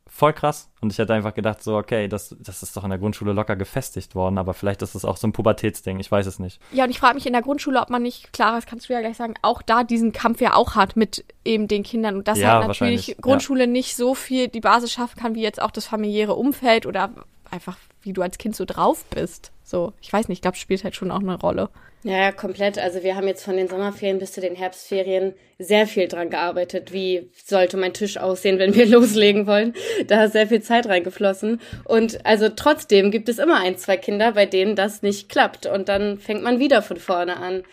voll 0.08 0.32
krass. 0.32 0.70
Und 0.80 0.92
ich 0.92 0.98
hätte 0.98 1.14
einfach 1.14 1.34
gedacht, 1.34 1.62
so, 1.62 1.76
okay, 1.76 2.08
das, 2.08 2.34
das 2.40 2.62
ist 2.62 2.76
doch 2.76 2.84
in 2.84 2.90
der 2.90 2.98
Grundschule 2.98 3.32
locker 3.32 3.56
gefestigt 3.56 4.14
worden, 4.14 4.38
aber 4.38 4.54
vielleicht 4.54 4.82
ist 4.82 4.94
es 4.94 5.04
auch 5.04 5.16
so 5.16 5.28
ein 5.28 5.32
Pubertätsding, 5.32 6.00
ich 6.00 6.10
weiß 6.10 6.26
es 6.26 6.38
nicht. 6.38 6.60
Ja, 6.72 6.84
und 6.84 6.90
ich 6.90 6.98
frage 6.98 7.14
mich 7.14 7.26
in 7.26 7.32
der 7.32 7.42
Grundschule, 7.42 7.80
ob 7.80 7.90
man 7.90 8.02
nicht, 8.02 8.32
klar, 8.32 8.54
das 8.54 8.66
kannst 8.66 8.88
du 8.88 8.92
ja 8.92 9.00
gleich 9.00 9.16
sagen, 9.16 9.34
auch 9.42 9.62
da 9.62 9.84
diesen 9.84 10.12
Kampf 10.12 10.40
ja 10.40 10.54
auch 10.54 10.74
hat 10.74 10.96
mit 10.96 11.24
eben 11.44 11.68
den 11.68 11.82
Kindern 11.82 12.16
und 12.16 12.28
dass 12.28 12.38
Ja, 12.38 12.58
halt 12.58 12.68
natürlich 12.68 13.16
Grundschule 13.20 13.66
nicht 13.66 13.96
so 13.96 14.14
viel 14.14 14.48
die 14.48 14.60
Basis 14.60 14.92
schaffen 14.92 15.20
kann, 15.20 15.34
wie 15.34 15.42
jetzt 15.42 15.60
auch 15.60 15.70
das 15.70 15.86
familiäre 15.86 16.34
Umfeld 16.34 16.86
oder 16.86 17.10
einfach, 17.50 17.76
wie 18.02 18.12
du 18.12 18.22
als 18.22 18.38
Kind 18.38 18.56
so 18.56 18.64
drauf 18.64 19.04
bist. 19.06 19.52
So, 19.64 19.92
ich 20.00 20.12
weiß 20.12 20.28
nicht, 20.28 20.38
ich 20.38 20.42
glaube, 20.42 20.56
spielt 20.56 20.84
halt 20.84 20.94
schon 20.96 21.10
auch 21.10 21.20
eine 21.20 21.38
Rolle. 21.38 21.68
Ja, 22.04 22.16
ja, 22.16 22.32
komplett. 22.32 22.78
Also 22.78 23.02
wir 23.02 23.16
haben 23.16 23.26
jetzt 23.26 23.44
von 23.44 23.56
den 23.56 23.68
Sommerferien 23.68 24.18
bis 24.20 24.32
zu 24.32 24.40
den 24.40 24.54
Herbstferien 24.54 25.34
sehr 25.58 25.86
viel 25.88 26.06
dran 26.06 26.30
gearbeitet. 26.30 26.92
Wie 26.92 27.28
sollte 27.44 27.76
mein 27.76 27.92
Tisch 27.92 28.18
aussehen, 28.18 28.58
wenn 28.60 28.74
wir 28.74 28.86
loslegen 28.88 29.46
wollen? 29.48 29.74
Da 30.06 30.24
ist 30.24 30.32
sehr 30.32 30.46
viel 30.46 30.62
Zeit 30.62 30.86
reingeflossen. 30.88 31.60
Und 31.84 32.24
also 32.24 32.48
trotzdem 32.50 33.10
gibt 33.10 33.28
es 33.28 33.38
immer 33.38 33.56
ein, 33.60 33.76
zwei 33.78 33.96
Kinder, 33.96 34.32
bei 34.32 34.46
denen 34.46 34.76
das 34.76 35.02
nicht 35.02 35.28
klappt. 35.28 35.66
Und 35.66 35.88
dann 35.88 36.18
fängt 36.18 36.42
man 36.44 36.60
wieder 36.60 36.82
von 36.82 36.98
vorne 36.98 37.36
an. 37.36 37.64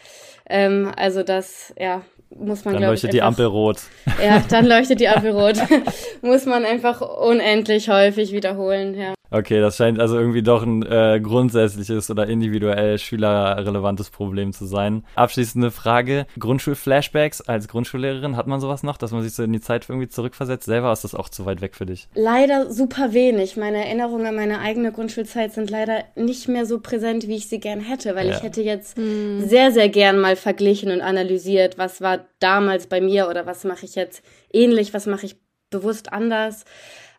Ähm, 0.49 0.91
also 0.97 1.21
das, 1.21 1.71
ja, 1.79 2.01
muss 2.31 2.65
man, 2.65 2.73
Dann 2.73 2.83
leuchtet 2.83 3.09
ich, 3.09 3.11
die 3.11 3.21
einfach- 3.21 3.29
Ampel 3.43 3.45
rot. 3.45 3.77
Ja, 4.23 4.43
dann 4.49 4.65
leuchtet 4.67 4.99
die 4.99 5.07
Ampel 5.07 5.31
rot. 5.31 5.57
muss 6.23 6.45
man 6.45 6.65
einfach 6.65 6.99
unendlich 7.01 7.89
häufig 7.89 8.31
wiederholen, 8.31 8.95
ja. 8.97 9.13
Okay, 9.37 9.59
das 9.59 9.75
scheint 9.75 9.99
also 9.99 10.17
irgendwie 10.17 10.43
doch 10.43 10.63
ein 10.63 10.81
äh, 10.83 11.19
grundsätzliches 11.21 12.09
oder 12.09 12.25
individuell 12.27 12.97
schülerrelevantes 12.97 14.09
Problem 14.09 14.53
zu 14.53 14.65
sein. 14.65 15.03
Abschließende 15.15 15.71
Frage. 15.71 16.25
Grundschulflashbacks 16.39 17.41
als 17.41 17.67
Grundschullehrerin, 17.67 18.37
hat 18.37 18.47
man 18.47 18.61
sowas 18.61 18.81
noch, 18.83 18.95
dass 18.95 19.11
man 19.11 19.23
sich 19.23 19.33
so 19.35 19.43
in 19.43 19.51
die 19.51 19.59
Zeit 19.59 19.89
irgendwie 19.89 20.07
zurückversetzt? 20.07 20.65
Selber 20.65 20.93
ist 20.93 21.03
das 21.03 21.15
auch 21.15 21.27
zu 21.27 21.45
weit 21.45 21.59
weg 21.59 21.75
für 21.75 21.85
dich? 21.85 22.07
Leider 22.15 22.71
super 22.71 23.11
wenig. 23.11 23.57
Meine 23.57 23.83
Erinnerungen 23.83 24.25
an 24.25 24.35
meine 24.35 24.59
eigene 24.59 24.93
Grundschulzeit 24.93 25.51
sind 25.51 25.69
leider 25.69 26.05
nicht 26.15 26.47
mehr 26.47 26.65
so 26.65 26.79
präsent, 26.79 27.27
wie 27.27 27.35
ich 27.35 27.49
sie 27.49 27.59
gern 27.59 27.81
hätte, 27.81 28.15
weil 28.15 28.27
Ja. 28.29 28.37
ich 28.37 28.41
hätte 28.43 28.61
jetzt 28.61 28.95
sehr, 28.95 29.71
sehr 29.73 29.89
gern 29.89 30.17
mal 30.17 30.37
verglichen 30.37 30.91
und 30.91 31.01
analysiert, 31.01 31.77
was 31.77 31.99
war 31.99 32.25
damals 32.39 32.87
bei 32.87 33.01
mir 33.01 33.27
oder 33.27 33.45
was 33.45 33.65
mache 33.65 33.85
ich 33.85 33.95
jetzt 33.95 34.23
ähnlich, 34.53 34.93
was 34.93 35.07
mache 35.07 35.25
ich 35.25 35.35
bewusst 35.71 36.13
anders. 36.13 36.63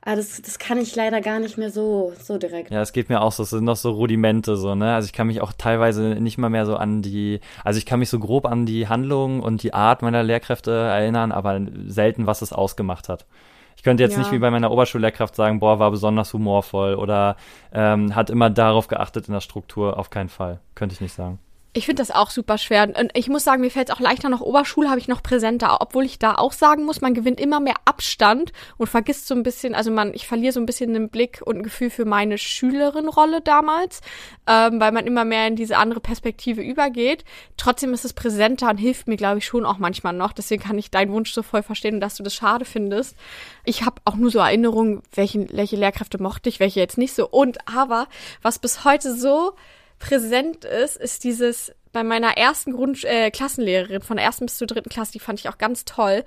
Aber 0.06 0.14
das, 0.14 0.40
das 0.40 0.60
kann 0.60 0.78
ich 0.78 0.94
leider 0.94 1.20
gar 1.20 1.40
nicht 1.40 1.58
mehr 1.58 1.68
so, 1.68 2.12
so 2.22 2.38
direkt. 2.38 2.70
Ja, 2.70 2.80
es 2.80 2.92
geht 2.92 3.08
mir 3.08 3.20
auch 3.20 3.32
so, 3.32 3.42
es 3.42 3.50
sind 3.50 3.64
noch 3.64 3.74
so 3.74 3.90
Rudimente 3.90 4.56
so, 4.56 4.76
ne? 4.76 4.94
Also 4.94 5.06
ich 5.06 5.12
kann 5.12 5.26
mich 5.26 5.40
auch 5.40 5.52
teilweise 5.52 6.14
nicht 6.20 6.38
mal 6.38 6.48
mehr 6.48 6.64
so 6.64 6.76
an 6.76 7.02
die, 7.02 7.40
also 7.64 7.78
ich 7.78 7.86
kann 7.86 7.98
mich 7.98 8.08
so 8.08 8.20
grob 8.20 8.46
an 8.46 8.66
die 8.66 8.86
Handlung 8.86 9.40
und 9.40 9.64
die 9.64 9.74
Art 9.74 10.02
meiner 10.02 10.22
Lehrkräfte 10.22 10.70
erinnern, 10.70 11.32
aber 11.32 11.60
selten, 11.88 12.26
was 12.26 12.40
es 12.40 12.52
ausgemacht 12.52 13.08
hat. 13.08 13.26
Ich 13.76 13.82
könnte 13.82 14.04
jetzt 14.04 14.12
Ja. 14.12 14.20
nicht 14.20 14.30
wie 14.30 14.38
bei 14.38 14.50
meiner 14.52 14.70
Oberschullehrkraft 14.70 15.34
sagen, 15.34 15.58
boah, 15.58 15.80
war 15.80 15.90
besonders 15.90 16.32
humorvoll 16.32 16.94
oder 16.94 17.36
ähm, 17.72 18.14
hat 18.14 18.30
immer 18.30 18.48
darauf 18.48 18.86
geachtet 18.86 19.26
in 19.26 19.34
der 19.34 19.40
Struktur. 19.40 19.98
Auf 19.98 20.10
keinen 20.10 20.28
Fall. 20.28 20.60
Könnte 20.76 20.94
ich 20.94 21.00
nicht 21.00 21.14
sagen. 21.14 21.40
Ich 21.76 21.84
finde 21.84 22.00
das 22.00 22.10
auch 22.10 22.30
super 22.30 22.56
schwer. 22.56 22.84
Und 22.98 23.10
ich 23.12 23.28
muss 23.28 23.44
sagen, 23.44 23.60
mir 23.60 23.70
fällt 23.70 23.90
es 23.90 23.94
auch 23.94 24.00
leichter 24.00 24.30
noch 24.30 24.40
Oberschule, 24.40 24.88
habe 24.88 24.98
ich 24.98 25.08
noch 25.08 25.22
präsenter, 25.22 25.82
obwohl 25.82 26.06
ich 26.06 26.18
da 26.18 26.36
auch 26.36 26.52
sagen 26.52 26.84
muss, 26.84 27.02
man 27.02 27.12
gewinnt 27.12 27.38
immer 27.38 27.60
mehr 27.60 27.74
Abstand 27.84 28.54
und 28.78 28.86
vergisst 28.86 29.26
so 29.26 29.34
ein 29.34 29.42
bisschen, 29.42 29.74
also 29.74 29.90
man, 29.90 30.14
ich 30.14 30.26
verliere 30.26 30.54
so 30.54 30.60
ein 30.60 30.64
bisschen 30.64 30.94
den 30.94 31.10
Blick 31.10 31.42
und 31.44 31.58
ein 31.58 31.62
Gefühl 31.62 31.90
für 31.90 32.06
meine 32.06 32.38
Schülerin-Rolle 32.38 33.42
damals, 33.42 34.00
ähm, 34.46 34.80
weil 34.80 34.90
man 34.90 35.06
immer 35.06 35.26
mehr 35.26 35.48
in 35.48 35.54
diese 35.54 35.76
andere 35.76 36.00
Perspektive 36.00 36.62
übergeht. 36.62 37.26
Trotzdem 37.58 37.92
ist 37.92 38.06
es 38.06 38.14
präsenter 38.14 38.70
und 38.70 38.78
hilft 38.78 39.06
mir, 39.06 39.18
glaube 39.18 39.38
ich, 39.38 39.44
schon 39.44 39.66
auch 39.66 39.76
manchmal 39.76 40.14
noch. 40.14 40.32
Deswegen 40.32 40.62
kann 40.62 40.78
ich 40.78 40.90
deinen 40.90 41.12
Wunsch 41.12 41.34
so 41.34 41.42
voll 41.42 41.62
verstehen, 41.62 42.00
dass 42.00 42.16
du 42.16 42.22
das 42.22 42.34
schade 42.34 42.64
findest. 42.64 43.16
Ich 43.66 43.84
habe 43.84 44.00
auch 44.06 44.16
nur 44.16 44.30
so 44.30 44.38
Erinnerungen, 44.38 45.02
welche, 45.14 45.46
welche 45.52 45.76
Lehrkräfte 45.76 46.22
mochte 46.22 46.48
ich, 46.48 46.58
welche 46.58 46.80
jetzt 46.80 46.96
nicht 46.96 47.12
so. 47.12 47.28
Und 47.28 47.58
aber, 47.68 48.08
was 48.40 48.58
bis 48.58 48.82
heute 48.86 49.14
so 49.14 49.52
präsent 49.98 50.64
ist, 50.64 50.96
ist 50.96 51.24
dieses 51.24 51.72
bei 51.92 52.04
meiner 52.04 52.36
ersten 52.36 52.72
Grund 52.72 53.04
äh, 53.04 53.30
Klassenlehrerin 53.30 54.02
von 54.02 54.16
der 54.16 54.26
ersten 54.26 54.46
bis 54.46 54.58
zur 54.58 54.66
dritten 54.66 54.90
Klasse, 54.90 55.12
die 55.12 55.18
fand 55.18 55.40
ich 55.40 55.48
auch 55.48 55.58
ganz 55.58 55.84
toll 55.84 56.24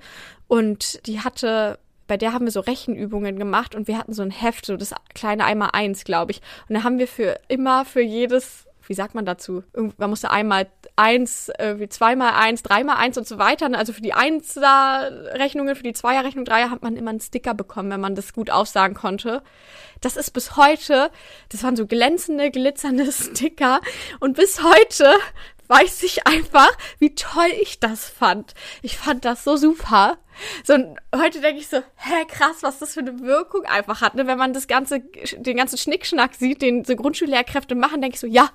und 0.48 1.06
die 1.06 1.20
hatte 1.20 1.78
bei 2.10 2.16
der 2.16 2.32
haben 2.32 2.44
wir 2.44 2.50
so 2.50 2.58
Rechenübungen 2.58 3.38
gemacht 3.38 3.76
und 3.76 3.86
wir 3.86 3.96
hatten 3.96 4.12
so 4.12 4.22
ein 4.22 4.32
Heft, 4.32 4.66
so 4.66 4.76
das 4.76 4.92
kleine 5.14 5.44
einmal 5.44 5.70
eins, 5.74 6.02
glaube 6.02 6.32
ich. 6.32 6.42
Und 6.68 6.74
da 6.74 6.82
haben 6.82 6.98
wir 6.98 7.06
für 7.06 7.38
immer 7.46 7.84
für 7.84 8.00
jedes, 8.00 8.66
wie 8.90 8.94
sagt 8.94 9.14
man 9.14 9.24
dazu? 9.24 9.62
Man 9.98 10.10
musste 10.10 10.32
einmal 10.32 10.66
eins, 10.96 11.48
irgendwie 11.60 11.88
zweimal 11.88 12.32
eins, 12.32 12.64
dreimal 12.64 12.96
eins 12.96 13.16
und 13.16 13.24
so 13.24 13.38
weiter. 13.38 13.68
ne? 13.68 13.78
Also 13.78 13.92
für 13.92 14.00
die 14.00 14.14
Einser-Rechnungen, 14.14 15.76
für 15.76 15.84
die 15.84 15.92
Zweier-Rechnung, 15.92 16.44
Dreier 16.44 16.72
hat 16.72 16.82
man 16.82 16.96
immer 16.96 17.10
einen 17.10 17.20
Sticker 17.20 17.54
bekommen, 17.54 17.92
wenn 17.92 18.00
man 18.00 18.16
das 18.16 18.32
gut 18.32 18.50
aufsagen 18.50 18.96
konnte. 18.96 19.44
Das 20.00 20.16
ist 20.16 20.32
bis 20.32 20.56
heute, 20.56 21.12
das 21.50 21.62
waren 21.62 21.76
so 21.76 21.86
glänzende, 21.86 22.50
glitzernde 22.50 23.12
Sticker. 23.12 23.80
Und 24.18 24.36
bis 24.36 24.60
heute 24.60 25.14
weiß 25.68 26.02
ich 26.02 26.26
einfach, 26.26 26.72
wie 26.98 27.14
toll 27.14 27.52
ich 27.62 27.78
das 27.78 28.08
fand. 28.08 28.54
Ich 28.82 28.98
fand 28.98 29.24
das 29.24 29.44
so 29.44 29.54
super. 29.54 30.18
So, 30.64 30.74
und 30.74 30.96
heute 31.14 31.40
denke 31.40 31.60
ich 31.60 31.68
so, 31.68 31.78
hä, 31.96 32.24
krass, 32.28 32.62
was 32.62 32.78
das 32.78 32.94
für 32.94 33.00
eine 33.00 33.20
Wirkung 33.20 33.64
einfach 33.64 34.00
hat, 34.00 34.14
ne? 34.14 34.26
Wenn 34.26 34.38
man 34.38 34.52
das 34.52 34.66
ganze, 34.66 35.00
den 35.00 35.56
ganzen 35.56 35.78
Schnickschnack 35.78 36.34
sieht, 36.34 36.62
den 36.62 36.84
so 36.84 36.96
Grundschullehrkräfte 36.96 37.74
machen, 37.74 38.00
denke 38.00 38.14
ich 38.14 38.20
so, 38.20 38.26
ja. 38.26 38.50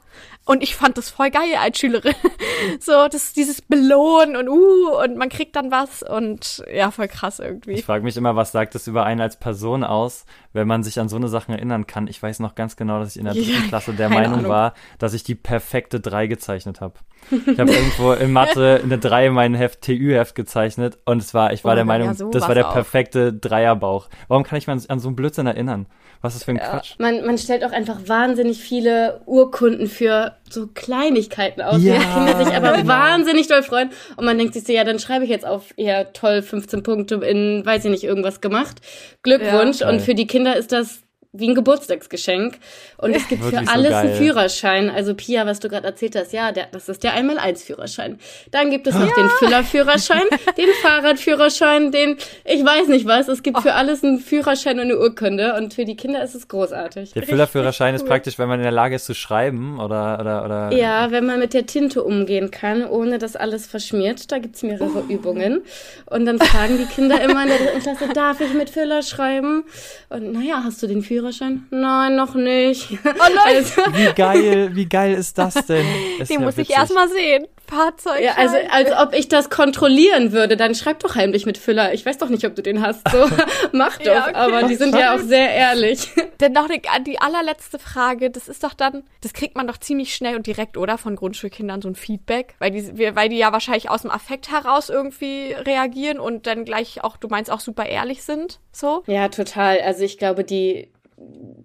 Und 0.45 0.63
ich 0.63 0.75
fand 0.75 0.97
das 0.97 1.09
voll 1.09 1.31
geil 1.31 1.55
als 1.59 1.79
Schülerin. 1.79 2.15
so, 2.79 3.07
das, 3.07 3.33
dieses 3.33 3.61
Belohnen 3.61 4.35
und 4.35 4.49
uh, 4.49 5.03
und 5.03 5.17
man 5.17 5.29
kriegt 5.29 5.55
dann 5.55 5.71
was 5.71 6.03
und 6.03 6.63
ja, 6.71 6.91
voll 6.91 7.07
krass 7.07 7.39
irgendwie. 7.39 7.73
Ich 7.73 7.85
frage 7.85 8.03
mich 8.03 8.17
immer, 8.17 8.35
was 8.35 8.51
sagt 8.51 8.75
es 8.75 8.87
über 8.87 9.05
einen 9.05 9.21
als 9.21 9.37
Person 9.37 9.83
aus, 9.83 10.25
wenn 10.53 10.67
man 10.67 10.83
sich 10.83 10.99
an 10.99 11.09
so 11.09 11.15
eine 11.15 11.27
Sachen 11.27 11.53
erinnern 11.53 11.87
kann. 11.87 12.07
Ich 12.07 12.21
weiß 12.21 12.39
noch 12.39 12.55
ganz 12.55 12.75
genau, 12.75 12.99
dass 12.99 13.15
ich 13.15 13.19
in 13.19 13.25
der 13.25 13.33
Ja, 13.33 13.43
dritten 13.43 13.67
Klasse 13.67 13.93
der 13.93 14.09
Meinung 14.09 14.39
Ahnung. 14.39 14.49
war, 14.51 14.73
dass 14.99 15.13
ich 15.13 15.23
die 15.23 15.35
perfekte 15.35 15.99
3 15.99 16.27
gezeichnet 16.27 16.81
habe. 16.81 16.95
Ich 17.31 17.59
habe 17.59 17.71
irgendwo 17.71 18.13
in 18.13 18.31
Mathe 18.31 18.81
eine 18.83 18.97
3 18.97 19.27
in 19.27 19.33
meinem 19.33 19.55
Heft, 19.55 19.81
TÜ-Heft 19.81 20.35
gezeichnet 20.35 20.99
und 21.05 21.21
es 21.21 21.33
war, 21.33 21.53
ich 21.53 21.63
war 21.63 21.74
Oh, 21.75 21.77
der 21.77 21.81
ja, 21.83 21.85
Meinung, 21.85 22.13
sowas 22.13 22.33
das 22.33 22.47
war 22.47 22.55
der 22.55 22.63
perfekte 22.65 23.33
Dreierbauch. 23.33 24.09
Warum 24.27 24.43
kann 24.43 24.57
ich 24.57 24.67
mich 24.67 24.89
an 24.89 24.99
so 24.99 25.07
einen 25.07 25.15
Blödsinn 25.15 25.47
erinnern? 25.47 25.85
Was 26.21 26.33
ist 26.33 26.41
das 26.41 26.45
für 26.45 26.51
ein 26.51 26.57
Quatsch? 26.57 26.95
Man, 26.97 27.25
man 27.25 27.37
stellt 27.37 27.63
auch 27.63 27.71
einfach 27.71 27.99
wahnsinnig 28.07 28.59
viele 28.59 29.21
Urkunden 29.25 29.87
für 29.87 30.35
so 30.49 30.67
Kleinigkeiten 30.67 31.61
aus, 31.61 31.81
Ja, 31.83 31.93
ja, 31.93 31.99
die 31.99 32.05
Kinder 32.05 32.45
sich 32.45 32.55
aber 32.55 32.73
genau. 32.73 32.87
wahnsinnig 32.87 33.47
doll 33.47 33.63
freuen. 33.63 33.91
Und 34.15 34.25
man 34.25 34.37
denkt 34.37 34.53
sich 34.53 34.63
so, 34.63 34.73
ja, 34.73 34.83
dann 34.83 34.99
schreibe 34.99 35.23
ich 35.25 35.29
jetzt 35.29 35.45
auf, 35.45 35.73
ja, 35.77 36.05
toll, 36.05 36.41
15 36.41 36.83
Punkte 36.83 37.15
in, 37.15 37.65
weiß 37.65 37.85
ich 37.85 37.91
nicht, 37.91 38.03
irgendwas 38.03 38.41
gemacht. 38.41 38.77
Glückwunsch. 39.23 39.81
Ja. 39.81 39.89
und 39.89 40.01
für 40.01 40.15
die 40.15 40.27
Kinder 40.27 40.55
ist 40.55 40.71
das 40.71 41.04
wie 41.37 41.49
ein 41.49 41.55
Geburtstagsgeschenk. 41.55 42.57
Und 42.97 43.15
es 43.15 43.27
gibt 43.27 43.43
Wirklich 43.43 43.61
für 43.61 43.65
so 43.65 43.71
alles 43.71 43.91
geil. 43.91 44.07
einen 44.07 44.15
Führerschein. 44.15 44.89
Also 44.89 45.13
Pia, 45.13 45.45
was 45.45 45.59
du 45.59 45.69
gerade 45.69 45.85
erzählt 45.85 46.15
hast, 46.15 46.33
ja, 46.33 46.51
der, 46.51 46.67
das 46.71 46.89
ist 46.89 47.03
der 47.03 47.13
Einmal-Eins-Führerschein. 47.13 48.19
Dann 48.51 48.69
gibt 48.69 48.87
es 48.87 48.95
noch 48.95 49.13
den 49.13 49.29
Füllerführerschein, 49.39 50.23
den 50.57 50.69
Fahrradführerschein, 50.81 51.91
den, 51.91 52.17
ich 52.45 52.63
weiß 52.63 52.87
nicht 52.87 53.05
was. 53.05 53.27
Es 53.27 53.43
gibt 53.43 53.61
für 53.61 53.73
alles 53.73 54.03
einen 54.03 54.19
Führerschein 54.19 54.79
und 54.79 54.85
eine 54.85 54.97
Urkunde. 54.97 55.55
Und 55.55 55.73
für 55.73 55.85
die 55.85 55.95
Kinder 55.95 56.23
ist 56.23 56.35
es 56.35 56.47
großartig. 56.47 57.13
Der 57.13 57.23
Füllerführerschein 57.23 57.95
ist 57.95 58.05
praktisch, 58.05 58.39
wenn 58.39 58.47
man 58.47 58.59
in 58.59 58.63
der 58.63 58.71
Lage 58.71 58.95
ist 58.95 59.05
zu 59.05 59.13
schreiben 59.13 59.79
oder, 59.79 60.17
oder, 60.19 60.45
oder. 60.45 60.71
Ja, 60.73 61.11
wenn 61.11 61.25
man 61.25 61.39
mit 61.39 61.53
der 61.53 61.65
Tinte 61.65 62.03
umgehen 62.03 62.51
kann, 62.51 62.85
ohne 62.85 63.17
dass 63.17 63.35
alles 63.35 63.67
verschmiert. 63.67 64.31
Da 64.31 64.39
gibt's 64.39 64.63
mehrere 64.63 65.03
Übungen. 65.09 65.61
Und 66.05 66.25
dann 66.25 66.39
fragen 66.39 66.77
die 66.77 66.85
Kinder 66.85 67.21
immer 67.21 67.43
in 67.43 67.49
der 67.49 67.57
dritten 67.57 67.81
Klasse, 67.81 68.13
darf 68.13 68.39
ich 68.41 68.53
mit 68.53 68.69
Füller 68.69 69.03
schreiben? 69.03 69.65
Und 70.09 70.31
naja, 70.31 70.61
hast 70.63 70.81
du 70.81 70.87
den 70.87 71.01
Führerschein? 71.01 71.24
Nein, 71.71 72.15
noch 72.15 72.35
nicht. 72.35 72.91
Oh 73.05 73.07
nein, 73.17 73.55
Also, 73.57 73.81
Wie 73.93 74.13
geil, 74.13 74.69
wie 74.75 74.85
geil 74.87 75.13
ist 75.13 75.37
das 75.37 75.53
denn? 75.67 75.85
Ist 76.19 76.29
den 76.29 76.39
ja 76.39 76.45
muss 76.45 76.53
ich 76.57 76.69
witzig. 76.69 76.77
erstmal 76.77 77.09
sehen. 77.09 77.47
Fahrzeug. 77.67 78.21
ja, 78.21 78.33
also 78.37 78.55
als 78.69 78.91
ob 78.91 79.15
ich 79.15 79.27
das 79.27 79.49
kontrollieren 79.49 80.31
würde, 80.31 80.55
dann 80.55 80.75
schreib 80.75 80.99
doch 80.99 81.15
heimlich 81.15 81.47
mit 81.47 81.57
Füller. 81.57 81.93
Ich 81.95 82.05
weiß 82.05 82.19
doch 82.19 82.29
nicht, 82.29 82.45
ob 82.45 82.53
du 82.55 82.61
den 82.61 82.79
hast. 82.79 83.09
So, 83.09 83.27
mach 83.71 83.97
doch. 83.97 84.05
Ja, 84.05 84.21
okay. 84.27 84.35
Aber 84.35 84.63
die 84.67 84.75
sind 84.75 84.95
ja 84.95 85.15
auch 85.15 85.19
sehr 85.19 85.49
ehrlich. 85.49 86.07
Denn 86.39 86.51
noch 86.53 86.67
die, 86.67 86.79
die 87.07 87.19
allerletzte 87.19 87.79
Frage, 87.79 88.29
das 88.29 88.47
ist 88.47 88.63
doch 88.63 88.75
dann, 88.75 89.03
das 89.21 89.33
kriegt 89.33 89.55
man 89.55 89.65
doch 89.67 89.77
ziemlich 89.79 90.13
schnell 90.13 90.35
und 90.35 90.45
direkt, 90.45 90.77
oder? 90.77 90.99
Von 90.99 91.15
Grundschulkindern 91.15 91.81
so 91.81 91.87
ein 91.89 91.95
Feedback, 91.95 92.53
weil 92.59 92.69
die, 92.69 93.15
weil 93.15 93.29
die 93.29 93.37
ja 93.37 93.51
wahrscheinlich 93.51 93.89
aus 93.89 94.03
dem 94.03 94.11
Affekt 94.11 94.51
heraus 94.51 94.89
irgendwie 94.89 95.53
reagieren 95.53 96.19
und 96.19 96.45
dann 96.45 96.65
gleich 96.65 97.03
auch, 97.03 97.17
du 97.17 97.29
meinst, 97.29 97.49
auch 97.49 97.61
super 97.61 97.87
ehrlich 97.87 98.21
sind, 98.23 98.59
so? 98.71 99.03
Ja, 99.07 99.27
total. 99.29 99.79
Also 99.81 100.03
ich 100.03 100.19
glaube, 100.19 100.43
die 100.43 100.89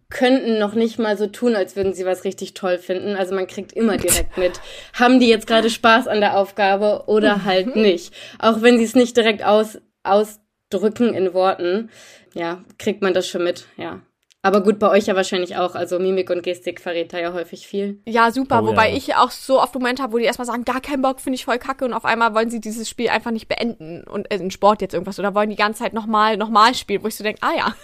könnten 0.09 0.59
noch 0.59 0.74
nicht 0.74 0.98
mal 0.98 1.16
so 1.16 1.26
tun, 1.26 1.55
als 1.55 1.76
würden 1.76 1.92
sie 1.92 2.05
was 2.05 2.24
richtig 2.24 2.55
toll 2.55 2.78
finden. 2.78 3.16
Also 3.16 3.34
man 3.34 3.46
kriegt 3.46 3.72
immer 3.72 3.96
direkt 3.96 4.36
mit, 4.36 4.61
haben 4.92 5.20
die 5.20 5.28
jetzt 5.28 5.46
gerade 5.46 5.70
Spaß 5.70 6.09
an 6.09 6.20
der 6.20 6.36
Aufgabe 6.36 7.05
oder 7.07 7.44
halt 7.44 7.76
nicht. 7.76 8.12
Auch 8.38 8.62
wenn 8.62 8.78
sie 8.78 8.84
es 8.84 8.94
nicht 8.94 9.16
direkt 9.16 9.44
aus, 9.44 9.78
ausdrücken 10.03 11.14
in 11.14 11.32
Worten, 11.32 11.90
ja, 12.34 12.64
kriegt 12.78 13.03
man 13.03 13.14
das 13.14 13.28
schon 13.28 13.44
mit, 13.44 13.66
ja. 13.76 14.01
Aber 14.43 14.62
gut, 14.62 14.78
bei 14.78 14.88
euch 14.88 15.07
ja 15.07 15.14
wahrscheinlich 15.14 15.57
auch. 15.57 15.74
Also 15.74 15.99
Mimik 15.99 16.30
und 16.30 16.43
Gestik 16.43 16.80
verrät 16.80 17.12
da 17.12 17.18
ja 17.18 17.34
häufig 17.34 17.66
viel. 17.66 18.01
Ja, 18.07 18.30
super. 18.30 18.62
Oh, 18.62 18.68
Wobei 18.68 18.88
ja. 18.88 18.97
ich 18.97 19.14
auch 19.14 19.30
so 19.30 19.61
oft 19.61 19.74
Momente 19.74 20.03
habe, 20.03 20.14
wo 20.14 20.18
die 20.18 20.24
erstmal 20.24 20.47
sagen, 20.47 20.64
gar 20.64 20.80
keinen 20.80 21.03
Bock, 21.03 21.20
finde 21.20 21.34
ich 21.34 21.45
voll 21.45 21.59
kacke 21.59 21.84
und 21.84 21.93
auf 21.93 22.07
einmal 22.07 22.34
wollen 22.34 22.49
sie 22.49 22.61
dieses 22.61 22.88
Spiel 22.88 23.11
einfach 23.11 23.32
nicht 23.32 23.49
beenden 23.49 24.03
und 24.05 24.30
äh, 24.32 24.36
in 24.36 24.51
Sport 24.51 24.80
jetzt 24.80 24.95
irgendwas 24.95 25.18
oder 25.18 25.34
wollen 25.34 25.51
die 25.51 25.57
ganze 25.57 25.82
Zeit 25.82 25.93
nochmal, 25.93 26.38
nochmal 26.38 26.74
spielen, 26.74 27.03
wo 27.03 27.09
ich 27.09 27.16
so 27.16 27.24
denke, 27.24 27.43
ah 27.43 27.53
ja, 27.55 27.74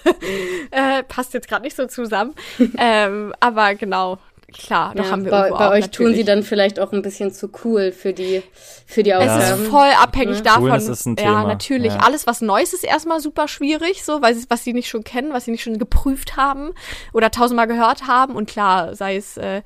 äh, 0.71 1.03
passt 1.03 1.35
jetzt 1.35 1.49
gerade 1.49 1.63
nicht 1.63 1.77
so 1.77 1.87
zusammen. 1.87 2.35
ähm, 2.79 3.35
aber 3.41 3.75
genau, 3.75 4.19
klar, 4.53 4.95
doch 4.95 5.05
Ja, 5.05 5.11
haben 5.11 5.25
wir 5.25 5.31
bei, 5.31 5.51
bei 5.51 5.55
auch 5.69 5.71
euch 5.73 5.91
tun 5.91 6.07
sie 6.07 6.23
natürlich. 6.23 6.27
dann 6.27 6.43
vielleicht 6.43 6.81
auch 6.81 6.93
ein 6.93 7.03
bisschen 7.03 7.33
zu 7.33 7.51
cool 7.65 7.93
für 7.93 8.13
die, 8.13 8.43
für 8.87 9.03
die 9.03 9.11
Es 9.11 9.17
Aufgaben. 9.31 9.63
ist 9.63 9.69
voll 9.71 9.89
abhängig 10.01 10.37
Ne? 10.39 10.43
davon. 10.43 10.71
Ist 10.73 11.07
ein 11.07 11.17
ja, 11.17 11.25
Thema, 11.25 11.45
natürlich. 11.45 11.93
ja. 11.93 11.99
Alles, 12.01 12.27
was 12.27 12.41
Neues 12.41 12.73
ist 12.73 12.85
erstmal 12.85 13.21
super 13.21 13.49
schwierig, 13.49 14.05
so, 14.05 14.23
weil 14.23 14.35
sie, 14.35 14.47
was 14.49 14.65
sie 14.65 14.73
nicht 14.73 14.89
schon 14.89 15.05
kennen, 15.05 15.33
was 15.33 15.45
sie 15.47 15.51
nicht 15.51 15.63
schon 15.63 15.79
geprüft 15.79 16.37
haben 16.37 16.73
oder 17.13 17.31
tausendmal 17.31 17.67
gehört 17.67 18.07
haben. 18.07 18.35
Und 18.37 18.49
klar, 18.49 18.95
sei 18.95 19.17
es 19.17 19.37
äh, 19.37 19.63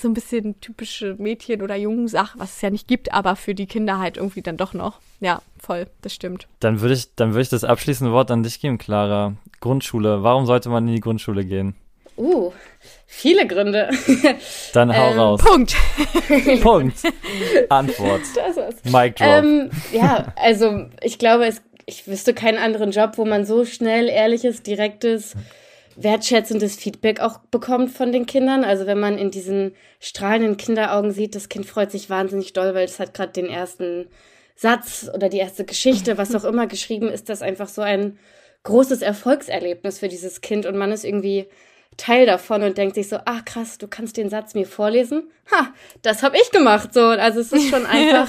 so 0.00 0.08
ein 0.08 0.14
bisschen 0.14 0.60
typische 0.60 1.14
Mädchen- 1.18 1.62
oder 1.62 1.76
Jungensache, 1.76 2.38
was 2.38 2.56
es 2.56 2.62
ja 2.62 2.70
nicht 2.70 2.88
gibt, 2.88 3.12
aber 3.12 3.36
für 3.36 3.54
die 3.54 3.66
Kinder 3.66 3.98
halt 3.98 4.16
irgendwie 4.16 4.42
dann 4.42 4.56
doch 4.56 4.74
noch. 4.74 5.00
Ja, 5.20 5.40
voll, 5.58 5.86
das 6.02 6.12
stimmt. 6.12 6.46
Dann 6.60 6.80
würde 6.80 6.94
ich, 6.94 7.14
dann 7.14 7.30
würde 7.30 7.42
ich 7.42 7.48
das 7.48 7.64
abschließende 7.64 8.12
Wort 8.12 8.30
an 8.30 8.42
dich 8.42 8.60
geben, 8.60 8.76
Clara. 8.78 9.32
Grundschule. 9.60 10.22
Warum 10.22 10.44
sollte 10.46 10.68
man 10.68 10.86
in 10.88 10.94
die 10.94 11.00
Grundschule 11.00 11.44
gehen? 11.44 11.74
Uh, 12.18 12.52
viele 13.06 13.46
Gründe. 13.46 13.90
Dann 14.72 14.96
hau 14.96 15.10
Ähm, 15.12 15.18
raus. 15.18 15.40
Punkt. 15.42 15.74
Punkt. 16.62 16.96
Antwort. 17.68 18.22
Das 18.34 18.56
ist. 18.56 18.84
Mic 18.86 19.14
drop. 19.16 19.28
Ähm, 19.28 19.70
ja, 19.92 20.32
also 20.36 20.86
ich 21.02 21.18
glaube, 21.18 21.46
es, 21.46 21.62
ich 21.86 22.06
wüsste 22.06 22.34
keinen 22.34 22.58
anderen 22.58 22.90
Job, 22.90 23.12
wo 23.16 23.24
man 23.24 23.44
so 23.44 23.64
schnell 23.64 24.08
ehrliches, 24.08 24.62
direktes, 24.62 25.34
wertschätzendes 25.96 26.76
Feedback 26.76 27.20
auch 27.20 27.38
bekommt 27.50 27.90
von 27.90 28.12
den 28.12 28.26
Kindern. 28.26 28.64
Also 28.64 28.86
wenn 28.86 29.00
man 29.00 29.16
in 29.18 29.30
diesen 29.30 29.74
strahlenden 30.00 30.56
Kinderaugen 30.56 31.10
sieht, 31.10 31.34
das 31.34 31.48
Kind 31.48 31.66
freut 31.66 31.90
sich 31.90 32.10
wahnsinnig 32.10 32.52
doll, 32.52 32.74
weil 32.74 32.84
es 32.84 32.98
hat 33.00 33.14
gerade 33.14 33.32
den 33.32 33.46
ersten 33.48 34.08
Satz 34.54 35.10
oder 35.14 35.28
die 35.28 35.38
erste 35.38 35.64
Geschichte, 35.64 36.18
was 36.18 36.34
auch 36.34 36.44
immer 36.44 36.66
geschrieben 36.66 37.08
ist, 37.08 37.28
das 37.28 37.42
einfach 37.42 37.68
so 37.68 37.82
ein 37.82 38.18
großes 38.64 39.00
Erfolgserlebnis 39.02 39.98
für 40.00 40.08
dieses 40.08 40.40
Kind 40.40 40.66
und 40.66 40.76
man 40.76 40.92
ist 40.92 41.04
irgendwie 41.04 41.46
Teil 41.96 42.26
davon 42.26 42.62
und 42.62 42.76
denkt 42.78 42.94
sich 42.94 43.08
so, 43.08 43.18
ach 43.24 43.44
krass, 43.44 43.78
du 43.78 43.88
kannst 43.88 44.16
den 44.16 44.28
Satz 44.28 44.54
mir 44.54 44.66
vorlesen? 44.66 45.30
Ha, 45.50 45.68
das 46.02 46.22
habe 46.22 46.36
ich 46.36 46.50
gemacht. 46.50 46.92
So, 46.92 47.00
also 47.00 47.40
es 47.40 47.52
ist 47.52 47.68
schon 47.68 47.86
einfach 47.86 48.28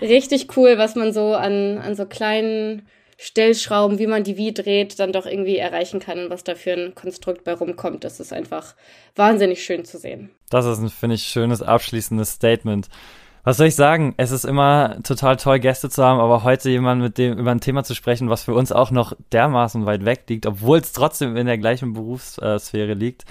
richtig 0.00 0.56
cool, 0.56 0.78
was 0.78 0.94
man 0.94 1.12
so 1.12 1.34
an, 1.34 1.78
an 1.78 1.94
so 1.94 2.06
kleinen 2.06 2.86
Stellschrauben, 3.16 3.98
wie 3.98 4.06
man 4.06 4.24
die 4.24 4.36
wie 4.36 4.52
dreht, 4.52 4.98
dann 4.98 5.12
doch 5.12 5.26
irgendwie 5.26 5.56
erreichen 5.56 6.00
kann 6.00 6.24
und 6.24 6.30
was 6.30 6.44
da 6.44 6.54
für 6.54 6.72
ein 6.72 6.94
Konstrukt 6.94 7.44
bei 7.44 7.52
rumkommt. 7.52 8.04
Das 8.04 8.20
ist 8.20 8.32
einfach 8.32 8.74
wahnsinnig 9.14 9.62
schön 9.64 9.84
zu 9.84 9.98
sehen. 9.98 10.30
Das 10.50 10.66
ist 10.66 10.78
ein, 10.78 10.90
finde 10.90 11.14
ich, 11.14 11.24
schönes 11.24 11.62
abschließendes 11.62 12.32
Statement. 12.32 12.88
Was 13.46 13.58
soll 13.58 13.66
ich 13.66 13.76
sagen? 13.76 14.14
Es 14.16 14.30
ist 14.30 14.46
immer 14.46 14.96
total 15.02 15.36
toll, 15.36 15.58
Gäste 15.58 15.90
zu 15.90 16.02
haben, 16.02 16.18
aber 16.18 16.44
heute 16.44 16.70
jemand 16.70 17.02
mit 17.02 17.18
dem 17.18 17.38
über 17.38 17.50
ein 17.50 17.60
Thema 17.60 17.84
zu 17.84 17.94
sprechen, 17.94 18.30
was 18.30 18.42
für 18.42 18.54
uns 18.54 18.72
auch 18.72 18.90
noch 18.90 19.12
dermaßen 19.32 19.84
weit 19.84 20.06
weg 20.06 20.24
liegt, 20.28 20.46
obwohl 20.46 20.78
es 20.78 20.92
trotzdem 20.92 21.36
in 21.36 21.46
der 21.46 21.58
gleichen 21.58 21.92
Berufssphäre 21.92 22.94
liegt. 22.94 23.26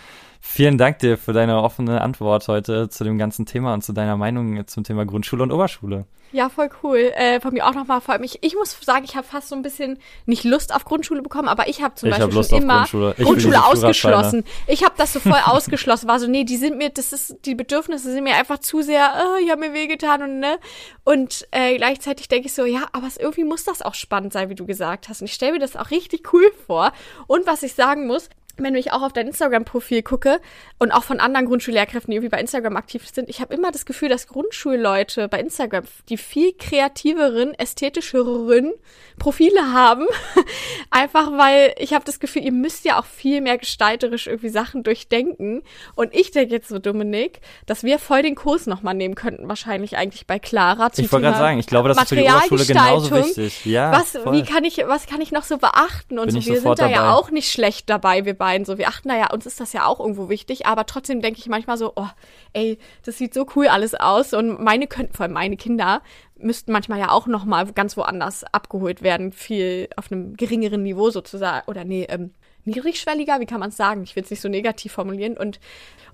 Vielen 0.45 0.77
Dank 0.77 0.99
dir 0.99 1.17
für 1.17 1.31
deine 1.31 1.63
offene 1.63 2.01
Antwort 2.01 2.47
heute 2.49 2.89
zu 2.89 3.05
dem 3.05 3.17
ganzen 3.17 3.45
Thema 3.45 3.73
und 3.73 3.81
zu 3.81 3.93
deiner 3.93 4.17
Meinung 4.17 4.67
zum 4.67 4.83
Thema 4.83 5.05
Grundschule 5.05 5.41
und 5.41 5.51
Oberschule. 5.51 6.05
Ja, 6.33 6.49
voll 6.49 6.69
cool. 6.83 7.11
Äh, 7.15 7.39
von 7.39 7.53
mir 7.53 7.65
auch 7.65 7.73
nochmal, 7.73 8.01
vor 8.01 8.13
allem, 8.13 8.23
ich, 8.23 8.43
ich 8.43 8.53
muss 8.53 8.77
sagen, 8.81 9.05
ich 9.05 9.15
habe 9.15 9.25
fast 9.25 9.49
so 9.49 9.55
ein 9.55 9.61
bisschen 9.61 9.99
nicht 10.25 10.43
Lust 10.43 10.75
auf 10.75 10.83
Grundschule 10.83 11.21
bekommen, 11.21 11.47
aber 11.47 11.69
ich 11.69 11.81
habe 11.81 11.95
zum 11.95 12.09
Ich 12.09 12.11
Beispiel 12.11 12.27
hab 12.27 12.33
Lust 12.33 12.49
schon 12.49 12.61
immer 12.61 12.79
Grundschule. 12.79 13.15
Ich 13.17 13.23
Grundschule 13.23 13.65
ausgeschlossen. 13.65 14.43
Ich 14.67 14.83
habe 14.83 14.93
das 14.97 15.13
so 15.13 15.21
voll 15.21 15.39
ausgeschlossen. 15.45 16.07
War 16.07 16.19
so, 16.19 16.27
nee, 16.27 16.43
die 16.43 16.57
sind 16.57 16.77
mir, 16.77 16.89
das 16.89 17.13
ist, 17.13 17.37
die 17.45 17.55
Bedürfnisse 17.55 18.11
sind 18.11 18.23
mir 18.23 18.35
einfach 18.35 18.59
zu 18.59 18.81
sehr, 18.81 19.11
äh, 19.39 19.43
ich 19.43 19.49
habe 19.49 19.61
mir 19.61 19.73
wehgetan 19.73 20.23
und 20.23 20.39
ne. 20.39 20.57
Und 21.03 21.47
äh, 21.51 21.77
gleichzeitig 21.77 22.27
denke 22.27 22.47
ich 22.47 22.53
so, 22.53 22.65
ja, 22.65 22.81
aber 22.91 23.07
es, 23.07 23.17
irgendwie 23.17 23.45
muss 23.45 23.63
das 23.63 23.81
auch 23.81 23.95
spannend 23.95 24.33
sein, 24.33 24.49
wie 24.49 24.55
du 24.55 24.65
gesagt 24.65 25.09
hast. 25.09 25.21
Und 25.21 25.27
ich 25.27 25.33
stelle 25.33 25.53
mir 25.53 25.59
das 25.59 25.75
auch 25.75 25.89
richtig 25.89 26.33
cool 26.33 26.51
vor. 26.67 26.91
Und 27.27 27.47
was 27.47 27.63
ich 27.63 27.75
sagen 27.75 28.07
muss, 28.07 28.29
wenn 28.57 28.75
ich 28.75 28.91
auch 28.91 29.01
auf 29.01 29.13
dein 29.13 29.27
Instagram-Profil 29.27 30.03
gucke 30.03 30.39
und 30.77 30.91
auch 30.91 31.03
von 31.03 31.19
anderen 31.19 31.47
Grundschullehrkräften, 31.47 32.11
die 32.11 32.17
irgendwie 32.17 32.29
bei 32.29 32.39
Instagram 32.39 32.77
aktiv 32.77 33.07
sind, 33.11 33.29
ich 33.29 33.41
habe 33.41 33.53
immer 33.53 33.71
das 33.71 33.85
Gefühl, 33.85 34.09
dass 34.09 34.27
Grundschulleute 34.27 35.27
bei 35.27 35.39
Instagram 35.39 35.85
die 36.09 36.17
viel 36.17 36.53
kreativeren, 36.53 37.53
ästhetischeren 37.55 38.73
Profile 39.17 39.73
haben. 39.73 40.05
Einfach 40.91 41.31
weil 41.31 41.73
ich 41.77 41.93
habe 41.93 42.05
das 42.05 42.19
Gefühl, 42.19 42.43
ihr 42.43 42.51
müsst 42.51 42.85
ja 42.85 42.99
auch 42.99 43.05
viel 43.05 43.41
mehr 43.41 43.57
gestalterisch 43.57 44.27
irgendwie 44.27 44.49
Sachen 44.49 44.83
durchdenken. 44.83 45.63
Und 45.95 46.13
ich 46.13 46.31
denke 46.31 46.53
jetzt 46.53 46.69
so, 46.69 46.77
Dominik, 46.77 47.41
dass 47.65 47.83
wir 47.83 47.97
voll 47.97 48.21
den 48.21 48.35
Kurs 48.35 48.67
nochmal 48.67 48.93
nehmen 48.93 49.15
könnten, 49.15 49.47
wahrscheinlich 49.47 49.97
eigentlich 49.97 50.27
bei 50.27 50.37
Clara. 50.37 50.91
zum 50.91 51.05
Ich 51.05 51.11
wollte 51.11 51.25
gerade 51.25 51.37
sagen, 51.37 51.59
ich 51.59 51.67
glaube, 51.67 51.89
das 51.89 51.97
ist 51.97 52.09
für 52.09 52.15
die 52.15 52.23
Oberschule 52.23 52.65
genauso 52.65 53.15
wichtig. 53.15 53.65
Ja, 53.65 53.91
was, 53.91 54.11
voll. 54.11 54.33
wie 54.33 54.43
kann 54.43 54.63
ich, 54.63 54.77
was 54.85 55.07
kann 55.07 55.21
ich 55.21 55.31
noch 55.31 55.43
so 55.43 55.57
beachten? 55.57 56.19
Und 56.19 56.27
Bin 56.31 56.41
so, 56.41 56.51
wir 56.51 56.61
sind 56.61 56.79
da 56.79 56.87
ja 56.87 56.97
dabei. 56.97 57.11
auch 57.11 57.31
nicht 57.31 57.51
schlecht 57.51 57.89
dabei, 57.89 58.25
wir 58.25 58.35
beiden. 58.43 58.65
So, 58.65 58.77
wir 58.77 58.89
achten 58.89 59.07
da 59.07 59.15
ja, 59.15 59.31
uns 59.31 59.45
ist 59.45 59.61
das 59.61 59.71
ja 59.71 59.85
auch 59.85 60.01
irgendwo 60.01 60.27
wichtig, 60.27 60.65
aber 60.65 60.85
trotzdem 60.85 61.21
denke 61.21 61.39
ich 61.39 61.47
manchmal 61.47 61.77
so, 61.77 61.93
oh, 61.95 62.09
ey, 62.51 62.77
das 63.05 63.17
sieht 63.17 63.33
so 63.33 63.47
cool 63.55 63.67
alles 63.67 63.95
aus. 63.95 64.33
Und 64.33 64.61
meine 64.61 64.85
könnten, 64.85 65.13
vor 65.13 65.23
allem 65.23 65.31
meine 65.31 65.55
Kinder, 65.55 66.01
müssten 66.35 66.73
manchmal 66.73 66.99
ja 66.99 67.09
auch 67.09 67.25
noch 67.25 67.45
mal 67.45 67.71
ganz 67.71 67.95
woanders 67.95 68.43
abgeholt 68.51 69.01
werden, 69.01 69.31
viel 69.31 69.87
auf 69.95 70.11
einem 70.11 70.35
geringeren 70.35 70.83
Niveau 70.83 71.09
sozusagen. 71.09 71.65
Oder 71.69 71.85
nee, 71.85 72.05
ähm, 72.09 72.31
niedrigschwelliger, 72.65 73.39
wie 73.39 73.45
kann 73.45 73.61
man 73.61 73.69
es 73.69 73.77
sagen? 73.77 74.03
Ich 74.03 74.13
will 74.17 74.23
es 74.23 74.29
nicht 74.29 74.41
so 74.41 74.49
negativ 74.49 74.91
formulieren. 74.91 75.37
Und, 75.37 75.61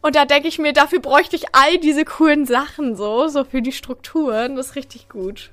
und 0.03 0.15
da 0.15 0.25
denke 0.25 0.49
ich 0.49 0.59
mir, 0.59 0.71
dafür 0.71 0.99
bräuchte 0.99 1.36
ich 1.36 1.45
all 1.53 1.80
diese 1.80 2.05
coolen 2.05 2.45
Sachen 2.45 2.95
so, 2.95 3.27
so 3.27 3.43
für 3.43 3.63
die 3.63 3.71
Strukturen. 3.71 4.55
Das 4.55 4.67
ist 4.67 4.75
richtig 4.75 5.09
gut. 5.09 5.49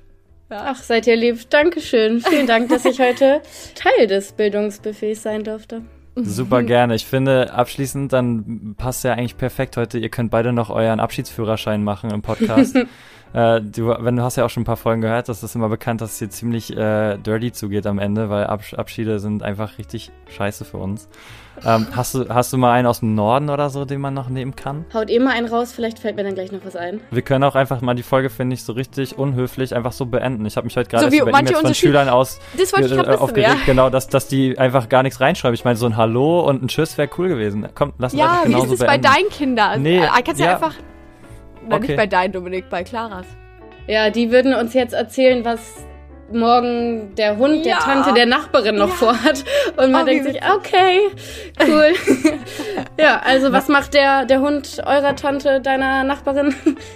Ja. 0.51 0.65
Ach, 0.67 0.83
seid 0.83 1.07
ihr 1.07 1.15
lieb. 1.15 1.49
Dankeschön. 1.49 2.21
Vielen 2.21 2.45
Dank, 2.45 2.69
dass 2.69 2.85
ich 2.85 2.99
heute 2.99 3.41
Teil 3.75 4.05
des 4.05 4.33
Bildungsbuffets 4.33 5.23
sein 5.23 5.43
durfte. 5.43 5.81
Super 6.23 6.63
gerne. 6.63 6.95
Ich 6.95 7.05
finde, 7.05 7.53
abschließend, 7.53 8.13
dann 8.13 8.75
passt 8.77 9.03
ja 9.03 9.13
eigentlich 9.13 9.37
perfekt 9.37 9.77
heute. 9.77 9.99
Ihr 9.99 10.09
könnt 10.09 10.31
beide 10.31 10.53
noch 10.53 10.69
euren 10.69 10.99
Abschiedsführerschein 10.99 11.83
machen 11.83 12.11
im 12.11 12.21
Podcast. 12.21 12.77
äh, 13.33 13.61
du, 13.61 13.87
wenn 13.99 14.15
du 14.15 14.23
hast 14.23 14.35
ja 14.35 14.45
auch 14.45 14.49
schon 14.49 14.61
ein 14.61 14.65
paar 14.65 14.77
Folgen 14.77 15.01
gehört, 15.01 15.29
das 15.29 15.43
ist 15.43 15.55
immer 15.55 15.69
bekannt, 15.69 16.01
dass 16.01 16.13
es 16.13 16.19
hier 16.19 16.29
ziemlich 16.29 16.75
äh, 16.75 17.17
dirty 17.17 17.51
zugeht 17.51 17.85
am 17.85 17.99
Ende, 17.99 18.29
weil 18.29 18.45
Absch 18.45 18.73
Abschiede 18.73 19.19
sind 19.19 19.43
einfach 19.43 19.77
richtig 19.77 20.11
scheiße 20.29 20.65
für 20.65 20.77
uns. 20.77 21.07
Ähm, 21.65 21.87
hast, 21.95 22.13
du, 22.13 22.29
hast 22.29 22.53
du 22.53 22.57
mal 22.57 22.71
einen 22.73 22.87
aus 22.87 22.99
dem 22.99 23.15
Norden 23.15 23.49
oder 23.49 23.69
so, 23.69 23.85
den 23.85 23.99
man 23.99 24.13
noch 24.13 24.29
nehmen 24.29 24.55
kann? 24.55 24.85
Haut 24.93 25.09
eh 25.09 25.19
mal 25.19 25.31
einen 25.31 25.47
raus, 25.47 25.71
vielleicht 25.73 25.99
fällt 25.99 26.15
mir 26.15 26.23
dann 26.23 26.35
gleich 26.35 26.51
noch 26.51 26.63
was 26.63 26.75
ein. 26.75 27.01
Wir 27.11 27.21
können 27.21 27.43
auch 27.43 27.55
einfach 27.55 27.81
mal 27.81 27.95
die 27.95 28.03
Folge, 28.03 28.29
finde 28.29 28.53
ich, 28.53 28.63
so 28.63 28.73
richtig 28.73 29.17
unhöflich 29.17 29.75
einfach 29.75 29.91
so 29.91 30.05
beenden. 30.05 30.45
Ich 30.45 30.55
habe 30.55 30.65
mich 30.65 30.77
heute 30.77 30.89
gerade 30.89 31.05
So 31.05 31.11
wie 31.11 31.17
über 31.19 31.31
E-Mails 31.31 31.59
von 31.59 31.73
Schülern 31.73 32.09
aus 32.09 32.39
Das 32.57 32.73
äh, 32.73 32.83
wissen, 32.83 32.99
aufgeregt, 32.99 33.49
ja. 33.49 33.65
genau, 33.65 33.89
dass, 33.89 34.07
dass 34.07 34.27
die 34.27 34.57
einfach 34.57 34.87
gar 34.89 35.03
nichts 35.03 35.19
reinschreiben. 35.19 35.55
Ich 35.55 35.65
meine, 35.65 35.77
so 35.77 35.85
ein 35.85 35.97
Hallo 35.97 36.41
und 36.41 36.63
ein 36.63 36.67
Tschüss 36.67 36.97
wäre 36.97 37.09
cool 37.17 37.27
gewesen. 37.29 37.67
Komm, 37.73 37.93
lass 37.97 38.13
uns 38.13 38.19
Ja, 38.21 38.25
einfach 38.31 38.43
wie 38.45 38.47
genauso 38.49 38.73
ist 38.73 38.81
es 38.81 38.85
beenden. 38.87 39.01
bei 39.01 39.09
deinen 39.09 39.29
Kindern? 39.29 39.81
Nee, 39.81 39.97
äh, 39.99 40.07
kannst 40.23 40.39
du 40.39 40.45
ja. 40.45 40.53
einfach. 40.53 40.73
Nein, 41.67 41.77
Okay. 41.79 41.87
nicht 41.87 41.97
bei 41.97 42.07
deinen, 42.07 42.31
Dominik, 42.31 42.69
bei 42.69 42.83
Claras. 42.83 43.25
Ja, 43.87 44.09
die 44.09 44.31
würden 44.31 44.53
uns 44.53 44.73
jetzt 44.73 44.93
erzählen, 44.93 45.45
was 45.45 45.85
morgen 46.31 47.15
der 47.15 47.37
Hund 47.37 47.65
der 47.65 47.73
Ja. 47.73 47.79
Tante 47.79 48.13
der 48.13 48.25
Nachbarin 48.25 48.75
noch 48.75 48.89
Ja. 48.89 48.95
vorhat. 48.95 49.43
Und 49.77 49.91
man 49.91 50.03
Oh, 50.03 50.05
denkt 50.05 50.25
sich, 50.25 50.39
okay, 50.55 50.99
cool. 51.67 51.93
ja, 52.99 53.21
also 53.23 53.51
was 53.51 53.67
macht 53.67 53.93
der, 53.93 54.25
der 54.25 54.41
Hund 54.41 54.81
eurer 54.85 55.15
Tante, 55.15 55.61
deiner 55.61 56.03
Nachbarin? 56.03 56.55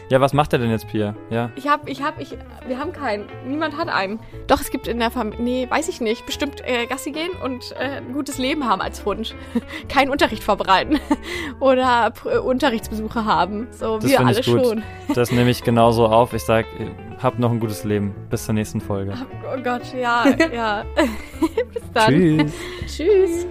Ja, 0.09 0.19
was 0.21 0.33
macht 0.33 0.53
er 0.53 0.59
denn 0.59 0.69
jetzt, 0.71 0.87
Pia? 0.87 1.15
Ja. 1.29 1.49
Ich 1.55 1.67
hab, 1.67 1.87
ich 1.87 2.01
hab, 2.03 2.19
ich, 2.19 2.37
wir 2.67 2.77
haben 2.79 2.91
keinen. 2.93 3.25
Niemand 3.45 3.77
hat 3.77 3.87
einen. 3.89 4.19
Doch, 4.47 4.59
es 4.61 4.69
gibt 4.71 4.87
in 4.87 4.99
der 4.99 5.11
Familie, 5.11 5.41
nee, 5.41 5.67
weiß 5.69 5.87
ich 5.89 6.01
nicht, 6.01 6.25
bestimmt 6.25 6.61
äh, 6.65 6.85
Gassi 6.87 7.11
gehen 7.11 7.31
und 7.43 7.73
äh, 7.79 7.97
ein 7.97 8.13
gutes 8.13 8.37
Leben 8.37 8.67
haben 8.67 8.81
als 8.81 9.05
Hund. 9.05 9.35
Keinen 9.89 10.09
Unterricht 10.11 10.43
vorbereiten. 10.43 10.99
Oder 11.59 12.11
äh, 12.25 12.37
Unterrichtsbesuche 12.37 13.25
haben. 13.25 13.67
So, 13.71 13.97
Das 13.99 14.09
wir 14.09 14.19
alle 14.25 14.43
schon. 14.43 14.83
Das 15.15 15.31
nehme 15.31 15.49
ich 15.49 15.63
genauso 15.63 16.07
auf. 16.07 16.33
Ich 16.33 16.43
sag, 16.43 16.65
habt 17.21 17.39
noch 17.39 17.51
ein 17.51 17.59
gutes 17.59 17.83
Leben. 17.83 18.13
Bis 18.29 18.45
zur 18.45 18.53
nächsten 18.53 18.81
Folge. 18.81 19.13
Oh 19.43 19.61
Gott, 19.61 19.93
ja, 19.93 20.25
ja. 20.53 20.85
Bis 21.73 21.83
dann. 21.93 22.09
Tschüss. 22.09 22.53
Tschüss. 22.87 23.47